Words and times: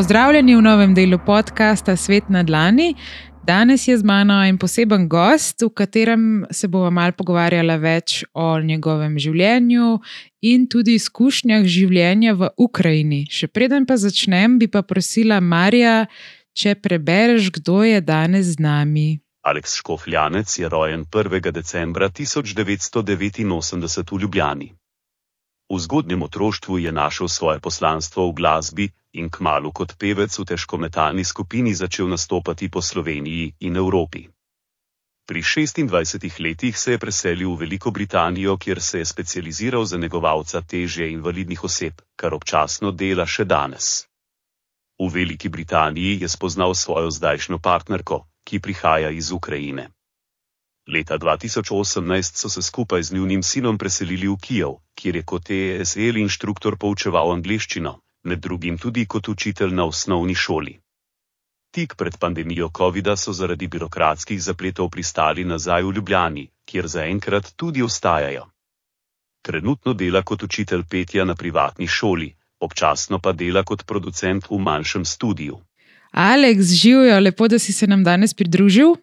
Pozdravljeni 0.00 0.54
v 0.56 0.62
novem 0.64 0.94
delu 0.96 1.18
podcasta 1.26 1.92
Svet 1.96 2.30
na 2.32 2.40
Dlani. 2.42 2.94
Danes 3.44 3.88
je 3.88 3.98
z 3.98 4.04
mano 4.04 4.38
en 4.48 4.56
poseben 4.58 5.08
gost, 5.08 5.60
v 5.60 5.68
katerem 5.76 6.46
se 6.50 6.68
bomo 6.72 6.88
malo 6.90 7.12
pogovarjali 7.12 7.76
več 7.82 8.24
o 8.32 8.56
njegovem 8.64 9.18
življenju 9.20 9.98
in 10.40 10.64
tudi 10.72 10.96
izkušnjah 10.96 11.68
življenja 11.68 12.32
v 12.32 12.48
Ukrajini. 12.56 13.26
Še 13.28 13.52
preden 13.52 13.84
pa 13.84 14.00
začnem, 14.00 14.56
bi 14.56 14.72
pa 14.72 14.80
prosila 14.80 15.36
Marija, 15.44 16.08
če 16.56 16.80
prebereš, 16.80 17.52
kdo 17.60 17.84
je 17.84 18.00
danes 18.00 18.56
z 18.56 18.64
nami. 18.64 19.20
Aleks 19.44 19.76
Škofljanec 19.84 20.58
je 20.64 20.68
rojen 20.68 21.04
1. 21.04 21.52
decembra 21.52 22.08
1989 22.08 24.16
v 24.16 24.24
Ljubljani. 24.24 24.79
V 25.70 25.78
zgodnjem 25.78 26.22
otroštvu 26.26 26.82
je 26.82 26.92
našel 26.92 27.30
svoje 27.30 27.62
poslanstvo 27.62 28.26
v 28.26 28.42
glasbi 28.42 28.86
in 29.14 29.30
kmalu 29.30 29.70
kot 29.70 29.94
pevec 29.94 30.34
v 30.34 30.42
težkometalni 30.42 31.22
skupini 31.22 31.70
začel 31.74 32.10
nastopati 32.10 32.66
po 32.66 32.82
Sloveniji 32.82 33.54
in 33.62 33.78
Evropi. 33.78 34.26
Pri 35.30 35.46
26 35.46 36.42
letih 36.42 36.74
se 36.74 36.92
je 36.92 36.98
preselil 36.98 37.54
v 37.54 37.62
Veliko 37.62 37.94
Britanijo, 37.94 38.58
kjer 38.58 38.82
se 38.82 38.98
je 38.98 39.06
specializiral 39.06 39.86
za 39.86 39.94
negovalca 39.94 40.58
težje 40.58 41.06
invalidnih 41.12 41.62
oseb, 41.64 42.02
kar 42.18 42.34
občasno 42.34 42.90
dela 42.90 43.26
še 43.26 43.46
danes. 43.46 44.10
V 44.98 45.06
Veliki 45.06 45.48
Britaniji 45.48 46.18
je 46.20 46.28
spoznal 46.28 46.74
svojo 46.74 47.14
zdajšnjo 47.14 47.62
partnerko, 47.62 48.26
ki 48.42 48.58
prihaja 48.58 49.14
iz 49.14 49.30
Ukrajine. 49.30 49.94
Leta 50.90 51.18
2018 51.18 52.34
so 52.34 52.48
se 52.48 52.62
skupaj 52.62 53.02
z 53.02 53.14
njunim 53.14 53.42
sinom 53.42 53.78
preselili 53.78 54.28
v 54.28 54.36
Kijev, 54.42 54.72
kjer 54.94 55.16
je 55.16 55.22
kot 55.22 55.50
ESL 55.50 56.16
inštruktor 56.18 56.76
poučeval 56.76 57.30
angliščino, 57.32 57.92
med 58.24 58.40
drugim 58.40 58.78
tudi 58.78 59.06
kot 59.06 59.28
učitelj 59.28 59.74
na 59.74 59.84
osnovni 59.84 60.34
šoli. 60.34 60.80
Tik 61.70 61.94
pred 61.94 62.16
pandemijo 62.18 62.70
COVID-a 62.78 63.14
so 63.16 63.32
zaradi 63.32 63.68
birokratskih 63.68 64.42
zapletov 64.42 64.88
pristali 64.90 65.44
nazaj 65.44 65.82
v 65.82 65.92
Ljubljani, 65.98 66.48
kjer 66.66 66.86
zaenkrat 66.86 67.52
tudi 67.56 67.82
ostajajo. 67.82 68.48
Trenutno 69.42 69.94
dela 69.94 70.22
kot 70.22 70.42
učitelj 70.42 70.82
petja 70.90 71.24
na 71.24 71.34
privatni 71.34 71.86
šoli, 71.86 72.34
občasno 72.60 73.18
pa 73.18 73.32
dela 73.32 73.62
kot 73.62 73.86
producent 73.86 74.50
v 74.50 74.58
manjšem 74.58 75.04
studiu. 75.04 75.60
Aleks, 76.10 76.74
živijo, 76.82 77.20
lepo, 77.20 77.48
da 77.48 77.58
si 77.58 77.72
se 77.72 77.86
nam 77.86 78.02
danes 78.04 78.34
pridružil. 78.34 78.96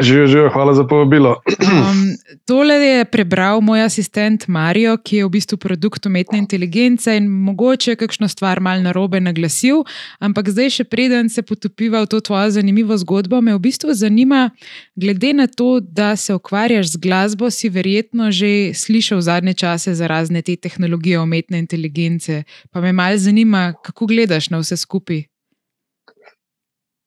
Živijo, 0.00 0.26
živijo, 0.26 0.50
hvala 0.52 0.74
za 0.74 0.86
povabilo. 0.86 1.36
Um, 1.72 2.16
tole 2.44 2.74
je 2.74 3.04
prebral 3.04 3.60
moj 3.60 3.84
asistent 3.84 4.48
Marijo, 4.48 4.96
ki 4.96 5.16
je 5.16 5.24
v 5.24 5.28
bistvu 5.28 5.56
produkt 5.56 6.06
umetne 6.06 6.38
inteligence 6.38 7.16
in 7.16 7.28
mogoče 7.28 7.90
je 7.90 7.96
kakšno 7.96 8.28
stvar 8.28 8.60
mal 8.60 8.82
narobe 8.82 9.20
naglasil, 9.20 9.84
ampak 10.18 10.48
zdaj, 10.48 10.70
še 10.70 10.84
preden 10.84 11.28
se 11.28 11.42
potopiva 11.42 12.02
v 12.02 12.08
to 12.08 12.20
tvojo 12.20 12.50
zanimivo 12.50 12.96
zgodbo, 12.96 13.40
me 13.40 13.54
v 13.54 13.60
bistvu 13.60 13.94
zanima, 13.94 14.50
glede 14.96 15.32
na 15.32 15.46
to, 15.46 15.80
da 15.80 16.16
se 16.16 16.34
ukvarjaš 16.34 16.92
z 16.96 16.96
glasbo, 16.96 17.50
si 17.50 17.68
verjetno 17.68 18.30
že 18.32 18.74
slišal 18.74 19.20
v 19.20 19.28
zadnje 19.28 19.54
čase 19.54 19.94
za 19.94 20.06
razne 20.06 20.42
te 20.42 20.56
tehnologije 20.56 21.20
umetne 21.20 21.58
inteligence. 21.58 22.44
Pa 22.72 22.80
me 22.80 22.92
mal 22.92 23.16
zanima, 23.16 23.72
kako 23.84 24.06
gledaš 24.06 24.50
na 24.50 24.60
vse 24.60 24.76
skupaj. 24.76 25.24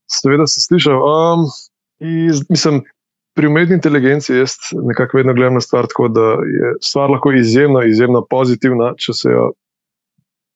Seveda 0.05 0.45
si 0.47 0.61
slišal. 0.61 1.01
Um... 1.01 1.49
Iz, 2.29 2.43
mislim, 2.49 2.83
pri 3.35 3.47
umetni 3.47 3.75
inteligenci 3.75 4.33
jaz 4.33 4.55
nekako 4.87 5.17
vedno 5.17 5.33
gledam 5.33 5.53
na 5.53 5.61
stvar 5.61 5.87
tako, 5.87 6.07
da 6.07 6.21
je 6.55 6.73
stvar 6.81 7.09
lahko 7.09 7.31
izjemno, 7.31 7.83
izjemno 7.83 8.25
pozitivna, 8.29 8.93
če 8.97 9.13
se 9.13 9.31
jo 9.31 9.51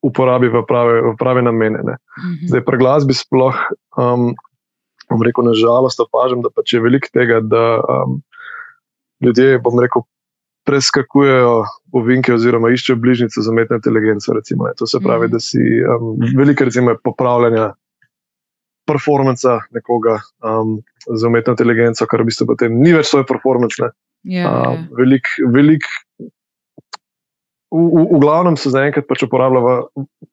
uporabi 0.01 0.47
v 0.47 0.61
prave, 0.67 1.01
v 1.09 1.15
prave 1.19 1.41
namene. 1.41 1.79
Mm 1.79 1.95
-hmm. 1.95 2.47
Zdaj, 2.47 2.63
pri 2.65 2.77
glasbi 2.77 3.13
sploh, 3.13 3.55
um, 3.97 4.31
bom 5.09 5.23
rekel, 5.23 5.43
nažalost 5.43 5.99
opažam, 5.99 6.41
da 6.41 6.49
pač 6.55 6.73
je 6.73 6.79
veliko 6.79 7.07
tega, 7.13 7.41
da 7.41 7.81
um, 7.81 8.21
ljudje, 9.21 9.59
bom 9.59 9.79
rekel, 9.79 10.01
preskakujejo 10.63 11.63
ovinke 11.91 12.33
oziroma 12.33 12.69
iščejo 12.69 12.95
bližnjice 12.95 13.41
za 13.41 13.51
umetno 13.51 13.75
inteligenco. 13.75 14.33
Recimo, 14.33 14.69
to 14.77 14.87
se 14.87 14.99
pravi, 15.03 15.27
-hmm. 15.27 15.31
da 15.31 15.39
si 15.39 15.59
um, 15.59 16.37
veliko, 16.37 16.63
recimo, 16.63 16.95
popravljanja 17.03 17.73
performanca 18.87 19.59
nekoga 19.71 20.19
um, 20.43 20.81
z 21.07 21.21
umetno 21.27 21.55
inteligenco, 21.55 22.07
kar 22.09 22.23
v 22.23 22.29
bistvu 22.29 22.49
potem 22.49 22.75
ni 22.81 22.93
več 22.95 23.11
svoj 23.11 23.25
performance. 23.29 23.79
Yeah, 23.79 24.43
ja, 24.43 24.51
uh, 24.51 24.75
ja. 24.75 24.87
velik, 24.99 25.31
velik, 25.55 25.87
v, 27.71 27.77
v, 27.77 28.05
v 28.17 28.19
glavnem 28.19 28.57
se 28.57 28.71
zaenkrat 28.73 29.07
pač 29.07 29.23
uporablja 29.25 29.61
v, 29.61 29.71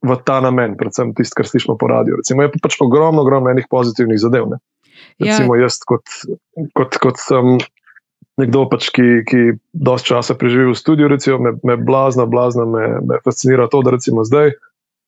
v 0.09 0.17
ta 0.25 0.41
namen, 0.45 0.77
predvsem 0.81 1.13
tisto, 1.17 1.37
kar 1.39 1.49
slišimo 1.49 1.77
po 1.79 1.91
radiju. 1.93 2.21
Recimo, 2.23 2.45
je 2.45 2.53
pa 2.57 2.63
pač 2.65 2.79
ogromno, 2.81 3.23
ogromno 3.23 3.53
enih 3.53 3.69
pozitivnih 3.71 4.19
zadev. 4.21 4.49
Ne? 4.51 4.59
Ja. 5.21 5.33
Recimo, 5.37 5.57
yeah. 5.57 5.69
jaz 5.69 5.81
kot, 5.85 6.05
kot, 6.77 7.01
kot 7.03 7.21
sem. 7.21 7.59
Nekdo, 8.37 8.67
pač, 8.69 8.91
ki, 8.93 9.25
ki 9.25 9.57
dosta 9.73 10.13
časa 10.13 10.35
preživi 10.37 10.69
v 10.69 10.77
studiu, 10.77 11.09
recimo, 11.09 11.39
me, 11.41 11.55
me 11.65 11.77
blazna, 11.81 12.27
blazna, 12.29 12.67
me, 12.69 12.85
me 13.01 13.17
fascinira 13.25 13.65
to, 13.73 13.81
da 13.81 13.95
recimo 13.95 14.27
zdaj, 14.29 14.53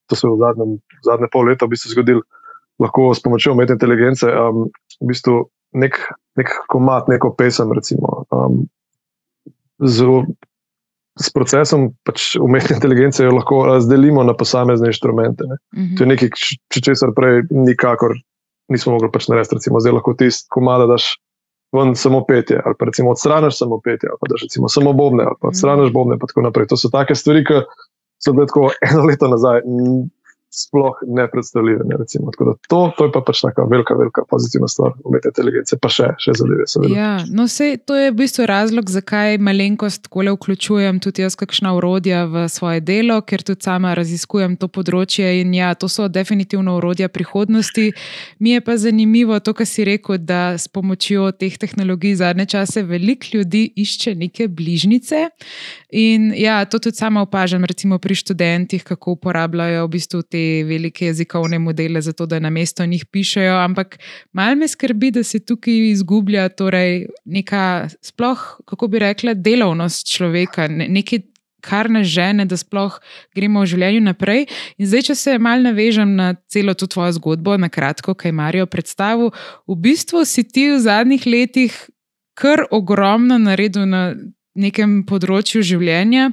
to 0.09 0.17
se 0.17 0.25
je 0.25 0.33
v 0.33 0.41
zadnjem, 0.41 0.71
zadnje 1.05 1.29
pol 1.29 1.45
leta 1.45 1.69
v 1.69 1.75
bistvu 1.75 1.93
zgodilo, 1.93 2.25
lahko 2.81 3.11
s 3.13 3.21
pomočjo 3.21 3.53
umetne 3.53 3.77
inteligence 3.77 4.25
um, 4.33 4.71
v 5.01 5.11
bistvu 5.13 5.47
nek, 5.79 5.99
nek 6.39 6.53
komat, 6.73 7.09
neko 7.09 7.33
pesem, 7.39 7.73
recimo, 7.77 8.25
um, 8.35 8.65
z, 9.79 10.07
z 11.19 11.35
procesom 11.35 11.91
pač 12.07 12.35
umetne 12.41 12.79
inteligence 12.79 13.23
jo 13.25 13.35
lahko 13.35 13.65
razdelimo 13.69 14.25
na 14.27 14.35
posamezne 14.35 14.91
inštrumente. 14.93 15.47
Ne. 15.47 15.57
Mm 15.75 15.83
-hmm. 15.83 15.97
To 15.99 16.05
je 16.05 16.09
nekaj, 16.09 16.29
če 16.73 16.81
česar 16.81 17.15
prej 17.17 17.43
nikakor 17.51 18.17
nismo 18.69 18.93
mogli 18.93 19.11
pač 19.13 19.29
narediti. 19.29 19.55
Recimo, 19.55 19.81
zdaj 19.81 19.93
lahko 19.93 20.15
tisti 20.15 20.47
komada 20.51 20.87
daš. 20.87 21.17
Ven 21.73 21.93
samo 21.95 22.25
petje, 22.25 22.63
ali 22.65 22.75
pa 22.79 22.87
recimo 22.89 23.11
odstraniš 23.11 23.59
samo 23.59 23.81
petje, 23.85 24.09
ali 24.09 24.17
pa 24.21 24.27
daš 24.33 24.43
recimo 24.43 24.69
samo 24.69 24.93
bobne, 24.93 25.25
ali 25.25 25.37
pa 25.41 25.49
odstraniš 25.49 25.93
bobne, 25.93 26.15
in 26.15 26.21
tako 26.21 26.41
naprej. 26.41 26.67
To 26.67 26.77
so 26.77 26.89
take 26.89 27.15
stvari, 27.15 27.45
ki 27.45 27.61
so 28.25 28.33
bile 28.33 28.47
tako 28.47 28.71
eno 28.91 29.05
leto 29.05 29.29
nazaj 29.29 29.61
sploh 30.51 30.97
ne 31.07 31.29
predstavljive. 31.31 31.85
Ne, 31.85 31.97
to, 32.69 32.93
to 32.97 33.05
je 33.05 33.13
pa 33.13 33.21
pač 33.21 33.43
neka 33.45 33.67
velika, 33.71 33.95
velika 33.95 34.25
pozitivna 34.31 34.69
stvar 34.69 34.95
umetne 35.05 35.33
inteligence, 35.33 35.77
pa 35.77 35.91
še, 35.93 36.09
še 36.23 36.35
zadeve. 36.41 36.65
Ja, 36.95 37.11
no, 37.29 37.45
sej, 37.53 37.77
to 37.85 37.97
je 37.99 38.11
v 38.11 38.17
bistvu 38.17 38.47
razlog, 38.49 38.89
zakaj 38.91 39.37
malenkost 39.45 40.07
tako 40.07 40.25
le 40.25 40.33
vključujem 40.37 41.01
tudi 41.05 41.23
jaz 41.23 41.37
kakšna 41.37 41.75
urodja 41.77 42.25
v 42.31 42.47
svoje 42.49 42.81
delo, 42.81 43.21
ker 43.21 43.45
tudi 43.45 43.67
sama 43.67 43.93
raziskujem 43.99 44.57
to 44.61 44.71
področje 44.73 45.29
in 45.43 45.53
ja, 45.57 45.75
to 45.77 45.91
so 45.93 46.09
definitivno 46.09 46.79
urodja 46.81 47.11
prihodnosti. 47.13 47.91
Mi 48.41 48.57
je 48.57 48.65
pa 48.65 48.79
zanimivo 48.81 49.37
to, 49.45 49.53
kar 49.53 49.69
si 49.69 49.85
rekel, 49.85 50.17
da 50.19 50.57
s 50.57 50.69
pomočjo 50.73 51.29
teh 51.37 51.61
tehnologij 51.61 52.19
zadnje 52.23 52.49
čase 52.57 52.87
veliko 52.89 53.37
ljudi 53.37 53.67
išče 53.77 54.17
neke 54.17 54.49
bližnjice. 54.49 55.29
In 56.01 56.33
ja, 56.37 56.63
to 56.65 56.81
tudi 56.81 56.97
sama 56.97 57.23
opažam, 57.25 57.65
recimo 57.69 57.99
pri 58.01 58.17
študentih, 58.17 58.85
kako 58.85 59.19
uporabljajo 59.19 59.85
v 59.85 59.93
bistvu 59.93 60.23
te 60.25 60.38
te 60.39 60.65
velike 60.65 61.07
jezikovne 61.07 61.59
modele, 61.59 62.01
zato 62.01 62.27
da 62.27 62.39
na 62.39 62.51
mesto 62.51 62.87
njih 62.87 63.07
pišejo. 63.07 63.57
Ampak 63.59 63.99
malo 64.33 64.57
me 64.57 64.69
skrbi, 64.69 65.11
da 65.11 65.25
se 65.25 65.41
tukaj 65.45 65.91
izgublja 65.91 66.49
torej 66.49 67.09
neka, 67.25 67.89
sploh, 68.03 68.45
kako 68.67 68.89
bi 68.89 69.03
rekla, 69.03 69.35
delovnost 69.35 70.07
človeka, 70.13 70.69
nekaj, 70.69 71.25
kar 71.65 71.91
nas 71.91 72.07
žene, 72.07 72.47
da 72.47 72.57
sploh 72.57 73.01
gremo 73.35 73.65
v 73.65 73.71
življenju 73.73 74.05
naprej. 74.07 74.47
In 74.79 74.87
zdaj, 74.87 75.09
če 75.11 75.19
se 75.19 75.39
malo 75.43 75.67
navežem 75.67 76.15
na 76.17 76.33
celo 76.47 76.75
to 76.79 76.87
tvojo 76.87 77.17
zgodbo, 77.19 77.57
na 77.59 77.69
kratko, 77.69 78.15
kaj 78.15 78.33
Marijo 78.33 78.69
predstavil, 78.71 79.33
v 79.67 79.79
bistvu 79.89 80.23
si 80.25 80.47
ti 80.47 80.71
v 80.71 80.83
zadnjih 80.87 81.27
letih. 81.27 81.85
Kar 82.39 82.69
ogromno 82.71 83.35
naredil 83.43 83.89
na 83.91 84.13
nekem 84.59 85.03
področju 85.09 85.63
življenja. 85.67 86.29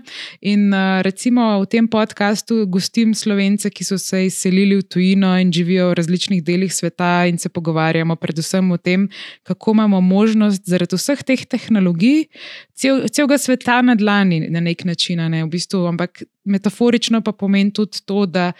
In 0.45 0.68
uh, 0.74 1.01
recimo 1.06 1.48
v 1.62 1.69
tem 1.72 1.89
podkastu 1.92 2.63
gostim 2.72 3.13
slovence, 3.18 3.69
ki 3.69 3.86
so 3.88 3.98
se 4.01 4.25
izselili 4.27 4.80
v 4.80 4.86
tujino 4.89 5.36
in 5.42 5.54
živijo 5.54 5.92
v 5.92 5.98
različnih 6.00 6.44
delih 6.45 6.74
sveta, 6.74 7.25
in 7.30 7.39
se 7.42 7.51
pogovarjamo 7.54 8.18
predvsem 8.19 8.72
o 8.72 8.77
tem, 8.77 9.07
kako 9.48 9.77
imamo 9.77 10.01
možnost 10.01 10.66
zaradi 10.69 10.98
vseh 11.00 11.22
teh 11.25 11.45
tehnologij, 11.45 12.25
cel, 12.74 13.06
celega 13.10 13.39
sveta 13.42 13.81
na 13.86 13.95
dlani 13.95 14.45
na 14.50 14.63
nek 14.63 14.86
način. 14.86 15.21
Ne, 15.31 15.45
v 15.45 15.51
bistvu, 15.54 15.86
ampak 15.88 16.25
metaforično 16.45 17.21
pa 17.24 17.31
pomeni 17.31 17.74
tudi 17.74 18.04
to, 18.06 18.25
da. 18.25 18.51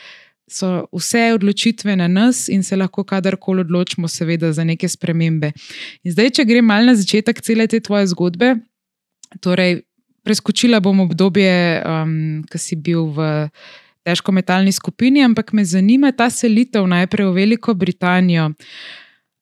So 0.46 0.84
vse 0.94 1.32
odločitve 1.34 1.96
na 1.98 2.06
nas, 2.06 2.44
in 2.54 2.62
se 2.62 2.78
lahko 2.78 3.02
kadarkoli 3.02 3.64
odločimo, 3.64 4.06
seveda, 4.06 4.52
za 4.54 4.62
neke 4.64 4.86
spremembe. 4.86 5.50
In 6.06 6.14
zdaj, 6.14 6.36
če 6.38 6.46
grem 6.46 6.68
malo 6.70 6.92
na 6.92 6.94
začetek 6.94 7.42
cele 7.42 7.66
te 7.66 7.80
tvoje 7.82 8.12
zgodbe, 8.14 8.52
Torej, 9.42 9.82
preskočila 10.26 10.80
bom 10.80 11.00
obdobje, 11.06 11.82
um, 11.86 12.44
ki 12.50 12.58
si 12.62 12.76
bil 12.76 13.14
v 13.14 13.48
težko 14.06 14.34
metalni 14.34 14.72
skupini, 14.72 15.24
ampak 15.26 15.54
me 15.54 15.66
zanima 15.66 16.12
ta 16.12 16.30
selitev 16.30 16.86
najprej 16.90 17.30
v 17.30 17.34
Veliko 17.34 17.74
Britanijo. 17.74 18.52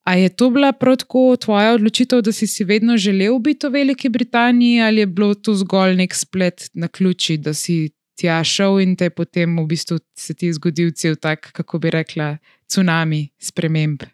A 0.04 0.16
je 0.20 0.28
to 0.28 0.50
bila 0.52 0.72
prav 0.72 0.98
tako 1.00 1.36
tvoja 1.40 1.72
odločitev, 1.72 2.20
da 2.20 2.32
si, 2.32 2.46
si 2.46 2.64
vedno 2.64 2.96
želel 3.00 3.38
biti 3.40 3.66
v 3.66 3.72
Veliki 3.72 4.08
Britaniji, 4.08 4.82
ali 4.84 5.00
je 5.00 5.06
bilo 5.06 5.34
to 5.34 5.54
zgolj 5.56 5.96
nek 5.96 6.14
splet 6.14 6.68
na 6.74 6.88
ključi, 6.88 7.38
da 7.40 7.54
si 7.54 7.88
tja 8.20 8.42
šel 8.44 8.80
in 8.84 8.96
te 8.96 9.08
potem 9.10 9.56
v 9.58 9.66
bistvu 9.66 9.98
se 10.18 10.34
ti 10.34 10.52
zgodil 10.52 10.92
cel 10.92 11.16
tak, 11.16 11.48
kako 11.52 11.78
bi 11.78 11.90
rekla, 11.90 12.36
tsunami 12.68 13.28
sprememb? 13.40 14.04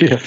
Ja, 0.00 0.20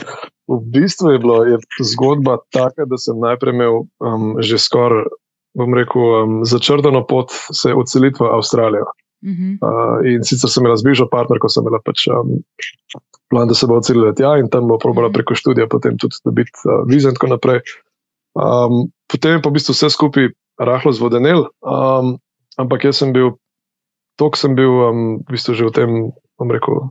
v 0.48 0.60
bistvu 0.76 1.16
je 1.16 1.20
bila 1.20 1.48
je 1.48 1.58
zgodba 1.94 2.38
taka, 2.52 2.86
da 2.86 2.98
sem 2.98 3.20
najprej 3.20 3.54
imel 3.56 3.88
um, 4.04 4.36
že 4.44 4.60
skoraj, 4.60 5.08
bom 5.56 5.74
rekel, 5.74 6.02
um, 6.02 6.34
začrtano 6.46 7.06
pot 7.08 7.32
se 7.32 7.74
odseliti 7.74 8.20
v 8.20 8.28
Avstralijo. 8.28 8.86
Uh 9.24 9.32
-huh. 9.32 9.54
uh, 9.64 10.14
in 10.14 10.24
sicer 10.24 10.50
sem 10.50 10.66
imel 10.66 10.76
zbližal 10.78 11.08
partner, 11.10 11.40
ko 11.40 11.50
sem 11.50 11.64
imel 11.64 11.80
pač, 11.86 12.08
um, 12.12 12.44
plan, 13.30 13.48
da 13.48 13.54
se 13.54 13.68
bo 13.68 13.78
odselil 13.80 14.14
tja 14.14 14.38
in 14.38 14.50
tam 14.50 14.68
bo 14.68 14.78
probala 14.78 15.08
mhm. 15.08 15.14
preko 15.14 15.36
študija 15.36 15.68
potem 15.68 15.98
tudi 15.98 16.16
dobiti 16.26 16.52
uh, 16.66 16.84
vize 16.88 17.10
in 17.10 17.16
tako 17.16 17.28
naprej. 17.28 17.62
Um, 18.34 18.92
potem 19.08 19.32
je 19.32 19.42
pa 19.42 19.50
v 19.50 19.54
bistvu 19.54 19.74
vse 19.74 19.90
skupaj 19.90 20.30
rahlo 20.60 20.92
zvodenel, 20.92 21.48
um, 21.62 22.18
ampak 22.58 22.84
jaz 22.84 22.98
sem 22.98 23.14
bil, 23.14 23.38
tok 24.18 24.38
sem 24.38 24.56
bil 24.56 24.70
um, 24.70 25.18
v 25.22 25.38
bistvu 25.38 25.54
že 25.54 25.66
v 25.66 25.72
tem, 25.72 25.90
bom 26.38 26.52
rekel, 26.52 26.90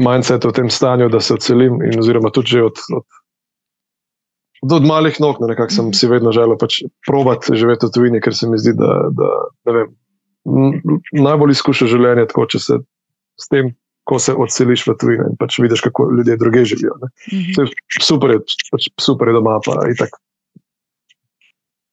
mindsetu, 0.00 0.50
v 0.50 0.56
tem 0.56 0.70
stanju, 0.70 1.08
da 1.12 1.20
se 1.20 1.34
odselim 1.36 1.80
in 1.86 1.98
oziroma 2.00 2.32
tudi 2.34 2.56
že 2.56 2.68
od. 2.70 2.84
od 2.96 3.18
Od 4.60 4.84
malih 4.84 5.16
nog, 5.24 5.38
nekako 5.40 5.72
sem 5.72 5.84
mhm. 5.88 5.96
si 5.96 6.06
vedno 6.06 6.32
želel 6.36 6.58
pač 6.60 6.82
probati 7.08 7.56
živeti 7.56 7.86
v 7.88 7.94
tujini, 7.94 8.20
ker 8.20 8.34
se 8.36 8.44
mi 8.44 8.58
zdi, 8.60 8.74
da, 8.76 9.08
da 9.08 9.72
vem, 9.72 9.94
najbolj 11.16 11.54
izkuša 11.56 11.88
življenje 11.88 12.26
tako, 12.28 12.44
če 12.44 12.60
se 12.60 12.76
s 13.40 13.48
tem, 13.48 13.70
ko 14.04 14.18
se 14.20 14.34
odseliš 14.36 14.84
v 14.84 14.96
tujino 15.00 15.30
in 15.30 15.38
pač 15.40 15.56
vidiš, 15.64 15.80
kako 15.88 16.10
ljudje 16.12 16.36
druge 16.36 16.64
živijo. 16.64 16.92
-hmm. 17.00 17.72
Super 18.04 18.36
je, 18.36 18.42
pač 18.72 18.90
super 19.00 19.32
je 19.32 19.38
doma, 19.38 19.56
pa 19.64 19.80
in 19.88 19.96
tako. 19.96 20.20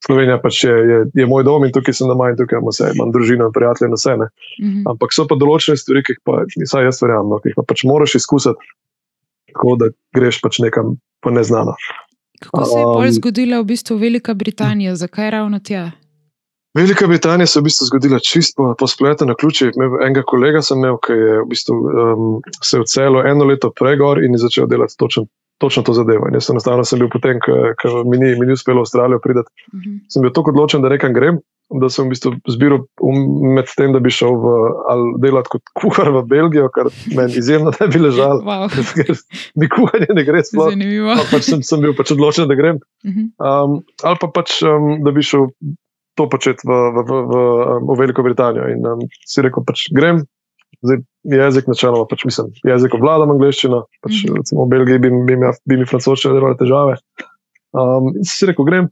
Slovenija 0.07 0.39
pač 0.39 0.63
je, 0.63 0.71
je, 0.71 0.97
je 1.19 1.27
moj 1.27 1.43
dom 1.43 1.65
in 1.67 1.73
tukaj 1.75 1.97
sem 1.97 2.07
doma 2.07 2.29
in 2.31 2.37
tukaj 2.39 2.61
imam 2.61 2.71
vse, 2.71 2.93
imam 2.95 3.11
družino 3.11 3.49
in 3.49 3.55
prijatelje 3.55 3.91
na 3.91 3.99
vse. 3.99 4.15
Mm 4.15 4.27
-hmm. 4.63 4.83
Ampak 4.93 5.13
so 5.13 5.27
pa 5.27 5.35
določene 5.35 5.77
stvari, 5.77 6.03
ki 6.03 6.15
jih 6.15 6.21
pa, 6.23 6.43
vsaj 6.63 6.87
jaz 6.87 7.01
verjamem, 7.03 7.29
no, 7.33 7.39
ki 7.43 7.51
jih 7.51 7.57
pa 7.59 7.67
pač 7.67 7.83
moraš 7.83 8.15
izkusiti, 8.15 8.71
tako 9.51 9.75
da 9.75 9.91
greš 10.15 10.41
pač 10.41 10.59
nekam 10.63 10.95
po 11.21 11.31
neznano. 11.31 11.75
Kako 12.39 12.65
se 12.65 12.79
je 12.79 12.85
um, 12.85 13.11
zgodila 13.11 13.59
v 13.61 13.65
bistvu 13.65 13.97
Velika 13.97 14.33
Britanija, 14.33 14.95
zakaj 14.95 15.31
ravno 15.31 15.59
tja? 15.59 15.91
Velika 16.77 17.07
Britanija 17.07 17.47
se 17.47 17.59
je 17.59 17.61
v 17.61 17.67
bistvu 17.67 17.85
zgodila 17.85 18.19
čisto 18.19 18.63
po, 18.63 18.75
po 18.79 18.87
spletu 18.87 19.25
na 19.25 19.35
ključe. 19.35 19.71
Enega 20.05 20.23
kolega 20.23 20.61
sem 20.61 20.77
imel, 20.77 20.97
ki 21.01 21.13
je 21.13 21.41
v 21.41 21.47
bistvu, 21.49 21.75
um, 21.75 22.41
se 22.63 22.79
odselil 22.79 23.27
eno 23.27 23.45
leto 23.45 23.71
pregor 23.79 24.23
in 24.23 24.37
je 24.37 24.43
začel 24.45 24.67
delati 24.67 24.97
točno, 24.97 25.25
točno 25.57 25.83
to 25.83 25.93
zadevo. 25.93 26.27
In 26.27 26.37
jaz 26.37 26.49
enostavno 26.49 26.85
sem 26.85 26.99
bil 26.99 27.09
potem, 27.09 27.39
ko 27.41 28.03
mi 28.05 28.17
ni, 28.17 28.33
ni 28.39 28.53
uspelo 28.53 28.81
v 28.81 28.87
Avstralijo 28.87 29.19
priti, 29.23 29.39
uh 29.39 29.79
mhm. 29.79 29.83
-huh. 29.83 29.99
sem 30.13 30.21
bil 30.21 30.31
tako 30.31 30.51
odločen, 30.51 30.81
da 30.81 30.89
rekam 30.93 31.13
grem. 31.13 31.39
Da 31.81 31.89
sem 31.89 32.05
v 32.05 32.09
bistvu 32.09 32.31
zbiral 32.47 32.79
med 33.55 33.67
tem, 33.77 33.91
da 33.91 33.99
bi 33.99 34.09
šel 34.09 34.37
v, 34.39 34.51
delati 35.19 35.49
kot 35.51 35.61
kuhar 35.75 36.11
v 36.15 36.21
Belgijo, 36.23 36.69
kar 36.71 36.87
meni 37.15 37.35
izjemno 37.37 37.73
ne 37.79 37.87
bi 37.87 37.99
ležalo. 37.99 38.39
Wow. 38.39 38.71
Mi 39.59 39.67
kuhanje 39.69 40.07
ne 40.09 40.23
gre 40.23 40.43
sploh. 40.43 40.69
Zanimivo. 40.69 41.17
Pač 41.31 41.43
sem, 41.43 41.63
sem 41.63 41.83
bil 41.83 41.91
pač 41.97 42.11
odločen, 42.15 42.47
da 42.47 42.55
grem. 42.55 42.79
Uh 43.03 43.11
-huh. 43.11 43.27
um, 43.65 43.83
ali 44.03 44.17
pa 44.21 44.27
pač, 44.27 44.63
um, 44.63 45.03
da 45.03 45.11
bi 45.11 45.21
šel 45.21 45.51
to 46.15 46.29
početi 46.29 46.63
v, 46.63 46.71
v, 46.71 47.03
v, 47.03 47.11
v, 47.29 47.35
v 47.83 47.99
Veliko 47.99 48.23
Britanijo. 48.23 48.63
In 48.71 48.87
um, 48.87 49.03
si 49.27 49.41
rekel, 49.41 49.63
pač 49.67 49.91
grem, 49.91 50.23
zdaj 50.85 51.01
jezik 51.27 51.67
načeloma, 51.67 52.05
pač 52.09 52.23
mislim, 52.27 52.51
jezik 52.67 52.95
obvladam 52.97 53.33
angliščino, 53.35 53.81
pač, 54.05 54.21
mm 54.23 54.37
recimo 54.37 54.65
v 54.65 54.73
Belgiji 54.75 55.01
bi, 55.03 55.11
bi, 55.27 55.35
bi, 55.39 55.51
bi 55.69 55.79
mi 55.81 55.89
francoščina 55.89 56.35
delala 56.37 56.57
težave. 56.59 56.97
Um, 57.77 58.13
si 58.25 58.47
rekel, 58.49 58.67
grem, 58.67 58.89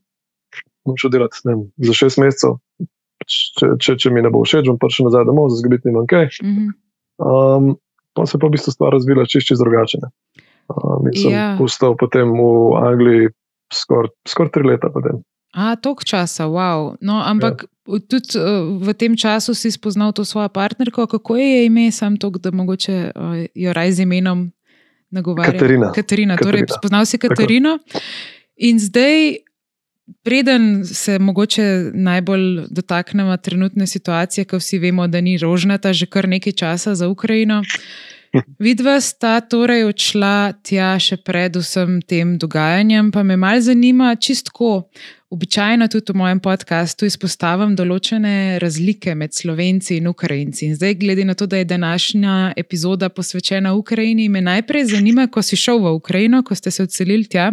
bom 0.86 0.98
šel 1.00 1.14
delati 1.14 1.42
vem, 1.48 1.66
za 1.88 1.96
šest 1.98 2.22
mesecev. 2.22 2.58
Pač, 3.22 3.40
če, 3.60 3.72
če, 3.82 3.98
če 4.04 4.14
mi 4.14 4.26
ne 4.26 4.32
bo 4.34 4.44
všeč, 4.46 4.68
bom 4.70 4.80
prišel 4.82 5.10
nazaj 5.10 5.28
domov, 5.30 5.52
za 5.54 5.62
zgubiti 5.62 5.90
nimam 5.90 6.08
kaj. 6.10 6.30
Mm 6.44 6.56
-hmm. 6.56 6.74
um, 7.22 7.76
pa 8.16 8.26
se 8.26 8.40
pa 8.40 8.48
v 8.48 8.56
bistvu 8.58 8.72
stvar 8.72 8.94
razvila 8.94 9.26
čišči 9.26 9.60
drugače. 9.60 10.02
Um, 10.74 11.08
in 11.08 11.14
sem 11.14 11.32
yeah. 11.32 11.54
Ja. 11.54 11.58
postal 11.58 11.96
potem 11.96 12.32
v 12.34 12.76
Angliji 12.82 13.30
skoraj 13.74 14.10
skor 14.28 14.50
tri 14.50 14.64
leta. 14.64 14.90
Potem. 14.90 15.22
A, 15.56 15.76
toliko 15.80 16.04
časa, 16.04 16.52
wow. 16.52 17.00
No, 17.00 17.24
ampak 17.24 17.64
ja. 17.64 18.00
tudi 18.04 18.36
uh, 18.36 18.76
v 18.84 18.92
tem 18.92 19.16
času 19.16 19.56
si 19.56 19.72
spoznal 19.72 20.12
to 20.12 20.28
svojo 20.28 20.52
partnerko. 20.52 21.08
Kako 21.08 21.40
je 21.40 21.66
ime, 21.66 21.88
sam 21.96 22.20
to, 22.20 22.30
da 22.36 22.52
mogoče 22.52 23.16
uh, 23.16 23.48
jo 23.56 23.72
raj 23.72 23.96
z 23.96 24.04
imenom 24.04 24.52
nagovarjam? 25.16 25.56
Katarina. 25.56 25.92
Katarina. 25.96 26.36
Torej, 26.36 26.68
spoznal 26.68 27.08
si 27.08 27.16
Katarino. 27.18 27.80
Tako. 27.80 28.04
In 28.68 28.84
zdaj, 28.84 29.40
preden 30.24 30.84
se 30.86 31.20
mogoče 31.20 31.92
najbolj 31.94 32.68
dotaknemo 32.70 33.38
trenutne 33.38 33.88
situacije, 33.88 34.46
ko 34.46 34.60
vsi 34.60 34.80
vemo, 34.80 35.08
da 35.08 35.22
ni 35.22 35.38
rožnata 35.38 35.94
že 35.94 36.06
kar 36.06 36.28
nekaj 36.28 36.54
časa 36.54 36.96
za 36.96 37.08
Ukrajino. 37.08 37.64
Vidva 38.60 39.00
sta 39.02 39.40
torej 39.42 39.86
odšla 39.88 40.60
tja 40.64 40.96
še 41.00 41.18
pred 41.18 41.56
vsem 41.56 42.02
tem 42.02 42.36
dogajanjem, 42.38 43.12
pa 43.12 43.24
me 43.24 43.38
malo 43.38 43.62
zanima, 43.62 44.16
čistko. 44.16 44.90
Običajno 45.30 45.88
tudi 45.88 46.14
v 46.14 46.16
mojem 46.22 46.40
podkastu 46.40 47.08
izpostavim 47.10 47.72
določene 47.76 48.60
razlike 48.62 49.16
med 49.18 49.34
Slovenci 49.34 49.96
in 49.98 50.06
Ukrajinci. 50.08 50.68
In 50.68 50.76
zdaj, 50.78 50.94
glede 51.02 51.26
na 51.26 51.34
to, 51.34 51.48
da 51.50 51.58
je 51.58 51.66
današnja 51.66 52.54
epizoda 52.58 53.10
posvečena 53.10 53.74
Ukrajini, 53.74 54.28
me 54.30 54.44
najprej 54.46 54.86
zanima, 54.94 55.26
ko 55.28 55.42
si 55.42 55.58
šel 55.58 55.82
v 55.82 55.96
Ukrajino, 55.98 56.44
ko 56.46 56.56
ste 56.56 56.72
se 56.72 56.86
odselili 56.86 57.26
tja, 57.26 57.50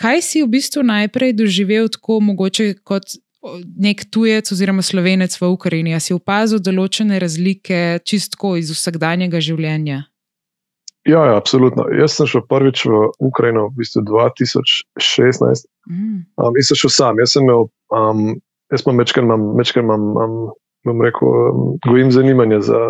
kaj 0.00 0.24
si 0.24 0.42
v 0.42 0.48
bistvu 0.56 0.86
najprej 0.88 1.36
doživel 1.36 1.92
tako 1.92 2.22
mogoče 2.32 2.70
kot 2.80 3.12
nek 3.76 4.08
tujec 4.08 4.48
oziroma 4.48 4.82
slovenec 4.82 5.36
v 5.36 5.52
Ukrajini? 5.52 5.92
A 5.92 6.00
si 6.00 6.16
opazil 6.16 6.64
določene 6.64 7.20
razlike 7.20 8.00
čistko 8.08 8.56
iz 8.56 8.72
vsakdanjega 8.72 9.44
življenja? 9.44 10.06
Ja, 11.04 11.26
ja, 11.26 11.36
absolutno. 11.36 11.84
Jaz 11.92 12.16
sem 12.16 12.28
šel 12.28 12.46
prvič 12.48 12.86
v 12.88 13.10
Ukrajino 13.20 13.68
v 13.68 13.82
bistvu 13.84 14.06
2016. 14.08 15.68
Mm. 15.90 16.24
Um, 16.40 16.56
jaz 16.56 16.72
sem 16.72 16.80
šel 16.80 16.92
sam, 16.92 17.20
jaz 17.20 17.34
sem 17.36 17.44
imel, 17.44 17.68
um, 17.92 18.38
jaz 18.72 18.84
pa 18.86 18.94
večkrat 18.96 19.26
imam, 19.26 19.50
večkrat 19.58 19.84
imam, 19.84 20.06
um, 20.16 20.38
bom 20.88 21.04
rekel, 21.04 21.28
um, 21.28 21.66
gojim 21.84 22.08
zanimanje 22.12 22.62
za, 22.64 22.80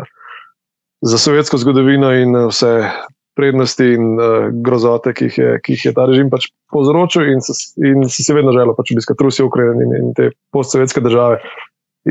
za 1.03 1.19
sovjetsko 1.19 1.59
zgodovino 1.59 2.13
in 2.15 2.39
uh, 2.39 2.47
vse 2.53 2.87
prednosti 3.35 3.91
in 3.97 4.15
uh, 4.15 4.47
grozote, 4.63 5.11
ki 5.11 5.27
jih, 5.27 5.39
je, 5.43 5.51
ki 5.67 5.75
jih 5.75 5.91
je 5.91 5.95
ta 5.99 6.07
režim 6.07 6.31
pač 6.31 6.47
povzročil, 6.71 7.27
in, 7.35 7.43
in 7.83 8.07
si 8.07 8.23
se 8.23 8.37
vedno 8.37 8.55
želel 8.55 8.79
pač 8.79 8.95
obiskati 8.95 9.27
Rusijo, 9.27 9.51
Ukrajino 9.51 9.83
in, 9.83 9.99
in 9.99 10.15
te 10.15 10.31
postsovjetske 10.55 11.03
države. 11.03 11.43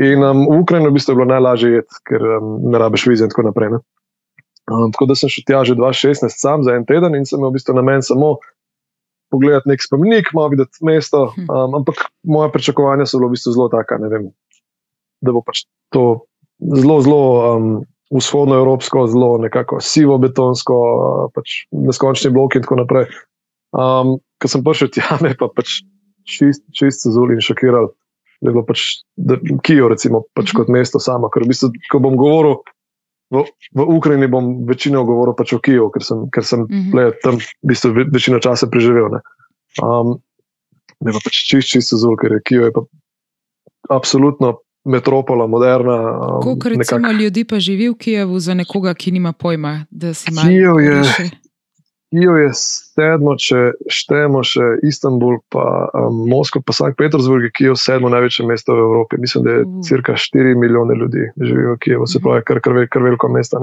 In 0.04 0.20
um, 0.20 0.44
v 0.50 0.60
Ukrajino 0.60 0.92
v 0.92 0.98
bistvu 0.98 1.14
je 1.14 1.22
bilo 1.22 1.32
najlažje, 1.32 1.74
jet, 1.78 2.00
ker 2.04 2.28
um, 2.42 2.58
ne 2.68 2.76
rabiš 2.82 3.08
vize 3.08 3.24
in 3.24 3.32
tako 3.32 3.48
naprej. 3.48 3.72
Ne? 3.72 3.84
Um, 4.70 4.88
tako 4.92 5.06
da 5.10 5.14
sem 5.18 5.28
šel 5.28 5.44
tja 5.46 5.60
že 5.68 5.76
2016, 5.76 6.40
sam 6.40 6.64
za 6.64 6.72
en 6.72 6.86
teden 6.88 7.16
in 7.18 7.26
sem 7.28 7.38
imel 7.38 7.52
v 7.52 7.58
bistvu 7.58 7.76
namen 7.76 8.02
samo 8.02 8.38
pogledati 9.34 9.68
nek 9.68 9.82
spomenik, 9.82 10.30
malo 10.32 10.54
videti 10.54 10.84
mesto. 10.86 11.34
Um, 11.36 11.74
ampak 11.80 12.06
moje 12.22 12.52
pričakovanja 12.52 13.06
so 13.06 13.18
bila 13.18 13.32
v 13.32 13.36
bistvu 13.36 13.52
zelo 13.56 13.68
taka, 13.68 13.98
vem, 14.08 14.30
da 15.20 15.34
bo 15.34 15.42
pač 15.44 15.66
to 15.92 16.24
zelo, 16.60 17.00
zelo 17.04 17.22
um, 17.56 17.68
vzhodnoevropsko, 18.14 19.06
zelo 19.12 19.36
nekako 19.42 19.80
sivo 19.84 20.16
betonsko, 20.22 20.76
uh, 20.76 21.26
pač 21.34 21.64
neskončni 21.72 22.32
bloki 22.32 22.62
in 22.62 22.68
tako 22.68 22.80
naprej. 22.84 23.10
Um, 23.74 24.16
Ko 24.42 24.50
sem 24.50 24.64
prišel 24.64 24.90
tja, 24.92 25.18
me 25.24 25.32
pa 25.38 25.48
pač 25.48 25.82
čist, 26.28 26.64
čist 26.76 27.04
zazul 27.06 27.32
in 27.32 27.40
šokiral. 27.44 27.92
Da 28.44 28.50
je 28.50 28.52
bilo 28.52 28.64
pač, 28.66 28.82
da 29.16 29.38
Kijo, 29.64 29.88
recimo, 29.88 30.24
pač 30.36 30.52
kot 30.56 30.68
mesto 30.72 31.00
samo. 31.00 31.30
Ker 31.32 31.46
v 31.46 31.52
bistvu, 31.52 31.70
ko 31.88 32.00
bom 32.02 32.16
govoril 32.20 32.58
v, 33.30 33.44
v 33.74 33.80
Ukrajini 33.96 34.28
bom 34.28 34.66
večino 34.68 35.04
govoril 35.04 35.36
pač 35.38 35.54
o 35.56 35.60
Kijevu, 35.62 35.88
ker 35.94 36.04
sem, 36.04 36.26
ker 36.30 36.44
sem 36.44 36.60
mm 36.60 36.90
-hmm. 36.92 37.12
tam 37.22 37.38
v 37.38 37.48
bistvu 37.62 37.94
večino 38.12 38.38
časa 38.38 38.66
preživel. 38.66 39.08
Ne, 39.12 39.20
um, 39.82 40.18
ne 41.00 41.12
pa 41.12 41.18
pač 41.24 41.44
čist, 41.48 41.68
čisto 41.68 41.96
zelo, 41.96 42.16
ker 42.16 42.32
je 42.32 42.40
Kijev 42.44 42.64
je 42.64 42.72
pa 42.72 42.82
absolutno 43.90 44.60
metropola, 44.84 45.46
moderna. 45.46 45.96
Um, 45.96 46.42
Koliko 46.42 46.68
recimo 46.68 46.98
nekak... 46.98 47.20
ljudi 47.20 47.44
pa 47.44 47.58
živi 47.58 47.88
v 47.88 47.94
Kijevu 47.94 48.38
za 48.38 48.54
nekoga, 48.54 48.94
ki 48.94 49.10
nima 49.10 49.32
pojma, 49.32 49.86
da 49.90 50.14
se 50.14 50.30
ima? 50.30 50.42
Kijev 50.42 50.80
je. 50.80 50.94
Poriše? 51.00 51.43
Kijev 52.14 52.36
je 52.38 52.50
sedmo, 52.54 53.32
če 53.34 53.60
štejemo 53.90 54.44
še 54.46 54.66
Istanbul, 54.86 55.40
pa 55.50 55.64
um, 55.98 56.20
Moskva, 56.30 56.60
pa 56.62 56.74
Sankt 56.76 56.94
Petersburg, 57.00 57.48
ki 57.56 57.66
je 57.66 57.74
sedmo 57.80 58.06
največje 58.12 58.46
mesto 58.46 58.76
v 58.76 58.84
Evropi. 58.84 59.18
Mislim, 59.18 59.42
da 59.42 59.56
je 59.56 59.64
uh. 59.64 59.80
cirka 59.82 60.14
4 60.14 60.54
milijone 60.60 60.94
ljudi 61.00 61.26
živi 61.42 61.66
v 61.72 61.74
Kijevu, 61.82 62.06
se 62.06 62.22
pravi, 62.22 62.44
kar, 62.46 62.60
kar, 62.62 62.78
kar 62.86 63.02
veliko 63.02 63.32
mesto. 63.34 63.58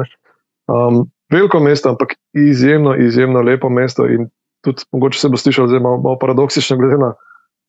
Um, 0.68 1.06
veliko 1.32 1.64
mesto, 1.64 1.96
ampak 1.96 2.18
izjemno, 2.36 2.98
izjemno 3.00 3.46
lepo 3.48 3.72
mesto. 3.72 4.10
In 4.12 4.28
tudi, 4.68 4.84
mogoče 4.92 5.22
se 5.22 5.32
bo 5.32 5.40
slišal, 5.40 5.72
da 5.72 5.80
je 5.80 5.86
malo, 5.88 6.04
malo 6.04 6.20
paradoksično, 6.20 6.76
glede 6.82 7.00
na 7.00 7.14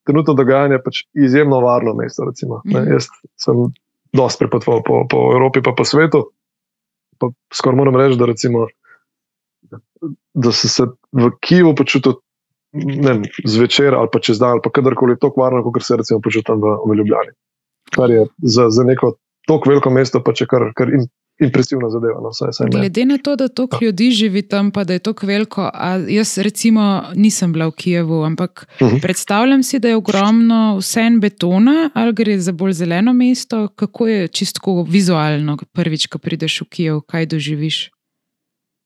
trenutno 0.08 0.34
dogajanje, 0.34 0.82
pač 0.82 1.04
izjemno 1.14 1.62
varno 1.62 1.94
mesto. 1.94 2.26
Recimo, 2.26 2.58
uh. 2.66 2.84
Jaz 2.90 3.06
sem 3.38 3.68
dosti 4.10 4.42
prepotoval 4.42 4.82
po, 4.82 5.04
po 5.06 5.28
Evropi, 5.30 5.62
pa 5.62 5.78
po 5.78 5.86
svetu. 5.86 6.26
Pa 7.22 7.30
skoraj 7.54 7.78
moram 7.78 8.02
reči, 8.02 8.18
da 8.18 8.26
recimo 8.26 8.66
da 10.35 10.52
se, 10.52 10.68
se 10.68 10.82
v 11.12 11.30
Kijevu 11.40 11.75
počutim 11.75 12.12
zvečer 13.44 13.94
ali 13.94 14.09
pa 14.12 14.21
čez 14.21 14.38
dan, 14.38 14.50
ali 14.50 14.61
pa 14.64 14.71
kadarkoli 14.71 15.18
tako 15.21 15.40
varno, 15.40 15.62
kot 15.62 15.82
se 15.82 15.97
recimo 15.97 16.21
počutim 16.21 16.61
v, 16.62 16.76
v 16.88 16.97
Ljubljani. 16.97 17.35
Kar 17.94 18.11
je 18.11 18.26
za, 18.42 18.71
za 18.71 18.85
neko 18.85 19.16
tako 19.47 19.71
veliko 19.71 19.90
mesto, 19.90 20.23
pa 20.25 20.32
če 20.32 20.47
kar, 20.47 20.71
kar 20.75 20.88
in 20.88 21.04
impresivna 21.40 21.88
zadeva. 21.90 22.21
No, 22.23 22.30
vsaj, 22.30 22.52
vsaj 22.52 22.71
Glede 22.71 23.04
na 23.04 23.18
to, 23.18 23.37
da 23.37 23.49
toliko 23.49 23.78
ljudi 23.85 24.11
živi 24.11 24.42
tam, 24.42 24.71
pa 24.71 24.85
da 24.85 24.92
je 24.92 24.99
to 24.99 25.14
veliko. 25.23 25.71
Jaz, 26.09 26.38
recimo, 26.38 27.02
nisem 27.14 27.52
bila 27.52 27.66
v 27.66 27.76
Kijevu, 27.76 28.23
ampak 28.23 28.66
uh 28.66 28.87
Mhm. 28.87 28.97
-huh. 28.97 29.02
predstavljam 29.02 29.62
si, 29.62 29.78
da 29.78 29.88
je 29.88 29.97
ogromno 29.97 30.76
vsem 30.78 31.21
betona, 31.21 31.90
ali 31.94 32.12
gre 32.12 32.38
za 32.38 32.52
bolj 32.52 32.73
zeleno 32.73 33.12
mesto. 33.12 33.68
Kako 33.68 34.06
je 34.06 34.28
čisto 34.28 34.85
vizualno, 34.88 35.56
prvič, 35.73 36.06
ko 36.06 36.18
prideš 36.18 36.61
v 36.61 36.64
Kijev, 36.71 37.00
kaj 37.00 37.26
doživiš? 37.26 37.90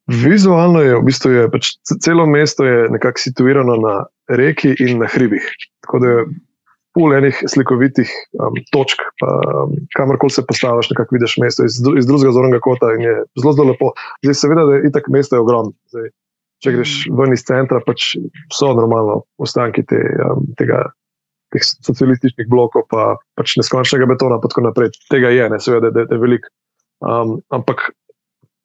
Vizualno 0.06 0.80
je 0.80 0.96
v 0.96 1.04
bistvu 1.06 1.30
je, 1.34 1.46
pač 1.50 1.72
ce- 1.82 1.98
celo 2.04 2.26
mesto 2.30 2.64
je 2.64 2.88
nekako 2.94 3.18
situirano 3.18 3.75
na 3.82 3.94
reki 4.30 4.76
in 4.78 5.00
na 5.02 5.08
hribih. 5.10 5.42
Tako 5.82 5.98
da 5.98 6.12
je 6.12 6.26
pol 6.96 7.12
enih 7.12 7.42
slikovitih 7.50 8.08
um, 8.40 8.54
točk, 8.72 9.02
pa, 9.20 9.28
um, 9.66 9.75
kamorkoli 9.96 10.32
se 10.32 10.46
postaviš, 10.46 10.92
nekako 10.94 11.18
vidiš 11.18 11.34
mesto 11.42 11.66
iz, 11.66 11.80
iz 11.98 12.06
drugega 12.06 12.32
zornega 12.32 12.60
kota 12.64 12.92
in 12.94 13.02
je 13.04 13.16
zelo, 13.42 13.52
zelo 13.52 13.72
lepo. 13.75 13.90
Zdaj, 14.25 14.38
seveda, 14.38 14.64
da 14.64 14.78
je 14.78 14.88
itak 14.88 15.10
mesto 15.12 15.36
je 15.36 15.42
ogromno. 15.42 15.75
Zdaj, 15.92 16.08
če 16.64 16.72
greš 16.78 16.94
ven 17.12 17.34
iz 17.36 17.44
centra, 17.44 17.82
pač 17.84 18.14
so 18.54 18.72
normalno 18.78 19.25
ostanki 19.42 19.84
te, 19.84 20.00
um, 20.30 20.46
tega. 20.60 20.86
Teh 21.54 21.62
socialističnih 21.62 22.48
blokov, 22.50 22.88
pa 22.90 23.12
pač 23.38 23.52
neskončnega 23.54 24.08
betona, 24.10 24.40
pa 24.42 24.48
tako 24.50 24.64
naprej. 24.64 24.88
Tega 25.06 25.30
je, 25.30 25.44
ne, 25.52 25.60
seveda, 25.62 25.92
da, 25.94 26.02
da 26.10 26.16
je 26.16 26.18
veliko. 26.18 26.50
Um, 27.06 27.36
ampak 27.54 27.84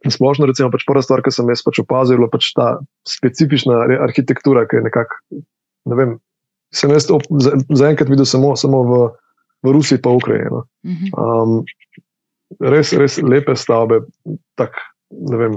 splošno, 0.10 0.48
recimo, 0.50 0.72
pač 0.74 0.86
prva 0.88 1.04
stvar, 1.06 1.22
ki 1.22 1.34
sem 1.34 1.50
jaz 1.52 1.62
pač 1.66 1.82
opazil, 1.84 2.16
je 2.16 2.22
bila 2.22 2.32
pač 2.34 2.52
ta 2.58 2.68
specifična 3.08 3.84
arhitektura, 4.08 4.66
ki 4.66 4.80
je 4.80 4.86
nekako, 4.88 5.20
ne 5.92 6.00
vem, 6.00 6.16
sem 6.74 6.90
jaz 6.90 7.10
op- 7.14 7.28
za- 7.44 7.60
zaenkrat 7.70 8.10
videl 8.10 8.26
samo, 8.26 8.56
samo 8.58 8.82
v, 8.88 9.02
v 9.68 9.76
Rusiji, 9.76 10.02
pa 10.02 10.10
v 10.10 10.22
Ukrajini. 10.22 10.50
no. 10.50 10.64
-huh. 10.86 11.12
Um, 11.18 11.66
res, 12.60 12.94
res 12.94 13.20
lepe 13.22 13.56
stavbe, 13.56 14.02
tak, 14.56 14.74
ne 15.12 15.38
vem, 15.38 15.54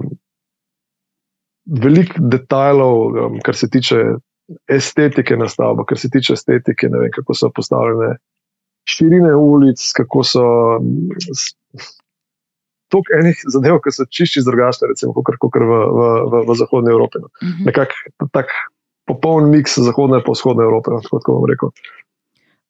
veliko 1.64 2.20
detajlov, 2.20 2.96
um, 3.16 3.40
kar 3.40 3.56
se 3.56 3.68
tiče 3.68 4.20
estetike 4.68 5.36
na 5.36 5.48
stavbo, 5.48 5.84
kar 5.84 5.98
se 5.98 6.10
tiče 6.10 6.32
estetike, 6.36 6.88
vem, 6.88 7.10
kako 7.10 7.34
so 7.34 7.50
postavljene 7.50 8.16
širine 8.88 9.34
ulic, 9.34 9.80
kako 9.96 10.24
so. 10.24 10.46
Toliko 12.94 13.18
enih 13.18 13.42
zadev, 13.50 13.80
ki 13.82 13.90
so 13.96 14.06
čišči 14.06 14.44
drugačne, 14.46 14.92
recimo, 14.92 15.12
kot 15.18 15.34
v, 15.42 15.66
v, 15.66 16.06
v, 16.30 16.44
v 16.46 16.56
Zahodni 16.60 16.94
Evropi. 16.94 17.18
No. 17.24 17.28
Uh 17.42 17.48
-huh. 17.48 17.66
Nekako 17.66 18.30
tak 18.32 18.54
popoln 19.06 19.50
miks 19.50 19.78
Zahodne 19.78 20.22
in 20.22 20.24
vzhodne 20.32 20.64
Evrope, 20.64 20.90
no, 20.90 21.02
tako, 21.02 21.18
tako 21.18 21.32
bom 21.40 21.50
rekel. 21.50 21.74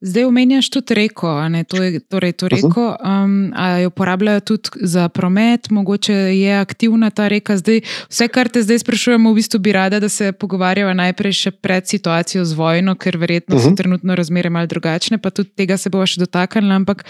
Zdaj 0.04 0.24
omenjaš 0.24 0.68
tudi 0.70 0.94
reko, 0.94 1.28
a 1.28 1.48
ne, 1.48 1.62
to, 1.64 1.82
je, 1.82 2.00
torej 2.00 2.32
to 2.32 2.48
reko. 2.48 2.96
Um, 3.00 3.52
a 3.56 3.78
jo 3.78 3.88
uporabljajo 3.88 4.40
tudi 4.40 4.68
za 4.80 5.08
promet, 5.08 5.70
mogoče 5.70 6.14
je 6.14 6.58
aktivna 6.58 7.10
ta 7.10 7.28
reka. 7.28 7.56
Zdaj, 7.56 7.80
vse, 8.10 8.28
kar 8.28 8.48
te 8.52 8.62
zdaj 8.62 8.82
sprašujemo, 8.82 9.32
v 9.32 9.38
bistvu 9.40 9.62
bi 9.64 9.72
rada, 9.72 10.00
da 10.00 10.08
se 10.08 10.32
pogovarjava 10.32 10.92
najprej 10.94 11.32
še 11.32 11.50
pred 11.56 11.88
situacijo 11.88 12.44
z 12.44 12.52
vojno, 12.52 12.94
ker 13.00 13.16
verjetno 13.16 13.56
uh 13.56 13.60
-huh. 13.60 13.64
so 13.64 13.70
Mhm. 13.70 13.76
trenutno 13.76 14.14
razmere 14.14 14.50
malo 14.50 14.66
drugačne, 14.66 15.18
pa 15.18 15.30
tudi 15.30 15.48
tega 15.56 15.76
se 15.76 15.90
bova 15.90 16.06
še 16.06 16.20
dotaknili. 16.20 16.74
Ampak 16.74 17.04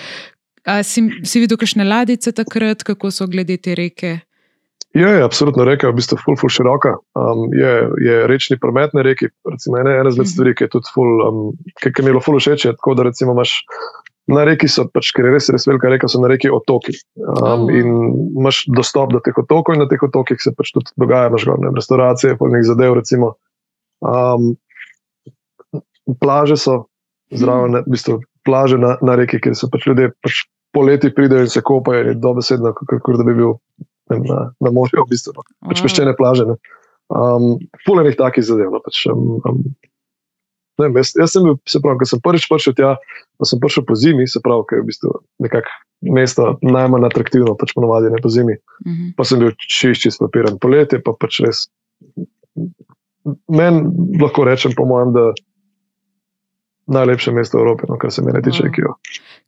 a 0.66 0.82
si, 0.82 1.04
si 1.24 1.40
videl 1.42 1.58
kakšne 1.60 1.84
ladice 1.84 2.32
takrat, 2.32 2.82
kako 2.82 3.10
so 3.10 3.26
glede 3.26 3.56
te 3.60 3.74
reke? 3.74 4.20
Je, 4.94 5.02
je 5.02 5.24
absolutno 5.26 5.64
reka, 5.66 5.88
v 5.90 5.98
bistvu 5.98 6.16
ful, 6.22 6.36
ful 6.38 6.50
široka. 6.54 6.94
Um, 7.18 7.48
je, 7.50 7.72
je 7.98 8.18
rečni 8.30 8.54
promet 8.62 8.94
na 8.94 9.02
reki, 9.02 9.26
recimo 9.50 9.80
ena, 9.80 9.96
ena 10.00 10.08
izmed 10.12 10.26
Mhm. 10.26 10.32
stvari, 10.32 10.54
ki 10.54 10.64
je 10.64 10.70
tudi 10.70 10.90
ful, 10.94 11.10
um, 11.26 11.40
ki, 11.82 11.90
ki 11.90 12.02
mi 12.02 12.08
je 12.08 12.14
bilo 12.14 12.22
ful 12.22 12.38
všeč, 12.38 12.64
je 12.68 12.72
tako, 12.78 12.94
da 12.94 13.02
recimo 13.08 13.34
imaš 13.34 13.56
na 14.30 14.44
reki 14.46 14.68
so, 14.70 14.86
pač, 14.88 15.10
ker 15.12 15.26
je 15.26 15.32
res, 15.34 15.50
res 15.52 15.66
velika 15.66 15.90
reka, 15.90 16.08
so 16.08 16.20
na 16.22 16.30
reki 16.30 16.48
otoki. 16.48 16.94
Um, 17.18 17.66
Oh, 17.66 17.72
in 17.74 17.90
imaš 18.38 18.62
dostop 18.70 19.10
do 19.12 19.20
teh 19.20 19.34
otokov 19.36 19.74
in 19.74 19.82
na 19.82 19.88
teh 19.90 20.00
otokih 20.00 20.38
se 20.40 20.54
pač 20.54 20.70
tudi 20.72 20.94
dogaja, 20.96 21.28
imaš 21.28 21.44
gor, 21.44 21.58
ne 21.58 21.68
vem, 21.68 21.76
restauracije, 21.76 22.38
polnih 22.38 22.62
zadev, 22.64 22.94
recimo. 23.02 23.34
Um, 24.00 24.54
plaže 26.22 26.56
so 26.56 26.86
zraven, 27.34 27.74
ne, 27.76 27.82
v 27.82 27.90
bistvu 27.98 28.20
plaže 28.44 28.78
na, 28.78 28.96
na 29.02 29.16
reki, 29.18 29.40
kjer 29.42 29.56
so 29.58 29.70
pač 29.72 29.86
ljudje 29.88 30.10
pač 30.24 30.44
poleti 30.74 31.10
pridejo 31.14 31.46
in 31.46 31.52
se 31.52 31.62
kopajo, 31.62 32.10
in 32.10 32.20
dobesedno, 32.20 32.74
kot 32.74 33.18
da 33.18 33.24
bi 33.26 33.36
bil 33.38 33.54
ne, 34.10 34.18
na, 34.26 34.40
na 34.60 34.72
morju, 34.74 35.04
v 35.06 35.12
bistvu. 35.12 35.34
no. 35.36 35.46
pač 35.70 35.80
Wow. 35.80 35.86
peščene 35.86 36.14
plaže. 36.18 36.46
Ne. 36.50 36.58
Um, 37.14 37.58
Pulenih 37.86 38.16
takih 38.18 38.44
zadev. 38.44 38.72
No, 38.74 38.80
pač, 38.84 39.04
um, 39.12 39.38
um, 39.46 39.62
ne, 40.80 40.88
vem, 40.88 40.98
jaz, 41.00 41.14
jaz 41.20 41.36
sem 41.36 41.46
bil, 41.46 41.58
se 41.70 41.80
pravi, 41.84 42.02
ko 42.02 42.10
sem 42.10 42.22
prvič 42.24 42.48
prišel 42.50 42.76
tja, 42.78 42.94
pa 43.38 43.48
sem 43.48 43.62
prišel 43.62 43.86
po 43.86 43.96
zimi, 43.98 44.26
se 44.30 44.42
pravi, 44.44 44.66
ker 44.70 44.80
je 44.80 44.84
v 44.84 44.90
bistvu 44.90 45.14
nekako 45.44 45.80
mesto 46.14 46.50
najmanj 46.60 47.08
atraktivno, 47.08 47.54
pač 47.60 47.72
ponovadi 47.76 48.12
ne 48.12 48.20
po 48.20 48.28
zimi. 48.28 48.58
Uh 48.84 48.92
-huh. 48.92 49.14
Pa 49.16 49.24
sem 49.24 49.40
bil 49.40 49.54
čišči 49.56 50.10
s 50.10 50.20
papirom, 50.20 50.58
poletje 50.58 51.00
pa 51.02 51.14
pač 51.16 51.40
res. 51.40 51.68
Meni 53.48 53.88
lahko 54.20 54.44
rečem, 54.44 54.72
po 54.76 54.84
mojem, 54.84 55.12
da 55.12 55.32
najlepše 56.86 57.32
mesto 57.32 57.58
v 57.58 57.60
Evropi, 57.60 57.82
no, 57.88 57.96
kar 57.96 58.12
se 58.12 58.22
mene 58.22 58.42
tiče, 58.42 58.62
Wow. 58.62 58.78
jo. 58.78 58.94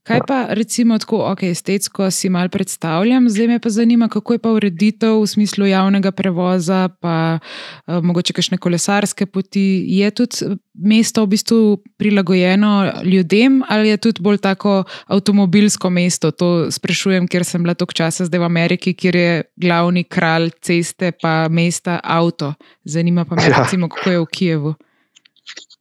Kaj 0.02 0.20
pa 0.22 0.46
recimo 0.50 0.98
tako, 0.98 1.18
ok, 1.26 1.42
estetsko 1.44 2.10
si 2.10 2.28
mal 2.28 2.48
predstavljam, 2.48 3.26
zdaj 3.26 3.46
me 3.48 3.58
pa 3.58 3.68
zanima, 3.68 4.06
kako 4.08 4.32
je 4.32 4.38
pa 4.38 4.50
ureditev 4.50 5.18
v 5.18 5.26
smislu 5.26 5.66
javnega 5.66 6.12
prevoza, 6.12 6.88
pa 7.00 7.38
uh, 7.38 7.98
mogoče 8.00 8.32
kakšne 8.32 8.54
kolesarske 8.56 9.26
poti. 9.26 9.64
Je 9.88 10.10
tudi 10.12 10.36
mesto 10.76 11.24
v 11.24 11.28
bistvu 11.28 11.58
prilagojeno 11.96 12.70
ljudem 13.04 13.62
ali 13.68 13.88
je 13.88 13.96
tudi 13.98 14.22
bolj 14.22 14.38
tako 14.38 14.84
avtomobilsko 15.06 15.90
mesto? 15.90 16.30
To 16.30 16.70
sprašujem, 16.70 17.26
ker 17.26 17.42
sem 17.42 17.62
bila 17.62 17.74
toliko 17.74 17.92
časa 17.94 18.24
zdaj 18.24 18.38
v 18.38 18.44
Ameriki, 18.44 18.94
kjer 18.94 19.16
je 19.16 19.30
glavni 19.56 20.04
kralj 20.04 20.50
ceste 20.62 21.10
pa 21.12 21.48
mesta 21.48 21.98
avto. 22.00 22.54
Zanima 22.84 23.24
pa 23.24 23.34
me, 23.34 23.42
Ja. 23.42 23.58
recimo, 23.58 23.88
kako 23.88 24.10
je 24.10 24.20
v 24.20 24.26
Kijevu. 24.28 24.74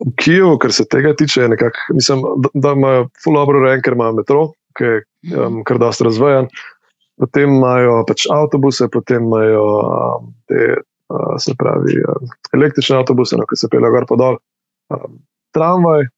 V 0.06 0.12
Kijevu, 0.20 0.58
kar 0.60 0.74
se 0.76 0.86
tega 0.92 1.14
tiče, 1.18 1.48
nekako, 1.50 1.96
mislim, 1.96 2.24
da, 2.44 2.50
da 2.54 2.72
imajo 2.76 3.08
full 3.24 3.38
dobro 3.40 3.62
urejen, 3.62 3.82
ker 3.86 3.96
imajo 3.96 4.18
metro, 4.20 4.42
ki 4.78 4.90
je 4.90 5.04
um, 5.40 5.62
kar 5.68 5.80
dosta 5.80 6.08
razvejan. 6.08 6.50
Potem 7.22 7.54
imajo 7.56 8.02
pač 8.08 8.26
avtobuse, 8.32 8.90
potem 8.92 9.24
imajo 9.24 9.64
um, 9.80 10.34
te, 10.52 10.76
uh, 11.14 11.38
se 11.40 11.56
pravi, 11.58 11.96
um, 12.04 12.34
električne 12.58 13.00
avtobuse, 13.00 13.40
no, 13.40 13.48
ki 13.48 13.60
se 13.60 13.72
peljejo 13.72 13.96
gor 13.96 14.10
pa 14.10 14.20
dol, 14.20 14.38
um, 14.94 15.16
tramvaj 15.56 16.10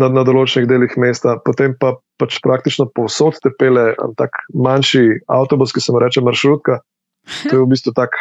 na, 0.00 0.08
na 0.08 0.24
določenih 0.24 0.70
delih 0.70 0.96
mesta, 1.00 1.36
potem 1.44 1.76
pa 1.76 1.94
pač 2.22 2.38
praktično 2.44 2.88
povsod 2.96 3.36
te 3.44 3.52
pele 3.60 3.90
um, 3.98 4.16
tak 4.16 4.40
manjši 4.56 5.22
avtobus, 5.28 5.76
ki 5.76 5.84
se 5.84 5.92
mu 5.92 6.00
reče 6.00 6.24
maršrutka. 6.24 6.80
To 7.44 7.52
je 7.54 7.60
v 7.60 7.70
bistvu 7.70 7.92
tak, 7.94 8.16